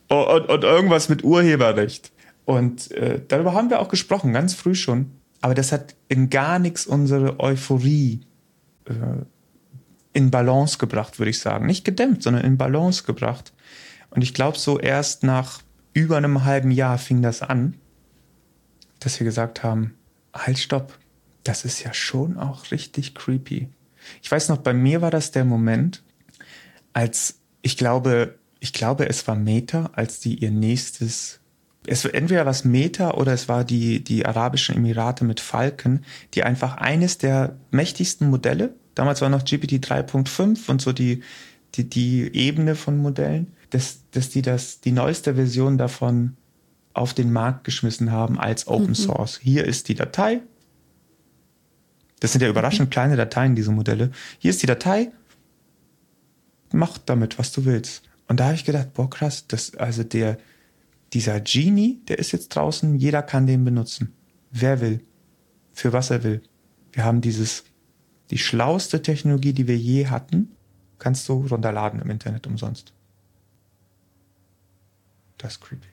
und, 0.08 0.50
und 0.50 0.64
irgendwas 0.64 1.10
mit 1.10 1.24
Urheberrecht. 1.24 2.12
Und 2.46 2.92
äh, 2.92 3.22
darüber 3.28 3.54
haben 3.54 3.70
wir 3.70 3.80
auch 3.80 3.90
gesprochen, 3.90 4.34
ganz 4.34 4.56
früh 4.56 4.74
schon. 4.74 5.12
Aber 5.42 5.54
das 5.54 5.72
hat 5.72 5.96
in 6.08 6.30
gar 6.30 6.60
nichts 6.60 6.86
unsere 6.86 7.40
Euphorie 7.40 8.22
äh, 8.86 8.94
in 10.14 10.32
Balance 10.32 10.78
gebracht, 10.78 11.20
würde 11.20 11.30
ich 11.30 11.40
sagen. 11.40 11.66
Nicht 11.66 11.86
gedämmt, 11.86 12.24
sondern 12.24 12.44
in 12.44 12.58
Balance 12.58 13.04
gebracht. 13.04 13.54
Und 14.10 14.22
ich 14.22 14.34
glaube, 14.34 14.58
so 14.58 14.80
erst 14.80 15.24
nach 15.24 15.62
über 15.94 16.18
einem 16.18 16.44
halben 16.44 16.72
Jahr 16.72 16.98
fing 16.98 17.22
das 17.22 17.42
an, 17.42 17.76
dass 19.00 19.20
wir 19.20 19.26
gesagt 19.26 19.64
haben, 19.64 19.96
halt, 20.34 20.60
stopp, 20.60 20.98
das 21.44 21.66
ist 21.66 21.84
ja 21.84 21.94
schon 21.94 22.38
auch 22.38 22.72
richtig 22.72 23.16
creepy. 23.16 23.70
Ich 24.22 24.32
weiß 24.32 24.50
noch, 24.50 24.58
bei 24.58 24.74
mir 24.74 25.02
war 25.02 25.12
das 25.12 25.32
der 25.32 25.46
Moment, 25.46 26.04
als 26.94 27.40
ich 27.62 27.78
glaube, 27.78 28.36
ich 28.60 28.74
glaube, 28.74 29.08
es 29.08 29.28
war 29.28 29.36
Meta, 29.36 29.92
als 29.94 30.20
die 30.20 30.36
ihr 30.36 30.52
nächstes, 30.52 31.39
es 31.90 32.04
war 32.04 32.14
entweder 32.14 32.46
was 32.46 32.66
Meta 32.66 33.12
oder 33.16 33.34
es 33.34 33.50
war 33.50 33.64
die, 33.64 34.04
die 34.04 34.24
Arabischen 34.24 34.76
Emirate 34.76 35.26
mit 35.26 35.40
Falcon, 35.40 36.02
die 36.36 36.44
einfach 36.44 36.78
eines 36.78 37.18
der 37.18 37.56
mächtigsten 37.72 38.30
Modelle, 38.30 38.76
damals 38.94 39.22
war 39.22 39.30
noch 39.30 39.44
GPT 39.44 39.84
3.5 39.84 40.70
und 40.70 40.82
so 40.82 40.94
die, 40.94 41.24
die, 41.76 41.90
die 41.90 42.30
Ebene 42.36 42.76
von 42.76 42.98
Modellen, 42.98 43.54
dass, 43.72 44.02
dass 44.12 44.30
die 44.30 44.44
das, 44.44 44.82
die 44.82 44.92
neueste 44.92 45.34
Version 45.34 45.80
davon 45.80 46.38
auf 46.94 47.16
den 47.16 47.32
Markt 47.32 47.64
geschmissen 47.64 48.12
haben 48.12 48.40
als 48.40 48.68
Open 48.68 48.94
Source. 48.94 49.40
Hier 49.42 49.66
ist 49.66 49.88
die 49.88 49.96
Datei. 49.96 50.42
Das 52.20 52.34
sind 52.34 52.42
ja 52.42 52.50
überraschend 52.50 52.92
kleine 52.92 53.16
Dateien, 53.16 53.56
diese 53.56 53.72
Modelle. 53.72 54.12
Hier 54.38 54.52
ist 54.52 54.62
die 54.62 54.68
Datei. 54.68 55.12
Mach 56.72 57.00
damit, 57.00 57.40
was 57.40 57.52
du 57.52 57.66
willst. 57.66 58.04
Und 58.28 58.40
da 58.40 58.46
habe 58.46 58.56
ich 58.56 58.66
gedacht, 58.66 58.94
boah, 58.94 59.10
krass, 59.10 59.48
das, 59.48 59.76
also 59.76 60.04
der, 60.04 60.38
dieser 61.14 61.40
Genie, 61.42 62.02
der 62.08 62.20
ist 62.20 62.32
jetzt 62.32 62.50
draußen, 62.50 62.96
jeder 62.96 63.24
kann 63.24 63.48
den 63.48 63.64
benutzen. 63.64 64.14
Wer 64.52 64.82
will. 64.82 65.04
Für 65.74 65.94
was 65.94 66.10
er 66.10 66.24
will. 66.24 66.42
Wir 66.92 67.04
haben 67.04 67.22
dieses, 67.22 67.64
die 68.30 68.38
schlauste 68.38 69.02
Technologie, 69.02 69.54
die 69.54 69.68
wir 69.68 69.78
je 69.78 70.08
hatten, 70.08 70.56
kannst 70.98 71.28
du 71.30 71.46
runterladen 71.48 72.02
im 72.02 72.10
Internet 72.10 72.46
umsonst. 72.48 72.94
Das 75.38 75.54
ist 75.54 75.62
creepy. 75.62 75.88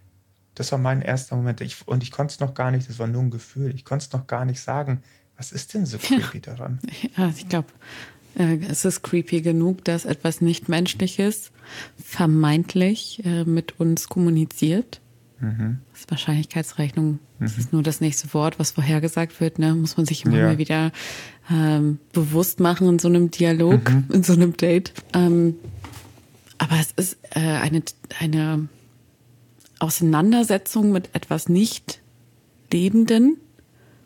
Das 0.54 0.72
war 0.72 0.78
mein 0.78 1.02
erster 1.02 1.36
Moment. 1.36 1.60
Ich, 1.60 1.86
und 1.86 2.02
ich 2.02 2.10
konnte 2.10 2.32
es 2.32 2.40
noch 2.40 2.54
gar 2.54 2.70
nicht, 2.70 2.88
das 2.88 2.98
war 2.98 3.06
nur 3.06 3.22
ein 3.22 3.30
Gefühl. 3.30 3.74
Ich 3.74 3.84
konnte 3.84 4.06
es 4.06 4.12
noch 4.12 4.26
gar 4.26 4.44
nicht 4.44 4.60
sagen. 4.60 5.02
Was 5.36 5.52
ist 5.52 5.74
denn 5.74 5.86
so 5.86 5.98
creepy 5.98 6.40
daran? 6.40 6.80
Ja, 7.16 7.28
ich 7.28 7.48
glaube, 7.48 7.68
äh, 8.36 8.58
es 8.68 8.84
ist 8.84 9.02
creepy 9.02 9.42
genug, 9.42 9.84
dass 9.84 10.04
etwas 10.04 10.40
nicht 10.40 10.68
Menschliches 10.68 11.52
vermeintlich 12.02 13.24
äh, 13.24 13.44
mit 13.44 13.78
uns 13.78 14.08
kommuniziert. 14.08 15.00
Das 15.40 16.00
ist 16.00 16.10
Wahrscheinlichkeitsrechnung. 16.10 17.18
Das 17.40 17.58
ist 17.58 17.72
nur 17.72 17.82
das 17.82 18.00
nächste 18.00 18.32
Wort, 18.32 18.58
was 18.58 18.70
vorhergesagt 18.70 19.38
wird. 19.40 19.58
Ne? 19.58 19.74
Muss 19.74 19.96
man 19.98 20.06
sich 20.06 20.24
immer 20.24 20.38
Ja. 20.38 20.46
mal 20.46 20.58
wieder 20.58 20.92
ähm, 21.50 21.98
bewusst 22.12 22.58
machen 22.60 22.88
in 22.88 22.98
so 22.98 23.08
einem 23.08 23.30
Dialog, 23.30 23.80
in 24.12 24.22
so 24.22 24.32
einem 24.32 24.56
Date. 24.56 24.92
Ähm, 25.12 25.56
aber 26.58 26.76
es 26.80 26.92
ist 26.96 27.18
äh, 27.34 27.40
eine, 27.40 27.82
eine 28.18 28.68
Auseinandersetzung 29.78 30.90
mit 30.92 31.10
etwas 31.14 31.48
nicht 31.48 32.00
Lebenden, 32.72 33.36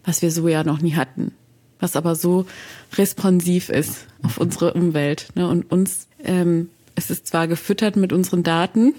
was 0.04 0.22
wir 0.22 0.30
so 0.32 0.48
ja 0.48 0.64
noch 0.64 0.80
nie 0.80 0.94
hatten, 0.94 1.32
was 1.78 1.94
aber 1.96 2.16
so 2.16 2.46
responsiv 2.94 3.68
ist 3.68 4.06
auf 4.22 4.38
unsere 4.38 4.74
Umwelt. 4.74 5.28
Ne? 5.36 5.48
Und 5.48 5.70
uns, 5.70 6.08
ähm, 6.24 6.70
es 6.96 7.10
ist 7.10 7.26
zwar 7.28 7.46
gefüttert 7.48 7.96
mit 7.96 8.12
unseren 8.12 8.42
Daten, 8.42 8.94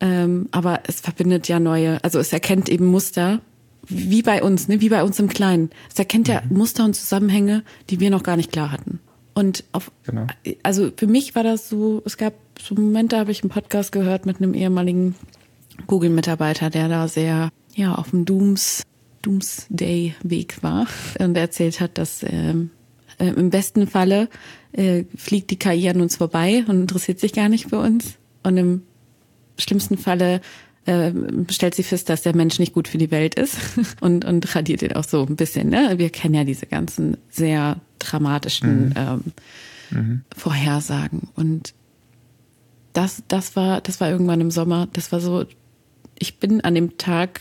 ähm, 0.00 0.48
aber 0.50 0.80
es 0.86 1.00
verbindet 1.00 1.48
ja 1.48 1.58
neue, 1.60 2.02
also 2.04 2.18
es 2.18 2.32
erkennt 2.32 2.68
eben 2.68 2.86
Muster, 2.86 3.40
wie 3.88 4.22
bei 4.22 4.42
uns, 4.42 4.68
ne? 4.68 4.80
wie 4.80 4.88
bei 4.88 5.04
uns 5.04 5.18
im 5.20 5.28
Kleinen. 5.28 5.70
Es 5.92 5.98
erkennt 5.98 6.28
ja 6.28 6.42
Muster 6.50 6.84
und 6.84 6.94
Zusammenhänge, 6.94 7.62
die 7.88 8.00
wir 8.00 8.10
noch 8.10 8.22
gar 8.22 8.36
nicht 8.36 8.52
klar 8.52 8.72
hatten. 8.72 9.00
Und 9.34 9.64
auf, 9.72 9.92
Genau. 10.04 10.26
also 10.62 10.90
für 10.96 11.06
mich 11.06 11.34
war 11.34 11.42
das 11.44 11.68
so, 11.68 12.02
es 12.04 12.16
gab 12.16 12.34
so 12.60 12.74
Momente, 12.74 13.18
habe 13.18 13.30
ich 13.30 13.42
einen 13.42 13.50
Podcast 13.50 13.92
gehört 13.92 14.26
mit 14.26 14.38
einem 14.38 14.54
ehemaligen 14.54 15.14
Google-Mitarbeiter, 15.86 16.70
der 16.70 16.88
da 16.88 17.06
sehr, 17.06 17.50
ja, 17.74 17.94
auf 17.94 18.10
dem 18.10 18.24
Dooms, 18.24 18.82
Doomsday-Weg 19.22 20.62
war 20.62 20.86
und 21.18 21.36
erzählt 21.36 21.80
hat, 21.80 21.98
dass 21.98 22.24
ähm, 22.26 22.70
äh, 23.18 23.28
im 23.28 23.50
besten 23.50 23.86
Falle 23.86 24.28
äh, 24.72 25.04
fliegt 25.16 25.50
die 25.50 25.58
KI 25.58 25.88
an 25.88 26.00
uns 26.00 26.16
vorbei 26.16 26.64
und 26.66 26.80
interessiert 26.80 27.20
sich 27.20 27.32
gar 27.32 27.48
nicht 27.48 27.68
für 27.68 27.78
uns. 27.78 28.16
Und 28.42 28.56
im 28.56 28.82
schlimmsten 29.58 29.98
Falle 29.98 30.40
äh, 30.86 31.12
stellt 31.50 31.74
sie 31.74 31.82
fest, 31.82 32.08
dass 32.08 32.22
der 32.22 32.36
Mensch 32.36 32.58
nicht 32.58 32.72
gut 32.72 32.88
für 32.88 32.98
die 32.98 33.10
Welt 33.10 33.34
ist 33.34 33.58
und, 34.00 34.24
und 34.24 34.54
radiert 34.54 34.82
ihn 34.82 34.92
auch 34.92 35.04
so 35.04 35.24
ein 35.26 35.36
bisschen. 35.36 35.68
Ne? 35.68 35.94
Wir 35.96 36.10
kennen 36.10 36.34
ja 36.34 36.44
diese 36.44 36.66
ganzen 36.66 37.16
sehr 37.30 37.80
dramatischen 37.98 38.94
ähm, 38.96 40.22
Vorhersagen. 40.36 41.28
Und 41.34 41.74
das, 42.92 43.22
das 43.28 43.56
war, 43.56 43.80
das 43.80 44.00
war 44.00 44.10
irgendwann 44.10 44.40
im 44.40 44.50
Sommer. 44.50 44.88
Das 44.92 45.12
war 45.12 45.20
so, 45.20 45.44
ich 46.18 46.38
bin 46.38 46.60
an 46.62 46.74
dem 46.74 46.98
Tag, 46.98 47.40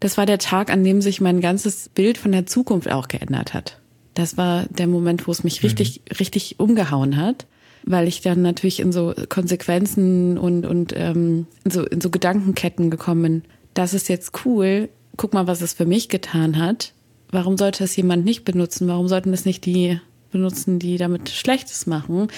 das 0.00 0.18
war 0.18 0.26
der 0.26 0.38
Tag, 0.38 0.70
an 0.70 0.84
dem 0.84 1.00
sich 1.00 1.20
mein 1.20 1.40
ganzes 1.40 1.88
Bild 1.88 2.18
von 2.18 2.32
der 2.32 2.46
Zukunft 2.46 2.90
auch 2.90 3.08
geändert 3.08 3.54
hat. 3.54 3.80
Das 4.14 4.36
war 4.36 4.66
der 4.66 4.86
Moment, 4.86 5.26
wo 5.26 5.32
es 5.32 5.42
mich 5.42 5.62
richtig, 5.62 6.02
richtig 6.20 6.60
umgehauen 6.60 7.16
hat, 7.16 7.46
weil 7.86 8.08
ich 8.08 8.20
dann 8.20 8.42
natürlich 8.42 8.80
in 8.80 8.92
so 8.92 9.14
Konsequenzen 9.28 10.38
und, 10.38 10.66
und 10.66 10.92
ähm, 10.96 11.46
in, 11.64 11.70
so, 11.70 11.84
in 11.84 12.00
so 12.00 12.10
Gedankenketten 12.10 12.90
gekommen 12.90 13.22
bin. 13.22 13.42
Das 13.74 13.94
ist 13.94 14.08
jetzt 14.08 14.44
cool. 14.44 14.88
Guck 15.16 15.34
mal, 15.34 15.46
was 15.46 15.60
es 15.60 15.74
für 15.74 15.86
mich 15.86 16.08
getan 16.08 16.58
hat. 16.58 16.92
Warum 17.30 17.56
sollte 17.56 17.84
das 17.84 17.96
jemand 17.96 18.24
nicht 18.24 18.44
benutzen? 18.44 18.88
Warum 18.88 19.08
sollten 19.08 19.32
das 19.32 19.44
nicht 19.44 19.64
die 19.66 20.00
benutzen, 20.30 20.78
die 20.78 20.96
damit 20.96 21.28
Schlechtes 21.30 21.86
machen? 21.86 22.28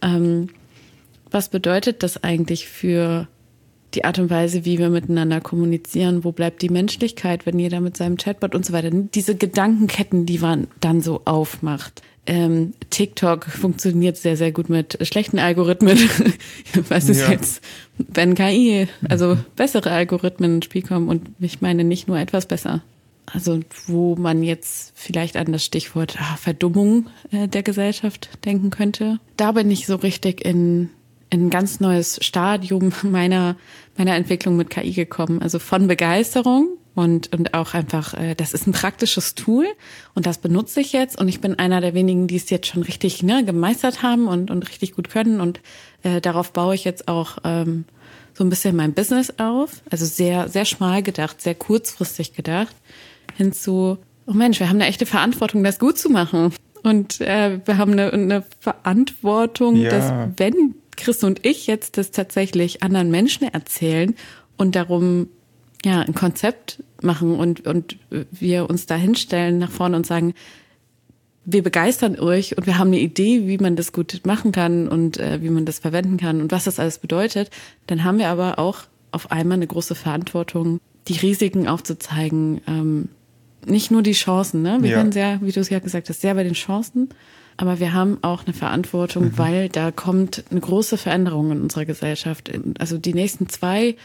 Ähm, 0.00 0.48
was 1.30 1.48
bedeutet 1.48 2.02
das 2.02 2.22
eigentlich 2.22 2.68
für 2.68 3.28
die 3.94 4.04
Art 4.04 4.18
und 4.18 4.30
Weise, 4.30 4.64
wie 4.64 4.78
wir 4.78 4.88
miteinander 4.88 5.40
kommunizieren? 5.40 6.24
Wo 6.24 6.32
bleibt 6.32 6.62
die 6.62 6.68
Menschlichkeit, 6.68 7.46
wenn 7.46 7.58
jeder 7.58 7.80
mit 7.80 7.96
seinem 7.96 8.16
Chatbot 8.16 8.54
und 8.54 8.64
so 8.64 8.72
weiter? 8.72 8.90
Diese 8.90 9.36
Gedankenketten, 9.36 10.26
die 10.26 10.38
man 10.38 10.68
dann 10.80 11.00
so 11.00 11.22
aufmacht. 11.24 12.02
Ähm, 12.26 12.72
TikTok 12.90 13.44
funktioniert 13.44 14.16
sehr, 14.16 14.36
sehr 14.36 14.50
gut 14.50 14.68
mit 14.70 14.98
schlechten 15.06 15.38
Algorithmen. 15.38 15.98
Was 16.88 17.08
ist 17.08 17.20
Ja. 17.20 17.30
jetzt, 17.30 17.62
wenn 17.98 18.34
KI, 18.34 18.88
also 19.08 19.36
bessere 19.56 19.90
Algorithmen 19.90 20.56
ins 20.56 20.64
Spiel 20.64 20.82
kommen 20.82 21.08
und 21.08 21.28
ich 21.38 21.60
meine 21.60 21.84
nicht 21.84 22.08
nur 22.08 22.18
etwas 22.18 22.46
besser. 22.46 22.82
Also 23.26 23.60
wo 23.86 24.16
man 24.16 24.42
jetzt 24.42 24.92
vielleicht 24.94 25.36
an 25.36 25.52
das 25.52 25.64
Stichwort 25.64 26.16
ah, 26.18 26.36
Verdummung 26.36 27.08
äh, 27.30 27.48
der 27.48 27.62
Gesellschaft 27.62 28.30
denken 28.44 28.70
könnte. 28.70 29.18
Da 29.36 29.52
bin 29.52 29.70
ich 29.70 29.86
so 29.86 29.96
richtig 29.96 30.44
in, 30.44 30.90
in 31.30 31.46
ein 31.46 31.50
ganz 31.50 31.80
neues 31.80 32.18
Stadium 32.22 32.92
meiner, 33.02 33.56
meiner 33.96 34.14
Entwicklung 34.14 34.56
mit 34.56 34.70
KI 34.70 34.92
gekommen. 34.92 35.40
Also 35.42 35.58
von 35.58 35.88
Begeisterung 35.88 36.68
und, 36.94 37.34
und 37.34 37.54
auch 37.54 37.74
einfach, 37.74 38.14
äh, 38.14 38.34
das 38.34 38.52
ist 38.54 38.66
ein 38.66 38.72
praktisches 38.72 39.34
Tool 39.34 39.66
und 40.14 40.26
das 40.26 40.38
benutze 40.38 40.80
ich 40.80 40.92
jetzt 40.92 41.18
und 41.18 41.28
ich 41.28 41.40
bin 41.40 41.58
einer 41.58 41.80
der 41.80 41.94
wenigen, 41.94 42.26
die 42.26 42.36
es 42.36 42.50
jetzt 42.50 42.66
schon 42.68 42.82
richtig 42.82 43.22
ne, 43.22 43.44
gemeistert 43.44 44.02
haben 44.02 44.28
und, 44.28 44.50
und 44.50 44.68
richtig 44.68 44.94
gut 44.94 45.10
können 45.10 45.40
und 45.40 45.60
äh, 46.02 46.20
darauf 46.20 46.52
baue 46.52 46.74
ich 46.74 46.84
jetzt 46.84 47.08
auch 47.08 47.38
ähm, 47.44 47.84
so 48.32 48.44
ein 48.44 48.50
bisschen 48.50 48.76
mein 48.76 48.94
Business 48.94 49.34
auf. 49.38 49.82
Also 49.90 50.04
sehr, 50.06 50.48
sehr 50.48 50.64
schmal 50.64 51.02
gedacht, 51.02 51.40
sehr 51.40 51.54
kurzfristig 51.54 52.32
gedacht 52.32 52.74
hinzu, 53.36 53.98
oh 54.26 54.32
Mensch, 54.32 54.60
wir 54.60 54.68
haben 54.68 54.76
eine 54.76 54.86
echte 54.86 55.06
Verantwortung, 55.06 55.64
das 55.64 55.78
gut 55.78 55.98
zu 55.98 56.10
machen. 56.10 56.52
Und 56.82 57.20
äh, 57.20 57.60
wir 57.64 57.78
haben 57.78 57.92
eine, 57.92 58.12
eine 58.12 58.44
Verantwortung, 58.60 59.76
Ja. 59.76 59.90
dass 59.90 60.12
wenn 60.38 60.74
Chris 60.96 61.24
und 61.24 61.44
ich 61.44 61.66
jetzt 61.66 61.96
das 61.96 62.10
tatsächlich 62.10 62.82
anderen 62.82 63.10
Menschen 63.10 63.48
erzählen 63.52 64.14
und 64.56 64.76
darum 64.76 65.28
ja, 65.84 66.00
ein 66.00 66.14
Konzept 66.14 66.82
machen 67.02 67.36
und, 67.36 67.66
und 67.66 67.96
wir 68.30 68.68
uns 68.70 68.86
da 68.86 68.96
hinstellen 68.96 69.58
nach 69.58 69.70
vorne 69.70 69.96
und 69.96 70.06
sagen, 70.06 70.34
wir 71.46 71.62
begeistern 71.62 72.18
euch 72.18 72.56
und 72.56 72.66
wir 72.66 72.78
haben 72.78 72.88
eine 72.88 73.00
Idee, 73.00 73.46
wie 73.46 73.58
man 73.58 73.76
das 73.76 73.92
gut 73.92 74.22
machen 74.24 74.50
kann 74.50 74.88
und 74.88 75.18
äh, 75.18 75.42
wie 75.42 75.50
man 75.50 75.66
das 75.66 75.78
verwenden 75.78 76.16
kann 76.16 76.40
und 76.40 76.50
was 76.52 76.64
das 76.64 76.78
alles 76.80 76.98
bedeutet, 76.98 77.50
dann 77.86 78.02
haben 78.02 78.18
wir 78.18 78.28
aber 78.28 78.58
auch 78.58 78.78
auf 79.12 79.30
einmal 79.30 79.56
eine 79.58 79.66
große 79.66 79.94
Verantwortung, 79.94 80.80
die 81.06 81.18
Risiken 81.18 81.68
aufzuzeigen, 81.68 82.62
ähm, 82.66 83.08
nicht 83.66 83.90
nur 83.90 84.02
die 84.02 84.12
Chancen, 84.12 84.62
ne? 84.62 84.78
Wir 84.80 84.90
Ja. 84.90 84.96
werden 84.96 85.12
sehr, 85.12 85.38
wie 85.42 85.52
du 85.52 85.60
es 85.60 85.68
ja 85.70 85.78
gesagt 85.80 86.08
hast, 86.08 86.22
sehr 86.22 86.34
bei 86.34 86.44
den 86.44 86.54
Chancen, 86.54 87.10
aber 87.58 87.78
wir 87.78 87.92
haben 87.92 88.18
auch 88.22 88.44
eine 88.46 88.54
Verantwortung, 88.54 89.24
Mhm. 89.24 89.38
weil 89.38 89.68
da 89.68 89.90
kommt 89.90 90.44
eine 90.50 90.60
große 90.60 90.96
Veränderung 90.96 91.52
in 91.52 91.60
unserer 91.60 91.84
Gesellschaft. 91.84 92.50
Also 92.78 92.96
die 92.98 93.14
nächsten 93.14 93.48
zwei 93.50 93.96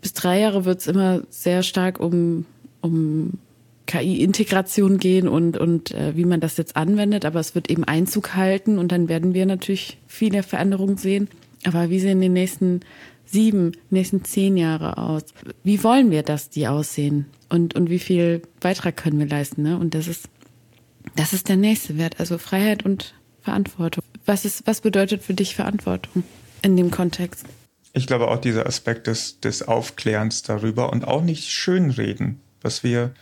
bis 0.00 0.12
drei 0.12 0.40
Jahre 0.40 0.64
wird 0.64 0.80
es 0.80 0.86
immer 0.86 1.22
sehr 1.30 1.62
stark 1.62 2.00
um, 2.00 2.46
um 2.80 3.38
KI-Integration 3.86 4.98
gehen 4.98 5.28
und, 5.28 5.56
und 5.56 5.92
äh, 5.92 6.14
wie 6.14 6.26
man 6.26 6.40
das 6.40 6.56
jetzt 6.56 6.76
anwendet, 6.76 7.24
aber 7.24 7.40
es 7.40 7.54
wird 7.54 7.70
eben 7.70 7.84
Einzug 7.84 8.34
halten 8.34 8.78
und 8.78 8.92
dann 8.92 9.08
werden 9.08 9.34
wir 9.34 9.46
natürlich 9.46 9.98
viele 10.06 10.42
Veränderungen 10.42 10.98
sehen. 10.98 11.28
Aber 11.64 11.90
wie 11.90 11.98
sehen 11.98 12.20
die 12.20 12.28
nächsten 12.28 12.80
sieben, 13.24 13.72
nächsten 13.90 14.24
zehn 14.24 14.56
Jahre 14.56 14.98
aus? 14.98 15.22
Wie 15.64 15.82
wollen 15.82 16.10
wir, 16.10 16.22
dass 16.22 16.50
die 16.50 16.68
aussehen? 16.68 17.26
Und, 17.48 17.74
und 17.74 17.88
wie 17.88 17.98
viel 17.98 18.42
Beitrag 18.60 18.96
können 18.96 19.18
wir 19.18 19.26
leisten? 19.26 19.62
Ne? 19.62 19.78
Und 19.78 19.94
das 19.94 20.06
ist, 20.06 20.28
das 21.16 21.32
ist 21.32 21.48
der 21.48 21.56
nächste 21.56 21.96
Wert, 21.96 22.20
also 22.20 22.36
Freiheit 22.38 22.84
und 22.84 23.14
Verantwortung. 23.40 24.04
Was 24.26 24.44
ist, 24.44 24.66
was 24.66 24.82
bedeutet 24.82 25.22
für 25.22 25.34
dich 25.34 25.54
Verantwortung 25.54 26.24
in 26.60 26.76
dem 26.76 26.90
Kontext? 26.90 27.46
Ich 27.92 28.06
glaube 28.06 28.28
auch 28.28 28.40
dieser 28.40 28.66
Aspekt 28.66 29.06
des, 29.06 29.40
des 29.40 29.66
Aufklärens 29.66 30.42
darüber 30.42 30.92
und 30.92 31.06
auch 31.06 31.22
nicht 31.22 31.48
schönreden. 31.48 32.40
Was 32.60 32.82
wir, 32.82 33.12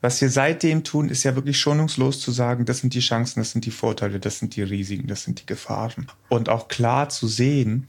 was 0.00 0.20
wir 0.20 0.30
seitdem 0.30 0.84
tun, 0.84 1.08
ist 1.08 1.24
ja 1.24 1.34
wirklich 1.34 1.58
schonungslos 1.58 2.20
zu 2.20 2.32
sagen, 2.32 2.64
das 2.64 2.78
sind 2.78 2.94
die 2.94 3.00
Chancen, 3.00 3.40
das 3.40 3.52
sind 3.52 3.66
die 3.66 3.70
Vorteile, 3.70 4.18
das 4.18 4.38
sind 4.38 4.56
die 4.56 4.62
Risiken, 4.62 5.06
das 5.06 5.24
sind 5.24 5.40
die 5.40 5.46
Gefahren. 5.46 6.06
Und 6.28 6.48
auch 6.48 6.68
klar 6.68 7.08
zu 7.08 7.28
sehen, 7.28 7.88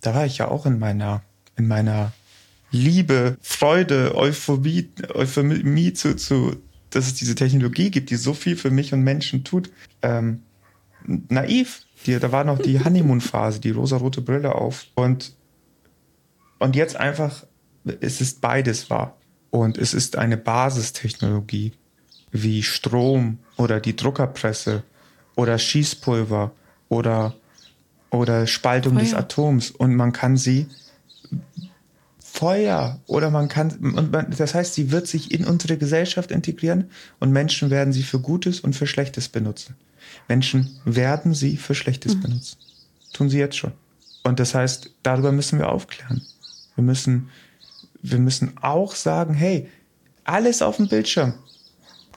da 0.00 0.14
war 0.14 0.26
ich 0.26 0.38
ja 0.38 0.48
auch 0.48 0.66
in 0.66 0.78
meiner, 0.78 1.22
in 1.56 1.68
meiner 1.68 2.12
Liebe, 2.70 3.36
Freude, 3.40 4.14
Euphorie, 4.14 4.90
Euphorie 5.14 5.92
zu, 5.94 6.16
zu, 6.16 6.56
dass 6.90 7.06
es 7.06 7.14
diese 7.14 7.34
Technologie 7.34 7.90
gibt, 7.90 8.10
die 8.10 8.16
so 8.16 8.34
viel 8.34 8.56
für 8.56 8.70
mich 8.70 8.92
und 8.92 9.02
Menschen 9.02 9.44
tut. 9.44 9.70
Ähm, 10.02 10.42
naiv. 11.06 11.82
Die, 12.06 12.18
da 12.18 12.30
war 12.30 12.44
noch 12.44 12.58
die 12.58 12.78
Honeymoon-Phase, 12.84 13.60
die 13.60 13.70
rosarote 13.70 14.20
Brille 14.20 14.54
auf. 14.54 14.86
Und, 14.94 15.34
und 16.58 16.76
jetzt 16.76 16.96
einfach, 16.96 17.44
es 18.00 18.20
ist 18.20 18.40
beides 18.40 18.90
wahr. 18.90 19.16
Und 19.50 19.78
es 19.78 19.94
ist 19.94 20.16
eine 20.16 20.36
Basistechnologie 20.36 21.72
wie 22.30 22.62
Strom 22.62 23.38
oder 23.56 23.80
die 23.80 23.96
Druckerpresse 23.96 24.82
oder 25.36 25.58
Schießpulver 25.58 26.52
oder, 26.88 27.34
oder 28.10 28.46
Spaltung 28.46 28.98
des 28.98 29.10
Feuer. 29.10 29.20
Atoms. 29.20 29.70
Und 29.70 29.94
man 29.94 30.12
kann 30.12 30.36
sie 30.36 30.66
Feuer 32.18 33.00
oder 33.06 33.30
man 33.30 33.48
kann, 33.48 33.70
und 33.70 34.12
man, 34.12 34.34
das 34.36 34.54
heißt, 34.54 34.74
sie 34.74 34.92
wird 34.92 35.06
sich 35.06 35.32
in 35.32 35.44
unsere 35.44 35.78
Gesellschaft 35.78 36.30
integrieren 36.30 36.90
und 37.18 37.32
Menschen 37.32 37.70
werden 37.70 37.92
sie 37.92 38.02
für 38.02 38.20
Gutes 38.20 38.60
und 38.60 38.76
für 38.76 38.86
Schlechtes 38.86 39.28
benutzen. 39.28 39.76
Menschen 40.28 40.78
werden 40.84 41.34
sie 41.34 41.56
für 41.56 41.74
Schlechtes 41.74 42.20
benutzen. 42.20 42.58
Tun 43.12 43.28
sie 43.28 43.38
jetzt 43.38 43.56
schon. 43.56 43.72
Und 44.24 44.38
das 44.40 44.54
heißt, 44.54 44.90
darüber 45.02 45.32
müssen 45.32 45.58
wir 45.58 45.68
aufklären. 45.68 46.22
Wir 46.78 46.84
müssen, 46.84 47.28
wir 48.02 48.20
müssen 48.20 48.56
auch 48.62 48.94
sagen, 48.94 49.34
hey, 49.34 49.68
alles 50.22 50.62
auf 50.62 50.76
dem 50.76 50.86
Bildschirm 50.86 51.34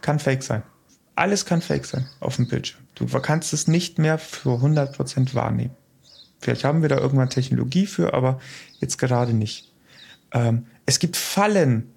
kann 0.01 0.19
fake 0.19 0.43
sein. 0.43 0.61
Alles 1.15 1.47
kann 1.47 1.63
fake 1.63 1.83
sein 1.83 2.05
auf 2.19 2.35
dem 2.35 2.47
Bildschirm. 2.47 2.81
Du 2.93 3.07
kannst 3.07 3.53
es 3.53 3.67
nicht 3.67 3.97
mehr 3.97 4.19
für 4.19 4.59
100% 4.59 5.33
wahrnehmen. 5.33 5.75
Vielleicht 6.39 6.63
haben 6.63 6.83
wir 6.83 6.89
da 6.89 6.99
irgendwann 6.99 7.31
Technologie 7.31 7.87
für, 7.87 8.13
aber 8.13 8.39
jetzt 8.79 8.99
gerade 8.99 9.33
nicht. 9.33 9.73
Ähm, 10.31 10.67
es 10.85 10.99
gibt 10.99 11.17
Fallen, 11.17 11.91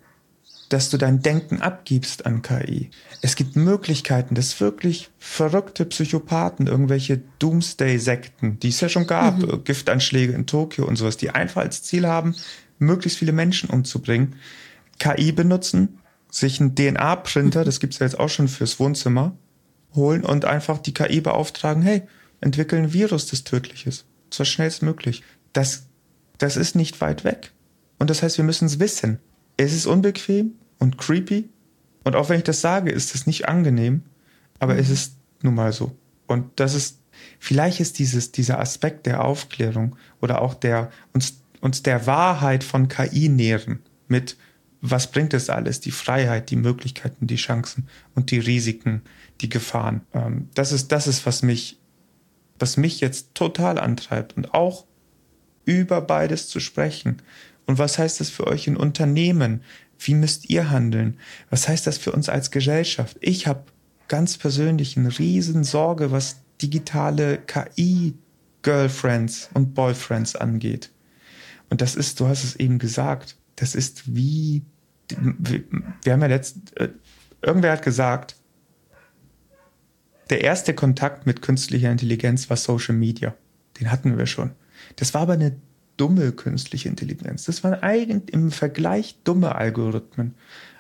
dass 0.75 0.91
du 0.91 0.99
dein 0.99 1.23
Denken 1.23 1.63
abgibst 1.63 2.27
an 2.27 2.43
KI. 2.43 2.91
Es 3.23 3.37
gibt 3.37 3.55
Möglichkeiten, 3.55 4.35
dass 4.35 4.61
wirklich 4.61 5.09
verrückte 5.21 5.85
Psychopathen, 5.85 6.67
irgendwelche 6.67 7.23
Doomsday-Sekten, 7.39 8.59
die 8.59 8.71
es 8.71 8.81
ja 8.81 8.89
schon 8.89 9.07
gab, 9.07 9.41
äh, 9.41 9.59
Giftanschläge 9.59 10.33
in 10.33 10.49
Tokio 10.49 10.85
und 10.85 10.97
sowas, 10.97 11.17
die 11.17 11.31
einfach 11.31 11.63
als 11.63 11.85
Ziel 11.85 12.09
haben, 12.09 12.35
möglichst 12.81 13.21
viele 13.21 13.31
Menschen 13.31 13.71
umzubringen, 13.71 14.35
KI 14.99 15.31
benutzen, 15.31 16.01
sich 16.29 16.61
einen 16.61 16.75
DNA-Printer, 16.75 17.65
das 17.65 17.79
gibt's 17.79 18.01
ja 18.01 18.07
jetzt 18.07 18.19
auch 18.19 18.29
schon 18.29 18.49
fürs 18.49 18.81
Wohnzimmer, 18.81 19.37
holen 19.95 20.25
und 20.25 20.45
einfach 20.45 20.79
die 20.79 20.93
KI 20.93 21.21
beauftragen, 21.21 21.85
hey, 21.85 22.03
entwickel 22.41 22.81
ein 22.81 22.93
Virus, 22.93 23.29
das 23.29 23.45
tödlich 23.45 23.87
ist. 23.87 24.07
So 24.29 24.45
schnellstmöglich. 24.45 25.23
Das, 25.53 25.85
das 26.39 26.57
ist 26.57 26.75
nicht 26.75 27.01
weit 27.01 27.23
weg. 27.23 27.53
Und 28.01 28.11
das 28.11 28.25
heißt, 28.25 28.39
wir 28.39 28.45
müssen 28.45 28.67
es 28.67 28.81
wissen. 28.81 29.21
Es 29.57 29.73
ist 29.73 29.87
unbequem 29.87 30.55
und 30.85 30.99
creepy. 30.99 31.49
Und 32.05 32.15
auch 32.15 32.29
wenn 32.29 32.39
ich 32.39 32.45
das 32.45 32.61
sage, 32.61 32.93
ist 32.93 33.15
es 33.15 33.27
nicht 33.27 33.49
angenehm. 33.49 34.03
Aber 34.61 34.79
es 34.79 34.91
ist 34.91 35.17
nun 35.43 35.55
mal 35.55 35.73
so. 35.73 35.97
Und 36.27 36.61
das 36.61 36.75
ist, 36.75 37.01
vielleicht 37.39 37.81
ist 37.81 37.99
dieses, 37.99 38.31
dieser 38.31 38.61
Aspekt 38.61 39.07
der 39.07 39.25
Aufklärung 39.25 39.97
oder 40.21 40.43
auch 40.43 40.55
der, 40.55 40.91
uns, 41.13 41.41
uns 41.61 41.83
der 41.83 42.07
Wahrheit 42.07 42.63
von 42.63 42.89
KI 42.89 43.29
nähren 43.29 43.81
mit, 44.07 44.37
was 44.81 45.11
bringt 45.11 45.33
es 45.33 45.49
alles? 45.49 45.81
Die 45.81 45.91
Freiheit, 45.91 46.51
die 46.51 46.57
Möglichkeiten, 46.57 47.27
die 47.27 47.37
Chancen 47.37 47.89
und 48.15 48.31
die 48.31 48.39
Risiken, 48.39 49.01
die 49.41 49.49
Gefahren. 49.49 50.03
Ähm, 50.13 50.51
das 50.55 50.73
ist, 50.73 50.93
das 50.93 51.07
ist, 51.07 51.25
was 51.25 51.43
mich, 51.43 51.79
was 52.59 52.77
mich 52.77 53.01
jetzt 53.01 53.35
total 53.35 53.79
antreibt 53.79 54.37
und 54.37 54.53
auch 54.53 54.85
über 55.65 56.03
beides 56.03 56.49
zu 56.49 56.61
sprechen. 56.61 57.23
Und 57.67 57.79
was 57.79 57.99
heißt 57.99 58.21
das 58.21 58.29
für 58.29 58.47
euch 58.47 58.67
in 58.67 58.77
Unternehmen? 58.77 59.63
Wie 59.99 60.15
müsst 60.15 60.49
ihr 60.51 60.71
handeln? 60.71 61.19
Was 61.51 61.69
heißt 61.69 61.87
das 61.87 61.99
für 61.99 62.11
uns 62.13 62.29
als 62.29 62.51
Gesellschaft? 62.51 63.17
Ich 63.21 63.47
habe 63.47 63.65
ganz 64.09 64.37
persönlich 64.39 64.97
eine 64.97 65.17
riesen 65.19 65.65
Sorge, 65.65 66.11
was 66.11 66.41
digitale 66.61 67.39
KI-Girlfriends 67.39 69.51
und 69.55 69.75
Boyfriends 69.75 70.37
angeht. 70.37 70.91
Und 71.71 71.81
das 71.81 71.97
ist, 71.97 72.21
du 72.21 72.29
hast 72.29 72.45
es 72.45 72.57
eben 72.57 72.79
gesagt, 72.79 73.37
das 73.57 73.75
ist 73.75 74.15
wie, 74.15 74.63
wir 75.09 76.13
haben 76.13 76.21
ja 76.21 76.29
letzt, 76.29 76.79
äh, 76.79 76.91
irgendwer 77.43 77.73
hat 77.73 77.83
gesagt, 77.83 78.37
der 80.31 80.43
erste 80.43 80.73
Kontakt 80.75 81.27
mit 81.27 81.43
künstlicher 81.43 81.91
Intelligenz 81.91 82.49
war 82.49 82.57
Social 82.57 82.95
Media. 82.95 83.35
Den 83.81 83.91
hatten 83.91 84.17
wir 84.17 84.27
schon. 84.27 84.53
Das 84.97 85.13
war 85.15 85.23
aber 85.23 85.33
eine 85.35 85.57
dumme 85.97 86.33
künstliche 86.33 86.89
Intelligenz. 86.89 87.45
Das 87.45 87.65
waren 87.65 87.75
eigentlich 87.83 88.33
im 88.35 88.51
Vergleich 88.51 89.17
dumme 89.25 89.55
Algorithmen. 89.55 90.35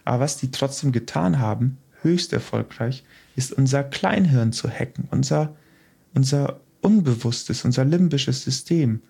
Aber 0.05 0.21
was 0.21 0.37
die 0.37 0.51
trotzdem 0.51 0.93
getan 0.93 1.39
haben, 1.39 1.79
höchst 2.03 2.33
erfolgreich, 2.33 3.05
ist 3.37 3.53
unser 3.53 3.83
Kleinhirn 3.83 4.53
zu 4.53 4.69
hacken, 4.69 5.09
unser, 5.11 5.55
unser 6.15 6.61
Unbewusstes, 6.83 7.65
unser 7.65 7.85
limbisches 7.85 8.43
System. 8.43 9.01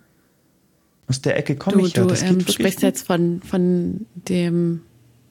Aus 1.08 1.20
der 1.20 1.36
Ecke 1.36 1.56
komme 1.56 1.78
Du, 1.78 1.86
ich 1.86 1.96
ja. 1.96 2.02
du 2.02 2.08
Das 2.08 2.22
geht 2.22 2.30
ähm, 2.30 2.40
sprichst 2.40 2.78
gut. 2.78 2.82
jetzt 2.82 3.06
von, 3.06 3.42
von 3.42 4.06
dem 4.14 4.82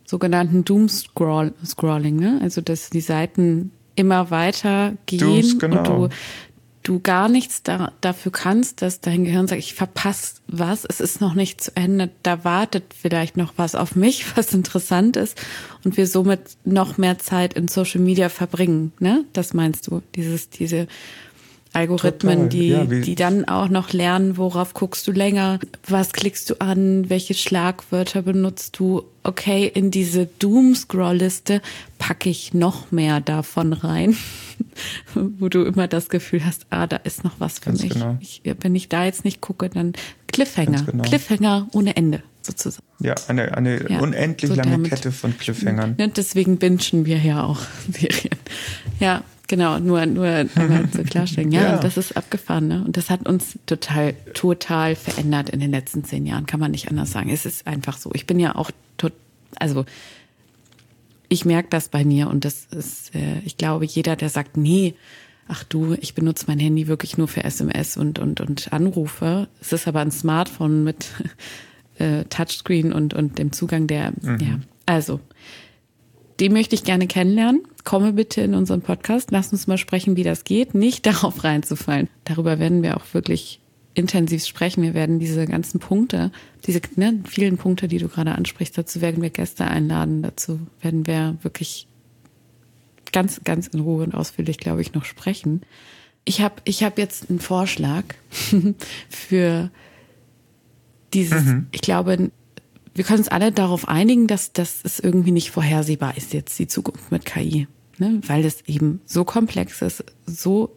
sogenannten 0.06 0.66
Doom-Scrolling, 0.66 2.16
ne? 2.18 2.40
Also, 2.42 2.62
dass 2.62 2.90
die 2.90 3.02
Seiten 3.02 3.72
immer 3.96 4.30
weiter 4.30 4.94
gehen 5.06 5.20
Dooms, 5.20 5.60
genau. 5.60 5.78
und 5.78 6.12
du, 6.12 6.16
du 6.84 7.00
gar 7.00 7.30
nichts 7.30 7.64
da, 7.64 7.92
dafür 8.02 8.32
kannst, 8.32 8.82
dass 8.82 9.02
dein 9.02 9.24
Gehirn 9.24 9.48
sagt, 9.48 9.60
ich 9.60 9.74
verpasse 9.74 10.36
was, 10.48 10.86
es 10.86 11.00
ist 11.00 11.22
noch 11.22 11.34
nicht 11.34 11.62
zu 11.62 11.76
Ende, 11.76 12.12
da 12.22 12.44
wartet 12.44 12.94
vielleicht 12.94 13.38
noch 13.38 13.54
was 13.58 13.76
auf 13.76 13.96
mich, 13.96 14.26
was 14.38 14.54
interessant 14.54 15.18
ist 15.18 15.42
und 15.84 15.98
wir 15.98 16.08
somit 16.08 16.58
noch 16.66 16.98
mehr 16.98 17.18
Zeit 17.20 17.54
in 17.54 17.68
Social 17.68 18.02
Media 18.02 18.30
verbringen, 18.30 18.92
ne? 19.00 19.26
Das 19.34 19.54
meinst 19.54 19.88
du, 19.88 20.02
dieses, 20.16 20.50
diese 20.50 20.88
Algorithmen, 21.74 22.50
Total, 22.50 22.50
die, 22.50 22.68
ja, 22.68 22.86
die 22.86 23.16
dann 23.16 23.46
auch 23.46 23.68
noch 23.68 23.94
lernen, 23.94 24.38
worauf 24.38 24.76
guckst 24.76 25.08
du 25.08 25.12
länger, 25.12 25.60
was 25.88 26.14
klickst 26.14 26.50
du 26.52 26.62
an, 26.62 27.10
welche 27.10 27.34
Schlagwörter 27.34 28.22
benutzt 28.22 28.78
du. 28.78 29.04
Okay, 29.24 29.72
in 29.74 29.90
diese 29.90 30.28
Doom-Scroll-Liste 30.28 31.62
packe 31.98 32.30
ich 32.30 32.54
noch 32.54 32.92
mehr 32.92 33.22
davon 33.22 33.74
rein, 33.74 34.16
wo 35.14 35.50
du 35.50 35.64
immer 35.64 35.88
das 35.88 36.10
Gefühl 36.10 36.46
hast, 36.46 36.66
ah, 36.70 36.88
da 36.88 36.98
ist 36.98 37.24
noch 37.24 37.40
was 37.40 37.60
für 37.60 37.66
Ganz 37.66 37.84
mich. 37.84 37.94
genau. 37.94 38.18
Ich, 38.20 38.42
wenn 38.62 38.76
ich 38.76 38.90
da 38.90 39.06
jetzt 39.06 39.26
nicht 39.26 39.42
gucke, 39.42 39.70
dann 39.70 39.94
Cliffhanger. 40.28 40.84
Genau. 40.84 41.04
Cliffhanger 41.04 41.68
ohne 41.74 41.96
Ende, 41.96 42.24
sozusagen. 42.42 42.84
Ja, 43.00 43.16
eine, 43.28 43.56
eine 43.56 43.90
Ja, 43.92 44.00
unendlich 44.00 44.50
so 44.50 44.56
lange 44.56 44.72
damit- 44.72 44.90
Kette 44.92 45.12
von 45.12 45.38
Cliffhangern. 45.38 45.96
Ne, 45.98 46.10
deswegen 46.10 46.58
bingen 46.58 47.06
wir 47.06 47.18
ja 47.18 47.44
auch 47.44 47.60
Serien. 47.92 48.38
Ja, 49.00 49.24
genau, 49.48 49.80
nur, 49.80 50.06
nur 50.06 50.26
einmal 50.26 50.90
zu 50.90 51.04
klarstellen. 51.04 51.52
Ja, 51.52 51.62
Ja. 51.64 51.76
und 51.76 51.84
das 51.84 51.98
ist 51.98 52.18
abgefahren, 52.18 52.68
ne? 52.68 52.84
Und 52.86 52.98
das 52.98 53.10
hat 53.10 53.28
uns 53.28 53.60
total, 53.66 54.14
total 54.34 54.96
verändert 54.96 55.50
in 55.50 55.60
den 55.60 55.72
letzten 55.72 56.04
zehn 56.04 56.26
Jahren, 56.26 56.46
kann 56.46 56.60
man 56.60 56.72
nicht 56.72 56.90
anders 56.90 57.12
sagen. 57.12 57.30
Es 57.30 57.46
ist 57.46 57.68
einfach 57.68 57.98
so. 57.98 58.12
Ich 58.14 58.26
bin 58.26 58.40
ja 58.40 58.56
auch 58.56 58.72
tot, 58.98 59.14
Also 59.58 59.86
ich 61.34 61.46
merke 61.46 61.70
das 61.70 61.90
bei 61.90 62.06
mir 62.06 62.30
und 62.30 62.46
das 62.46 62.68
ist, 62.72 63.14
äh, 63.16 63.40
ich 63.44 63.58
glaube, 63.58 63.86
jeder, 63.86 64.16
der 64.16 64.30
sagt, 64.30 64.56
nee, 64.56 64.94
ach 65.48 65.64
du, 65.64 65.96
ich 66.00 66.14
benutze 66.14 66.46
mein 66.48 66.60
Handy 66.60 66.88
wirklich 66.88 67.18
nur 67.18 67.28
für 67.28 67.44
SMS 67.44 67.98
und, 67.98 68.20
und, 68.20 68.40
und 68.40 68.72
Anrufe. 68.72 69.48
Es 69.60 69.74
ist 69.74 69.88
aber 69.88 70.00
ein 70.02 70.12
Smartphone 70.12 70.84
mit 70.84 71.08
äh, 71.98 72.24
Touchscreen 72.26 72.94
und, 72.94 73.14
und 73.14 73.40
dem 73.40 73.52
Zugang 73.52 73.88
der, 73.88 74.14
mhm. 74.22 74.38
ja, 74.40 74.60
also, 74.86 75.20
den 76.40 76.54
möchte 76.54 76.76
ich 76.76 76.84
gerne 76.84 77.08
kennenlernen. 77.08 77.64
Komme 77.84 78.14
bitte 78.14 78.42
in 78.42 78.54
unseren 78.54 78.82
Podcast. 78.82 79.32
Lass 79.32 79.52
uns 79.52 79.68
mal 79.68 79.78
sprechen, 79.78 80.16
wie 80.16 80.24
das 80.24 80.44
geht. 80.44 80.74
Nicht 80.74 81.06
darauf 81.06 81.44
reinzufallen. 81.44 82.10
Darüber 82.26 82.60
werden 82.60 82.84
wir 82.84 82.98
auch 82.98 83.14
wirklich 83.14 83.60
intensiv 83.94 84.46
sprechen. 84.46 84.84
Wir 84.84 84.94
werden 84.94 85.20
diese 85.20 85.46
ganzen 85.46 85.80
Punkte, 85.80 86.32
diese 86.66 86.82
ne, 86.96 87.20
vielen 87.28 87.58
Punkte, 87.58 87.88
die 87.88 88.00
du 88.00 88.08
gerade 88.08 88.34
ansprichst, 88.34 88.78
dazu 88.78 89.02
werden 89.02 89.22
wir 89.22 89.30
Gäste 89.30 89.66
einladen. 89.66 90.24
Dazu 90.24 90.60
werden 90.82 91.06
wir 91.06 91.38
wirklich 91.42 91.88
ganz, 93.12 93.42
ganz 93.44 93.68
in 93.68 93.80
Ruhe 93.80 94.04
und 94.04 94.16
ausführlich, 94.16 94.58
glaube 94.58 94.82
ich, 94.82 94.94
noch 94.94 95.06
sprechen. 95.06 95.62
Ich 96.26 96.42
habe 96.42 96.56
ich 96.64 96.84
hab 96.84 96.98
jetzt 96.98 97.30
einen 97.30 97.40
Vorschlag 97.40 98.04
für 99.10 99.70
dieses, 101.14 101.44
mhm. 101.46 101.68
ich 101.72 101.82
glaube, 101.82 102.32
wir 102.96 103.04
können 103.04 103.20
uns 103.20 103.28
alle 103.28 103.52
darauf 103.52 103.88
einigen, 103.88 104.28
dass, 104.28 104.54
dass 104.54 104.82
es 104.84 105.00
irgendwie 105.00 105.32
nicht 105.32 105.52
vorhersehbar 105.52 106.18
ist 106.18 106.34
jetzt 106.34 106.58
die 106.60 106.68
Zukunft 106.68 107.12
mit 107.12 107.26
KI, 107.26 107.68
ne? 107.98 108.20
weil 108.26 108.46
es 108.46 108.62
eben 108.68 109.02
so 109.06 109.24
komplex 109.24 109.82
ist, 109.82 110.04
so 110.26 110.76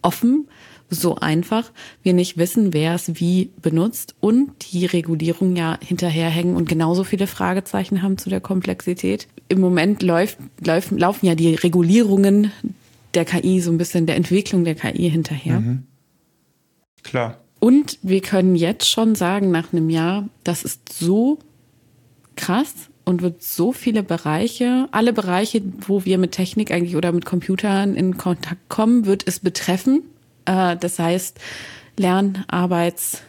offen, 0.00 0.48
so 0.94 1.16
einfach, 1.16 1.72
wir 2.02 2.12
nicht 2.12 2.36
wissen, 2.36 2.72
wer 2.72 2.94
es 2.94 3.20
wie 3.20 3.50
benutzt 3.60 4.14
und 4.20 4.50
die 4.72 4.86
Regulierung 4.86 5.56
ja 5.56 5.78
hinterherhängen 5.80 6.54
und 6.54 6.68
genauso 6.68 7.04
viele 7.04 7.26
Fragezeichen 7.26 8.02
haben 8.02 8.18
zu 8.18 8.30
der 8.30 8.40
Komplexität. 8.40 9.26
Im 9.48 9.60
Moment 9.60 10.02
läuft, 10.02 10.38
läuft, 10.64 10.90
laufen 10.92 11.26
ja 11.26 11.34
die 11.34 11.54
Regulierungen 11.54 12.52
der 13.14 13.24
KI 13.24 13.60
so 13.60 13.70
ein 13.70 13.78
bisschen 13.78 14.06
der 14.06 14.16
Entwicklung 14.16 14.64
der 14.64 14.74
KI 14.74 15.10
hinterher. 15.10 15.60
Mhm. 15.60 15.82
Klar. 17.02 17.38
Und 17.58 17.98
wir 18.02 18.20
können 18.20 18.56
jetzt 18.56 18.88
schon 18.88 19.14
sagen, 19.14 19.50
nach 19.50 19.72
einem 19.72 19.88
Jahr, 19.90 20.28
das 20.44 20.64
ist 20.64 20.92
so 20.92 21.38
krass 22.36 22.74
und 23.04 23.22
wird 23.22 23.42
so 23.42 23.72
viele 23.72 24.02
Bereiche, 24.02 24.88
alle 24.90 25.12
Bereiche, 25.12 25.62
wo 25.86 26.04
wir 26.04 26.18
mit 26.18 26.32
Technik 26.32 26.70
eigentlich 26.70 26.96
oder 26.96 27.12
mit 27.12 27.24
Computern 27.24 27.94
in 27.94 28.16
Kontakt 28.16 28.68
kommen, 28.68 29.06
wird 29.06 29.26
es 29.26 29.40
betreffen. 29.40 30.02
Äh, 30.44 30.76
das 30.76 30.98
heißt, 30.98 31.38
Lern-, 31.96 32.44
Arbeits-, 32.48 33.22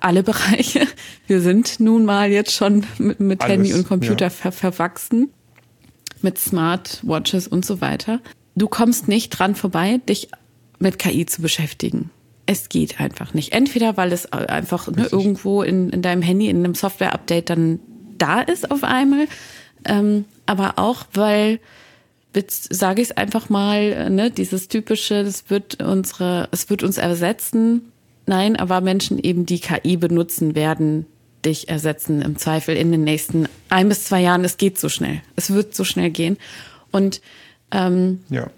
alle 0.00 0.22
Bereiche. 0.22 0.86
Wir 1.26 1.40
sind 1.40 1.80
nun 1.80 2.04
mal 2.04 2.30
jetzt 2.30 2.52
schon 2.52 2.84
mit, 2.98 3.20
mit 3.20 3.42
Alles, 3.42 3.52
Handy 3.52 3.74
und 3.74 3.86
Computer 3.86 4.26
ja. 4.26 4.30
ver 4.30 4.52
verwachsen, 4.52 5.30
mit 6.22 6.38
Smartwatches 6.38 7.48
und 7.48 7.64
so 7.64 7.80
weiter. 7.80 8.20
Du 8.54 8.68
kommst 8.68 9.08
nicht 9.08 9.30
dran 9.30 9.54
vorbei, 9.54 10.00
dich 10.08 10.28
mit 10.78 10.98
KI 10.98 11.26
zu 11.26 11.42
beschäftigen. 11.42 12.10
Es 12.46 12.68
geht 12.68 13.00
einfach 13.00 13.32
nicht. 13.32 13.52
Entweder, 13.52 13.96
weil 13.96 14.12
es 14.12 14.32
einfach 14.32 14.88
ne, 14.88 15.06
irgendwo 15.10 15.62
in, 15.62 15.90
in 15.90 16.02
deinem 16.02 16.22
Handy, 16.22 16.48
in 16.48 16.58
einem 16.58 16.74
Software-Update 16.74 17.50
dann 17.50 17.78
da 18.18 18.40
ist 18.40 18.70
auf 18.70 18.84
einmal, 18.84 19.28
ähm, 19.84 20.24
aber 20.46 20.74
auch, 20.78 21.04
weil 21.14 21.60
sage 22.70 23.02
ich 23.02 23.10
es 23.10 23.16
einfach 23.16 23.48
mal, 23.48 24.10
ne, 24.10 24.30
dieses 24.30 24.68
typische, 24.68 25.16
es 25.16 25.50
wird 25.50 25.82
unsere, 25.82 26.48
es 26.52 26.70
wird 26.70 26.82
uns 26.82 26.98
ersetzen. 26.98 27.92
Nein, 28.26 28.56
aber 28.56 28.80
Menschen 28.80 29.18
eben, 29.18 29.46
die 29.46 29.58
KI 29.58 29.96
benutzen, 29.96 30.54
werden 30.54 31.06
dich 31.44 31.68
ersetzen 31.68 32.22
im 32.22 32.36
Zweifel 32.36 32.76
in 32.76 32.92
den 32.92 33.02
nächsten 33.02 33.48
ein 33.68 33.88
bis 33.88 34.04
zwei 34.04 34.20
Jahren. 34.20 34.44
Es 34.44 34.58
geht 34.58 34.78
so 34.78 34.88
schnell. 34.88 35.22
Es 35.36 35.52
wird 35.52 35.74
so 35.74 35.84
schnell 35.84 36.10
gehen. 36.10 36.36
Und 36.92 37.20
ähm, 37.72 38.20
ja. 38.28 38.48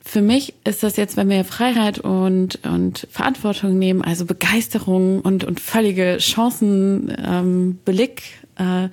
für 0.00 0.22
mich 0.22 0.54
ist 0.64 0.82
das 0.82 0.96
jetzt, 0.96 1.16
wenn 1.16 1.28
wir 1.28 1.44
Freiheit 1.44 1.98
und, 1.98 2.60
und 2.64 3.06
Verantwortung 3.10 3.78
nehmen, 3.78 4.02
also 4.02 4.24
Begeisterung 4.24 5.20
und, 5.20 5.44
und 5.44 5.60
völlige 5.60 6.18
Chancenblick, 6.20 8.22
ähm, 8.58 8.84
äh, 8.84 8.88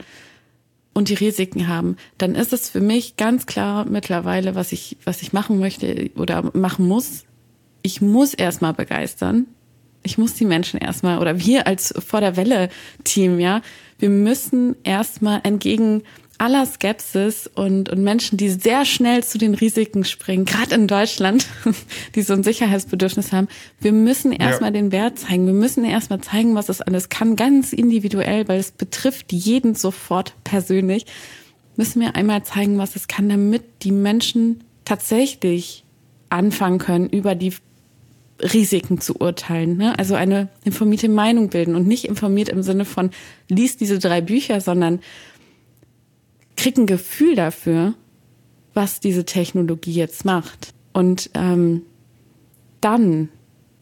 und 0.98 1.10
die 1.10 1.14
Risiken 1.14 1.68
haben, 1.68 1.96
dann 2.18 2.34
ist 2.34 2.54
es 2.54 2.72
für 2.72 2.82
mich 2.82 3.18
ganz 3.18 3.46
klar 3.46 3.86
mittlerweile, 3.86 4.56
was 4.56 4.72
ich, 4.72 4.98
was 5.04 5.22
ich 5.22 5.32
machen 5.32 5.60
möchte 5.60 6.10
oder 6.16 6.50
machen 6.56 6.88
muss. 6.88 7.26
Ich 7.84 8.02
muss 8.02 8.34
erstmal 8.34 8.74
begeistern. 8.74 9.46
Ich 10.02 10.18
muss 10.18 10.34
die 10.34 10.46
Menschen 10.46 10.80
erstmal 10.80 11.20
oder 11.20 11.40
wir 11.40 11.68
als 11.68 11.94
vor 12.04 12.20
der 12.20 12.36
Welle 12.36 12.70
Team, 13.04 13.40
ja, 13.40 13.62
wir 14.00 14.10
müssen 14.10 14.76
erstmal 14.84 15.42
entgegen 15.44 16.02
aller 16.38 16.66
Skepsis 16.66 17.48
und, 17.48 17.90
und 17.90 18.04
Menschen, 18.04 18.38
die 18.38 18.50
sehr 18.50 18.86
schnell 18.86 19.24
zu 19.24 19.38
den 19.38 19.54
Risiken 19.56 20.04
springen, 20.04 20.46
gerade 20.46 20.76
in 20.76 20.88
Deutschland, 20.88 21.48
die 22.16 22.22
so 22.22 22.34
ein 22.34 22.44
Sicherheitsbedürfnis 22.44 23.32
haben, 23.32 23.48
wir 23.80 23.92
müssen 23.92 24.32
erstmal 24.32 24.74
ja. 24.74 24.82
den 24.82 24.92
Wert 24.92 25.20
zeigen. 25.20 25.46
Wir 25.46 25.54
müssen 25.54 25.84
erstmal 25.84 26.22
zeigen, 26.22 26.56
was 26.56 26.70
es 26.70 26.82
alles 26.82 27.10
kann, 27.10 27.36
ganz 27.36 27.74
individuell, 27.74 28.48
weil 28.48 28.60
es 28.60 28.72
betrifft 28.72 29.34
jeden 29.34 29.76
sofort 29.76 30.34
persönlich. 30.44 31.06
Müssen 31.76 32.02
wir 32.02 32.16
einmal 32.16 32.44
zeigen, 32.44 32.78
was 32.78 32.96
es 32.96 33.08
kann, 33.08 33.30
damit 33.30 33.64
die 33.84 33.92
Menschen 33.92 34.64
tatsächlich 34.86 35.84
anfangen 36.30 36.80
können, 36.80 37.10
über 37.10 37.36
die 37.36 37.54
Risiken 38.42 39.02
zu 39.02 39.16
urteilen. 39.16 39.78
Ne? 39.78 39.98
Also 39.98 40.16
eine 40.16 40.50
informierte 40.64 41.10
Meinung 41.10 41.50
bilden 41.50 41.76
und 41.76 41.88
nicht 41.88 42.06
informiert 42.06 42.50
im 42.50 42.62
Sinne 42.62 42.86
von, 42.86 43.10
lies 43.50 43.78
diese 43.78 44.00
drei 44.00 44.22
Bücher, 44.22 44.62
sondern 44.62 45.00
krieg 46.58 46.78
ein 46.78 46.88
Gefühl 46.88 47.36
dafür, 47.36 47.94
was 48.74 49.00
diese 49.00 49.26
Technologie 49.26 49.94
jetzt 49.94 50.26
macht. 50.26 50.74
Und 50.92 51.30
ähm, 51.34 51.84
dann 52.82 53.30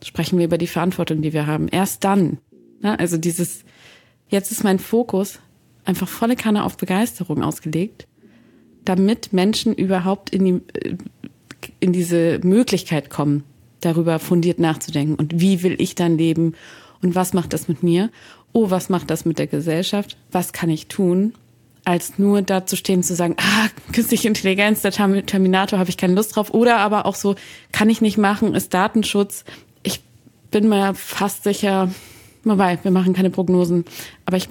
sprechen 0.04 0.38
wir 0.38 0.46
über 0.46 0.58
die 0.58 0.68
Verantwortung, 0.68 1.22
die 1.22 1.34
wir 1.34 1.48
haben. 1.48 1.68
Erst 1.68 2.04
dann. 2.04 2.38
Ne? 2.82 2.98
Also 3.00 3.18
dieses, 3.18 3.64
jetzt 4.30 4.52
ist 4.52 4.64
mein 4.64 4.80
Fokus 4.80 5.40
einfach 5.86 6.08
volle 6.08 6.36
Kanne 6.36 6.64
auf 6.64 6.78
Begeisterung 6.78 7.44
ausgelegt, 7.44 8.08
damit 8.84 9.34
Menschen 9.34 9.74
überhaupt 9.74 10.30
in, 10.30 10.46
die, 10.46 10.80
äh, 10.80 10.98
in 11.80 11.94
diese 11.94 12.40
Möglichkeit 12.44 13.10
kommen, 13.10 13.44
darüber 13.82 14.20
fundiert 14.20 14.60
nachzudenken. 14.60 15.16
Und 15.16 15.40
wie 15.40 15.64
will 15.64 15.76
ich 15.80 15.96
dann 15.96 16.18
leben? 16.18 16.54
Und 17.02 17.16
was 17.16 17.34
macht 17.34 17.54
das 17.54 17.68
mit 17.68 17.84
mir? 17.84 18.10
Oh, 18.52 18.70
was 18.70 18.90
macht 18.90 19.10
das 19.10 19.26
mit 19.26 19.40
der 19.40 19.48
Gesellschaft? 19.48 20.18
Was 20.32 20.54
kann 20.54 20.70
ich 20.70 20.88
tun? 20.88 21.34
Als 21.86 22.18
nur 22.18 22.42
da 22.42 22.66
zu 22.66 22.76
stehen, 22.76 23.04
zu 23.04 23.16
sagen, 23.16 23.36
ah, 23.38 23.68
künstliche 23.94 24.28
Intelligenz, 24.28 24.82
der 24.82 24.92
Terminator, 24.92 25.80
habe 25.80 25.90
ich 25.90 25.98
keine 25.98 26.16
Lust 26.16 26.36
drauf. 26.36 26.54
Oder 26.54 26.78
aber 26.78 27.06
auch 27.06 27.16
so, 27.16 27.36
kann 27.72 27.90
ich 27.90 28.02
nicht 28.02 28.18
machen, 28.18 28.56
ist 28.56 28.74
Datenschutz. 28.74 29.46
Ich 29.84 30.02
bin 30.52 30.68
mir 30.68 30.96
fast 30.96 31.44
sicher, 31.44 31.92
wobei, 32.44 32.80
wir 32.82 32.92
machen 32.92 33.14
keine 33.14 33.30
Prognosen, 33.30 33.86
aber 34.26 34.38
ich, 34.38 34.50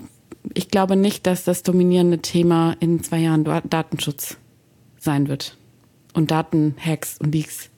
ich 0.55 0.69
glaube 0.69 0.97
nicht, 0.97 1.27
dass 1.27 1.45
das 1.45 1.63
dominierende 1.65 2.21
Thema 2.21 2.77
in 2.79 3.03
zwei 3.03 3.19
Jahren 3.19 3.45
Datenschutz 3.45 4.37
sein 4.99 5.29
wird. 5.29 5.57
Und 6.13 6.31
Datenhacks 6.31 7.19
und 7.19 7.35
Leaks. 7.35 7.71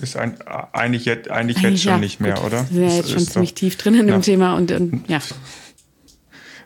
Ist 0.00 0.16
ein, 0.16 0.40
eigentlich, 0.72 1.04
jetzt, 1.04 1.30
eigentlich 1.30 1.60
jetzt 1.60 1.82
schon 1.82 1.92
ja, 1.92 1.98
nicht 1.98 2.20
mehr, 2.20 2.34
gut, 2.34 2.44
oder? 2.44 2.66
Wir 2.70 2.88
sind 2.88 2.88
ja 2.88 2.96
jetzt 2.96 3.10
schon 3.10 3.26
ziemlich 3.26 3.54
tief 3.54 3.76
drin 3.76 3.94
in 3.94 4.06
dem 4.06 4.22
Thema 4.22 4.54
und, 4.54 4.70
und 4.70 5.04
ja. 5.08 5.20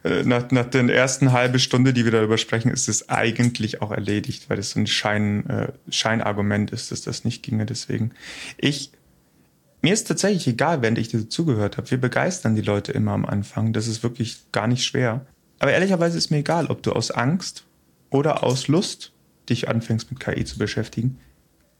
Äh, 0.07 0.23
nach, 0.25 0.51
nach 0.51 0.67
der 0.67 0.89
ersten 0.89 1.33
halben 1.33 1.59
Stunde, 1.59 1.93
die 1.93 2.05
wir 2.05 2.13
darüber 2.13 2.39
sprechen, 2.39 2.71
ist 2.71 2.89
es 2.89 3.09
eigentlich 3.09 3.83
auch 3.83 3.91
erledigt, 3.91 4.49
weil 4.49 4.59
es 4.59 4.71
so 4.71 4.81
ein 4.81 4.87
Schein, 4.87 5.47
äh, 5.49 5.73
Scheinargument 5.91 6.71
ist, 6.71 6.93
dass 6.93 7.03
das 7.03 7.25
nicht 7.25 7.43
ginge. 7.43 7.67
Deswegen, 7.67 8.13
ich, 8.57 8.93
mir 9.83 9.93
ist 9.93 10.07
tatsächlich 10.07 10.47
egal, 10.47 10.83
während 10.83 10.99
ich 10.99 11.09
dir 11.09 11.29
zugehört 11.29 11.77
habe. 11.77 11.91
Wir 11.91 12.01
begeistern 12.01 12.55
die 12.55 12.63
Leute 12.63 12.93
immer 12.93 13.13
am 13.13 13.27
Anfang. 13.27 13.73
Das 13.73 13.89
ist 13.89 14.03
wirklich 14.03 14.53
gar 14.53 14.69
nicht 14.69 14.85
schwer. 14.85 15.27
Aber 15.59 15.73
ehrlicherweise 15.73 16.19
ist 16.19 16.31
mir 16.31 16.39
egal, 16.39 16.67
ob 16.67 16.83
du 16.83 16.93
aus 16.93 17.11
Angst 17.11 17.65
oder 18.11 18.45
aus 18.45 18.69
Lust 18.69 19.13
dich 19.49 19.69
anfängst 19.69 20.11
mit 20.11 20.21
KI 20.21 20.45
zu 20.45 20.59
beschäftigen. 20.59 21.19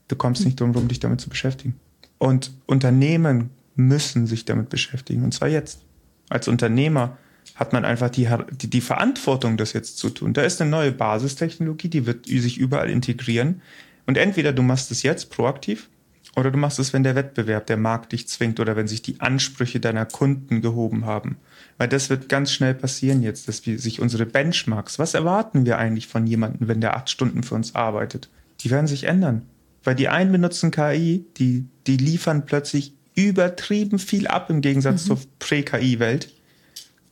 Du 0.09 0.17
kommst 0.17 0.45
nicht 0.45 0.59
drum 0.59 0.73
rum, 0.73 0.89
dich 0.89 1.01
damit 1.01 1.21
zu 1.21 1.29
beschäftigen. 1.29 1.79
Und 2.19 2.53
Unternehmen 2.67 3.51
müssen 3.75 4.27
sich 4.27 4.45
damit 4.45 4.69
beschäftigen. 4.69 5.23
Und 5.23 5.33
zwar 5.33 5.49
jetzt. 5.49 5.83
Als 6.29 6.49
Unternehmer 6.49 7.19
hat 7.55 7.73
man 7.73 7.85
einfach 7.85 8.11
die, 8.11 8.29
die, 8.51 8.69
die 8.69 8.81
Verantwortung, 8.81 9.57
das 9.57 9.73
jetzt 9.73 9.99
zu 9.99 10.11
tun. 10.11 10.35
Da 10.35 10.43
ist 10.43 10.61
eine 10.61 10.71
neue 10.71 10.93
Basistechnologie, 10.93 11.89
die 11.89 12.07
wird 12.07 12.27
sich 12.27 12.59
überall 12.59 12.91
integrieren. 12.91 13.63
Und 14.07 14.19
entweder 14.19 14.53
du 14.53 14.63
machst 14.63 14.91
es 14.91 15.03
jetzt 15.03 15.31
proaktiv 15.31 15.89
oder 16.37 16.51
du 16.51 16.59
machst 16.59 16.79
es, 16.79 16.93
wenn 16.93 17.03
der 17.03 17.15
Wettbewerb, 17.15 17.67
der 17.67 17.79
Markt 17.79 18.13
dich 18.13 18.29
zwingt 18.29 18.61
oder 18.61 18.77
wenn 18.77 18.87
sich 18.87 19.01
die 19.01 19.21
Ansprüche 19.21 19.81
deiner 19.81 20.05
Kunden 20.05 20.61
gehoben 20.61 21.07
haben. 21.07 21.39
Weil 21.79 21.89
das 21.89 22.11
wird 22.11 22.29
ganz 22.29 22.53
schnell 22.53 22.75
passieren 22.75 23.23
jetzt, 23.23 23.49
dass 23.49 23.65
wir 23.65 23.79
sich 23.79 24.01
unsere 24.01 24.27
Benchmarks, 24.27 24.99
was 24.99 25.15
erwarten 25.15 25.65
wir 25.65 25.79
eigentlich 25.79 26.09
von 26.09 26.27
jemandem, 26.27 26.69
wenn 26.69 26.81
der 26.81 26.95
acht 26.95 27.09
Stunden 27.09 27.43
für 27.43 27.55
uns 27.55 27.75
arbeitet? 27.75 28.29
Die 28.61 28.71
werden 28.71 28.87
sich 28.87 29.05
ändern. 29.05 29.43
Weil 29.83 29.95
die 29.95 30.09
einen 30.09 30.33
benutzen 30.33 30.71
KI, 30.71 31.25
die, 31.39 31.67
die 31.87 31.97
liefern 31.97 32.45
plötzlich 32.45 32.93
übertrieben 33.15 33.99
viel 33.99 34.27
ab 34.27 34.51
im 34.51 34.61
Gegensatz 34.61 35.05
mhm. 35.05 35.07
zur 35.07 35.19
Prä-KI-Welt 35.39 36.36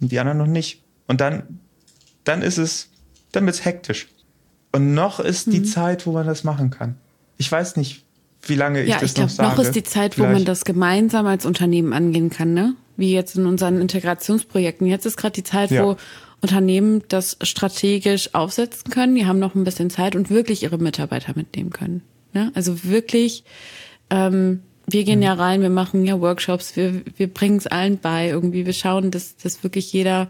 und 0.00 0.10
die 0.12 0.18
anderen 0.18 0.38
noch 0.38 0.46
nicht. 0.46 0.82
Und 1.06 1.20
dann 1.20 1.60
dann 2.24 2.40
ist 2.40 2.56
es, 2.56 2.88
dann 3.32 3.44
wird's 3.44 3.64
hektisch. 3.66 4.08
Und 4.72 4.94
noch 4.94 5.20
ist 5.20 5.52
die 5.52 5.60
Mhm. 5.60 5.64
Zeit, 5.66 6.06
wo 6.06 6.12
man 6.12 6.26
das 6.26 6.42
machen 6.42 6.70
kann. 6.70 6.96
Ich 7.36 7.52
weiß 7.52 7.76
nicht, 7.76 8.04
wie 8.42 8.54
lange 8.54 8.82
ich 8.82 8.88
Ja, 8.88 8.94
das 8.98 9.10
ich 9.10 9.14
glaube, 9.14 9.28
noch 9.30 9.36
sage. 9.36 9.48
noch 9.56 9.58
ist 9.62 9.74
die 9.76 9.82
Zeit, 9.82 10.18
wo 10.18 10.22
man 10.22 10.32
Vielleicht- 10.32 10.48
das 10.48 10.64
gemeinsam 10.64 11.26
als 11.26 11.44
Unternehmen 11.44 11.92
angehen 11.92 12.30
kann, 12.30 12.54
ne? 12.54 12.74
Wie 12.96 13.12
jetzt 13.12 13.36
in 13.36 13.44
unseren 13.46 13.80
Integrationsprojekten. 13.80 14.86
Jetzt 14.86 15.04
ist 15.04 15.16
gerade 15.16 15.32
die 15.34 15.42
Zeit, 15.44 15.70
Ja. 15.70 15.84
wo 15.84 15.96
Unternehmen 16.40 17.02
das 17.08 17.36
strategisch 17.42 18.34
aufsetzen 18.34 18.90
können. 18.90 19.14
Die 19.14 19.26
haben 19.26 19.38
noch 19.38 19.54
ein 19.54 19.64
bisschen 19.64 19.90
Zeit 19.90 20.16
und 20.16 20.30
wirklich 20.30 20.62
ihre 20.62 20.78
Mitarbeiter 20.78 21.32
mitnehmen 21.36 21.70
können. 21.70 22.02
Ne? 22.32 22.52
Also 22.54 22.84
wirklich, 22.84 23.44
ähm, 24.10 24.62
wir 24.86 25.04
gehen 25.04 25.22
ja 25.22 25.32
rein, 25.32 25.62
wir 25.62 25.70
machen 25.70 26.04
ja 26.04 26.20
Workshops, 26.20 26.76
wir, 26.76 27.02
wir 27.16 27.28
bringen 27.28 27.56
es 27.56 27.66
allen 27.66 27.98
bei 27.98 28.28
irgendwie. 28.28 28.66
Wir 28.66 28.72
schauen, 28.72 29.10
dass, 29.10 29.36
dass 29.36 29.62
wirklich 29.62 29.92
jeder 29.92 30.28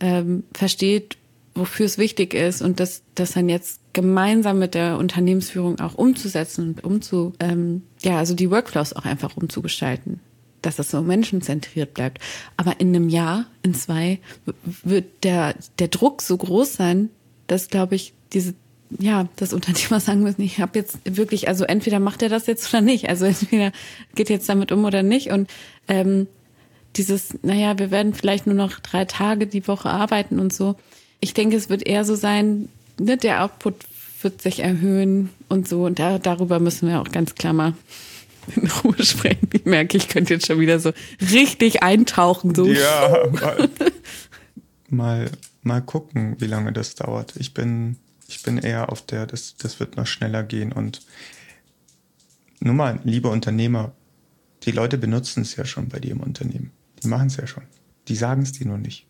ähm, 0.00 0.44
versteht, 0.52 1.16
wofür 1.54 1.86
es 1.86 1.98
wichtig 1.98 2.34
ist 2.34 2.62
und 2.62 2.80
das, 2.80 3.02
das 3.14 3.32
dann 3.32 3.48
jetzt 3.48 3.80
gemeinsam 3.92 4.58
mit 4.58 4.74
der 4.74 4.98
Unternehmensführung 4.98 5.80
auch 5.80 5.94
umzusetzen 5.94 6.68
und 6.68 6.84
umzu, 6.84 7.32
ähm, 7.40 7.82
ja, 8.02 8.18
also 8.18 8.34
die 8.34 8.50
Workflows 8.50 8.92
auch 8.92 9.06
einfach 9.06 9.36
umzugestalten, 9.36 10.20
dass 10.60 10.76
das 10.76 10.90
so 10.90 11.00
menschenzentriert 11.00 11.94
bleibt. 11.94 12.18
Aber 12.56 12.78
in 12.78 12.88
einem 12.88 13.08
Jahr, 13.08 13.46
in 13.62 13.74
zwei, 13.74 14.18
wird 14.84 15.24
der, 15.24 15.54
der 15.78 15.88
Druck 15.88 16.20
so 16.20 16.36
groß 16.36 16.74
sein, 16.74 17.08
dass, 17.46 17.68
glaube 17.68 17.94
ich, 17.94 18.12
diese 18.32 18.54
ja, 18.98 19.28
das 19.36 19.52
Unternehmer 19.52 20.00
sagen 20.00 20.22
müssen, 20.22 20.42
ich 20.42 20.60
habe 20.60 20.78
jetzt 20.78 20.98
wirklich, 21.04 21.48
also 21.48 21.64
entweder 21.64 22.00
macht 22.00 22.22
er 22.22 22.28
das 22.28 22.46
jetzt 22.46 22.72
oder 22.72 22.80
nicht. 22.80 23.08
Also 23.08 23.24
entweder 23.24 23.72
geht 24.14 24.30
jetzt 24.30 24.48
damit 24.48 24.72
um 24.72 24.84
oder 24.84 25.02
nicht. 25.02 25.30
Und 25.30 25.50
ähm, 25.88 26.26
dieses, 26.96 27.34
naja, 27.42 27.78
wir 27.78 27.90
werden 27.90 28.14
vielleicht 28.14 28.46
nur 28.46 28.54
noch 28.54 28.78
drei 28.80 29.04
Tage 29.04 29.46
die 29.46 29.66
Woche 29.68 29.90
arbeiten 29.90 30.38
und 30.38 30.52
so. 30.52 30.76
Ich 31.20 31.34
denke, 31.34 31.56
es 31.56 31.68
wird 31.68 31.86
eher 31.86 32.04
so 32.04 32.14
sein, 32.14 32.68
ne, 32.98 33.16
der 33.16 33.44
Output 33.44 33.74
wird 34.22 34.42
sich 34.42 34.60
erhöhen 34.60 35.30
und 35.48 35.68
so. 35.68 35.84
Und 35.84 35.98
da, 35.98 36.18
darüber 36.18 36.60
müssen 36.60 36.88
wir 36.88 37.00
auch 37.00 37.10
ganz 37.10 37.34
klar 37.34 37.52
mal 37.52 37.74
in 38.56 38.68
Ruhe 38.68 39.02
sprechen. 39.04 39.48
Ich 39.52 39.64
merke, 39.64 39.96
ich 39.96 40.08
könnte 40.08 40.34
jetzt 40.34 40.46
schon 40.46 40.60
wieder 40.60 40.78
so 40.78 40.92
richtig 41.32 41.82
eintauchen. 41.82 42.54
So. 42.54 42.66
Ja, 42.66 43.28
mal, 43.32 43.68
mal, 44.88 45.30
mal 45.62 45.82
gucken, 45.82 46.36
wie 46.38 46.46
lange 46.46 46.72
das 46.72 46.94
dauert. 46.94 47.34
Ich 47.36 47.52
bin, 47.54 47.96
ich 48.28 48.42
bin 48.42 48.58
eher 48.58 48.90
auf 48.90 49.04
der, 49.04 49.26
das, 49.26 49.56
das 49.56 49.80
wird 49.80 49.96
noch 49.96 50.06
schneller 50.06 50.42
gehen. 50.42 50.72
Und 50.72 51.02
nur 52.60 52.74
mal, 52.74 53.00
liebe 53.04 53.28
Unternehmer, 53.28 53.92
die 54.64 54.72
Leute 54.72 54.98
benutzen 54.98 55.42
es 55.42 55.56
ja 55.56 55.64
schon 55.64 55.88
bei 55.88 56.00
dir 56.00 56.12
im 56.12 56.20
Unternehmen. 56.20 56.72
Die 57.02 57.08
machen 57.08 57.28
es 57.28 57.36
ja 57.36 57.46
schon. 57.46 57.64
Die 58.08 58.16
sagen 58.16 58.42
es 58.42 58.52
dir 58.52 58.66
nur 58.66 58.78
nicht. 58.78 59.06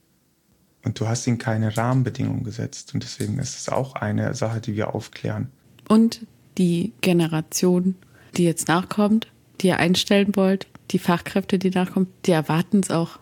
Und 0.84 1.00
du 1.00 1.08
hast 1.08 1.26
ihnen 1.26 1.38
keine 1.38 1.76
Rahmenbedingungen 1.76 2.44
gesetzt. 2.44 2.94
Und 2.94 3.02
deswegen 3.02 3.38
ist 3.38 3.58
es 3.58 3.68
auch 3.68 3.94
eine 3.94 4.34
Sache, 4.34 4.60
die 4.60 4.76
wir 4.76 4.94
aufklären. 4.94 5.50
Und 5.88 6.26
die 6.58 6.92
Generation, 7.00 7.96
die 8.36 8.44
jetzt 8.44 8.68
nachkommt, 8.68 9.28
die 9.60 9.68
ihr 9.68 9.78
einstellen 9.78 10.36
wollt, 10.36 10.66
die 10.90 10.98
Fachkräfte, 10.98 11.58
die 11.58 11.70
nachkommen, 11.70 12.08
die 12.24 12.32
erwarten 12.32 12.80
es 12.80 12.90
auch. 12.90 13.18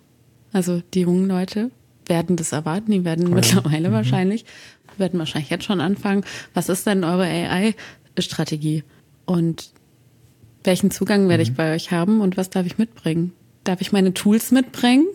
Also 0.53 0.83
die 0.93 1.01
jungen 1.01 1.27
Leute 1.27 1.71
werden 2.07 2.37
das 2.37 2.53
erwarten, 2.53 2.93
die 2.93 3.05
werden 3.05 3.31
mittlerweile 3.31 3.93
wahrscheinlich, 3.93 4.45
werden 4.97 5.19
wahrscheinlich 5.19 5.51
jetzt 5.51 5.65
schon 5.65 5.81
anfangen. 5.81 6.25
Was 6.53 6.69
ist 6.69 6.87
denn 6.87 7.05
eure 7.05 7.25
AI-Strategie? 7.25 8.85
Und 9.27 9.71
welchen 10.65 10.91
Zugang 10.91 11.29
werde 11.29 11.43
ich 11.43 11.55
bei 11.55 11.75
euch 11.75 11.91
haben 11.91 12.21
und 12.21 12.37
was 12.37 12.51
darf 12.51 12.67
ich 12.67 12.79
mitbringen? 12.79 13.33
Darf 13.65 13.81
ich 13.81 13.93
meine 13.93 14.15
Tools 14.15 14.51
mitbringen? 14.51 15.07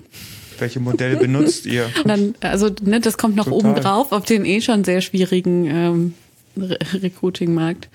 Welche 0.58 0.80
Modelle 0.80 1.18
benutzt 1.18 1.66
ihr? 1.66 1.90
Dann, 2.06 2.36
also, 2.42 2.70
ne, 2.82 3.00
das 3.00 3.18
kommt 3.18 3.36
noch 3.36 3.46
Total. 3.46 3.72
oben 3.72 3.82
drauf 3.82 4.12
auf 4.12 4.26
den 4.26 4.46
eh 4.46 4.62
schon 4.62 4.84
sehr 4.84 5.02
schwierigen 5.02 5.66
ähm, 5.66 6.14
Re 6.58 6.78
Recruiting-Markt. 6.94 7.90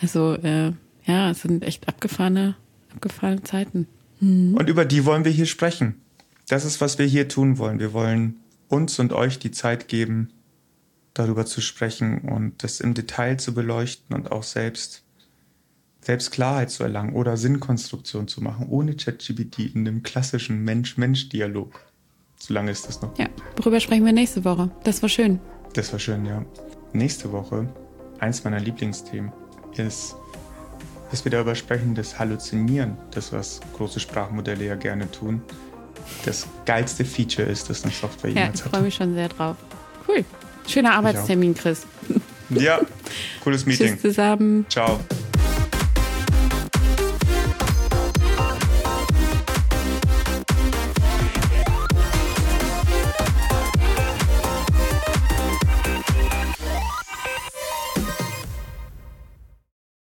Also, 0.00 0.34
äh, 0.34 0.72
ja, 1.06 1.30
es 1.30 1.42
sind 1.42 1.64
echt 1.64 1.88
abgefahrene, 1.88 2.54
abgefahrene 2.94 3.42
Zeiten. 3.42 3.86
Und 4.20 4.68
über 4.68 4.84
die 4.84 5.04
wollen 5.04 5.24
wir 5.24 5.32
hier 5.32 5.46
sprechen. 5.46 5.96
Das 6.48 6.64
ist, 6.64 6.80
was 6.80 6.98
wir 6.98 7.06
hier 7.06 7.28
tun 7.28 7.58
wollen. 7.58 7.80
Wir 7.80 7.92
wollen 7.92 8.36
uns 8.68 8.98
und 8.98 9.12
euch 9.12 9.38
die 9.38 9.50
Zeit 9.50 9.88
geben, 9.88 10.30
darüber 11.12 11.44
zu 11.44 11.60
sprechen 11.60 12.20
und 12.20 12.62
das 12.62 12.80
im 12.80 12.94
Detail 12.94 13.36
zu 13.38 13.52
beleuchten 13.52 14.14
und 14.14 14.30
auch 14.30 14.44
selbst, 14.44 15.02
selbst 16.00 16.30
Klarheit 16.30 16.70
zu 16.70 16.84
erlangen 16.84 17.14
oder 17.14 17.36
Sinnkonstruktion 17.36 18.28
zu 18.28 18.42
machen, 18.42 18.68
ohne 18.68 18.94
ChatGPT 18.94 19.74
in 19.74 19.88
einem 19.88 20.02
klassischen 20.02 20.62
Mensch-Mensch-Dialog. 20.62 21.80
Solange 22.38 22.70
ist 22.70 22.86
das 22.86 23.02
noch. 23.02 23.18
Ja, 23.18 23.28
worüber 23.56 23.80
sprechen 23.80 24.04
wir 24.04 24.12
nächste 24.12 24.44
Woche? 24.44 24.70
Das 24.84 25.02
war 25.02 25.08
schön. 25.08 25.40
Das 25.72 25.92
war 25.92 25.98
schön, 25.98 26.24
ja. 26.26 26.44
Nächste 26.92 27.32
Woche, 27.32 27.68
eins 28.20 28.44
meiner 28.44 28.60
Lieblingsthemen, 28.60 29.32
ist, 29.76 30.14
dass 31.10 31.24
wir 31.24 31.32
darüber 31.32 31.54
sprechen, 31.54 31.94
das 31.94 32.18
Halluzinieren, 32.18 32.96
das, 33.10 33.32
was 33.32 33.60
große 33.74 34.00
Sprachmodelle 34.00 34.64
ja 34.64 34.74
gerne 34.76 35.10
tun, 35.10 35.42
das 36.24 36.46
geilste 36.64 37.04
Feature 37.04 37.46
ist, 37.48 37.68
das 37.70 37.82
eine 37.84 37.92
Software 37.92 38.30
Ja, 38.30 38.36
jemals 38.42 38.58
ich 38.60 38.64
hat. 38.64 38.72
freue 38.72 38.82
mich 38.82 38.94
schon 38.94 39.14
sehr 39.14 39.28
drauf. 39.28 39.56
Cool. 40.08 40.24
Schöner 40.68 40.94
Arbeitstermin, 40.94 41.54
Chris. 41.54 41.82
Ja, 42.50 42.80
cooles 43.42 43.66
Meeting. 43.66 43.92
Tschüss 43.92 44.02
zusammen. 44.02 44.66
Ciao. 44.68 45.00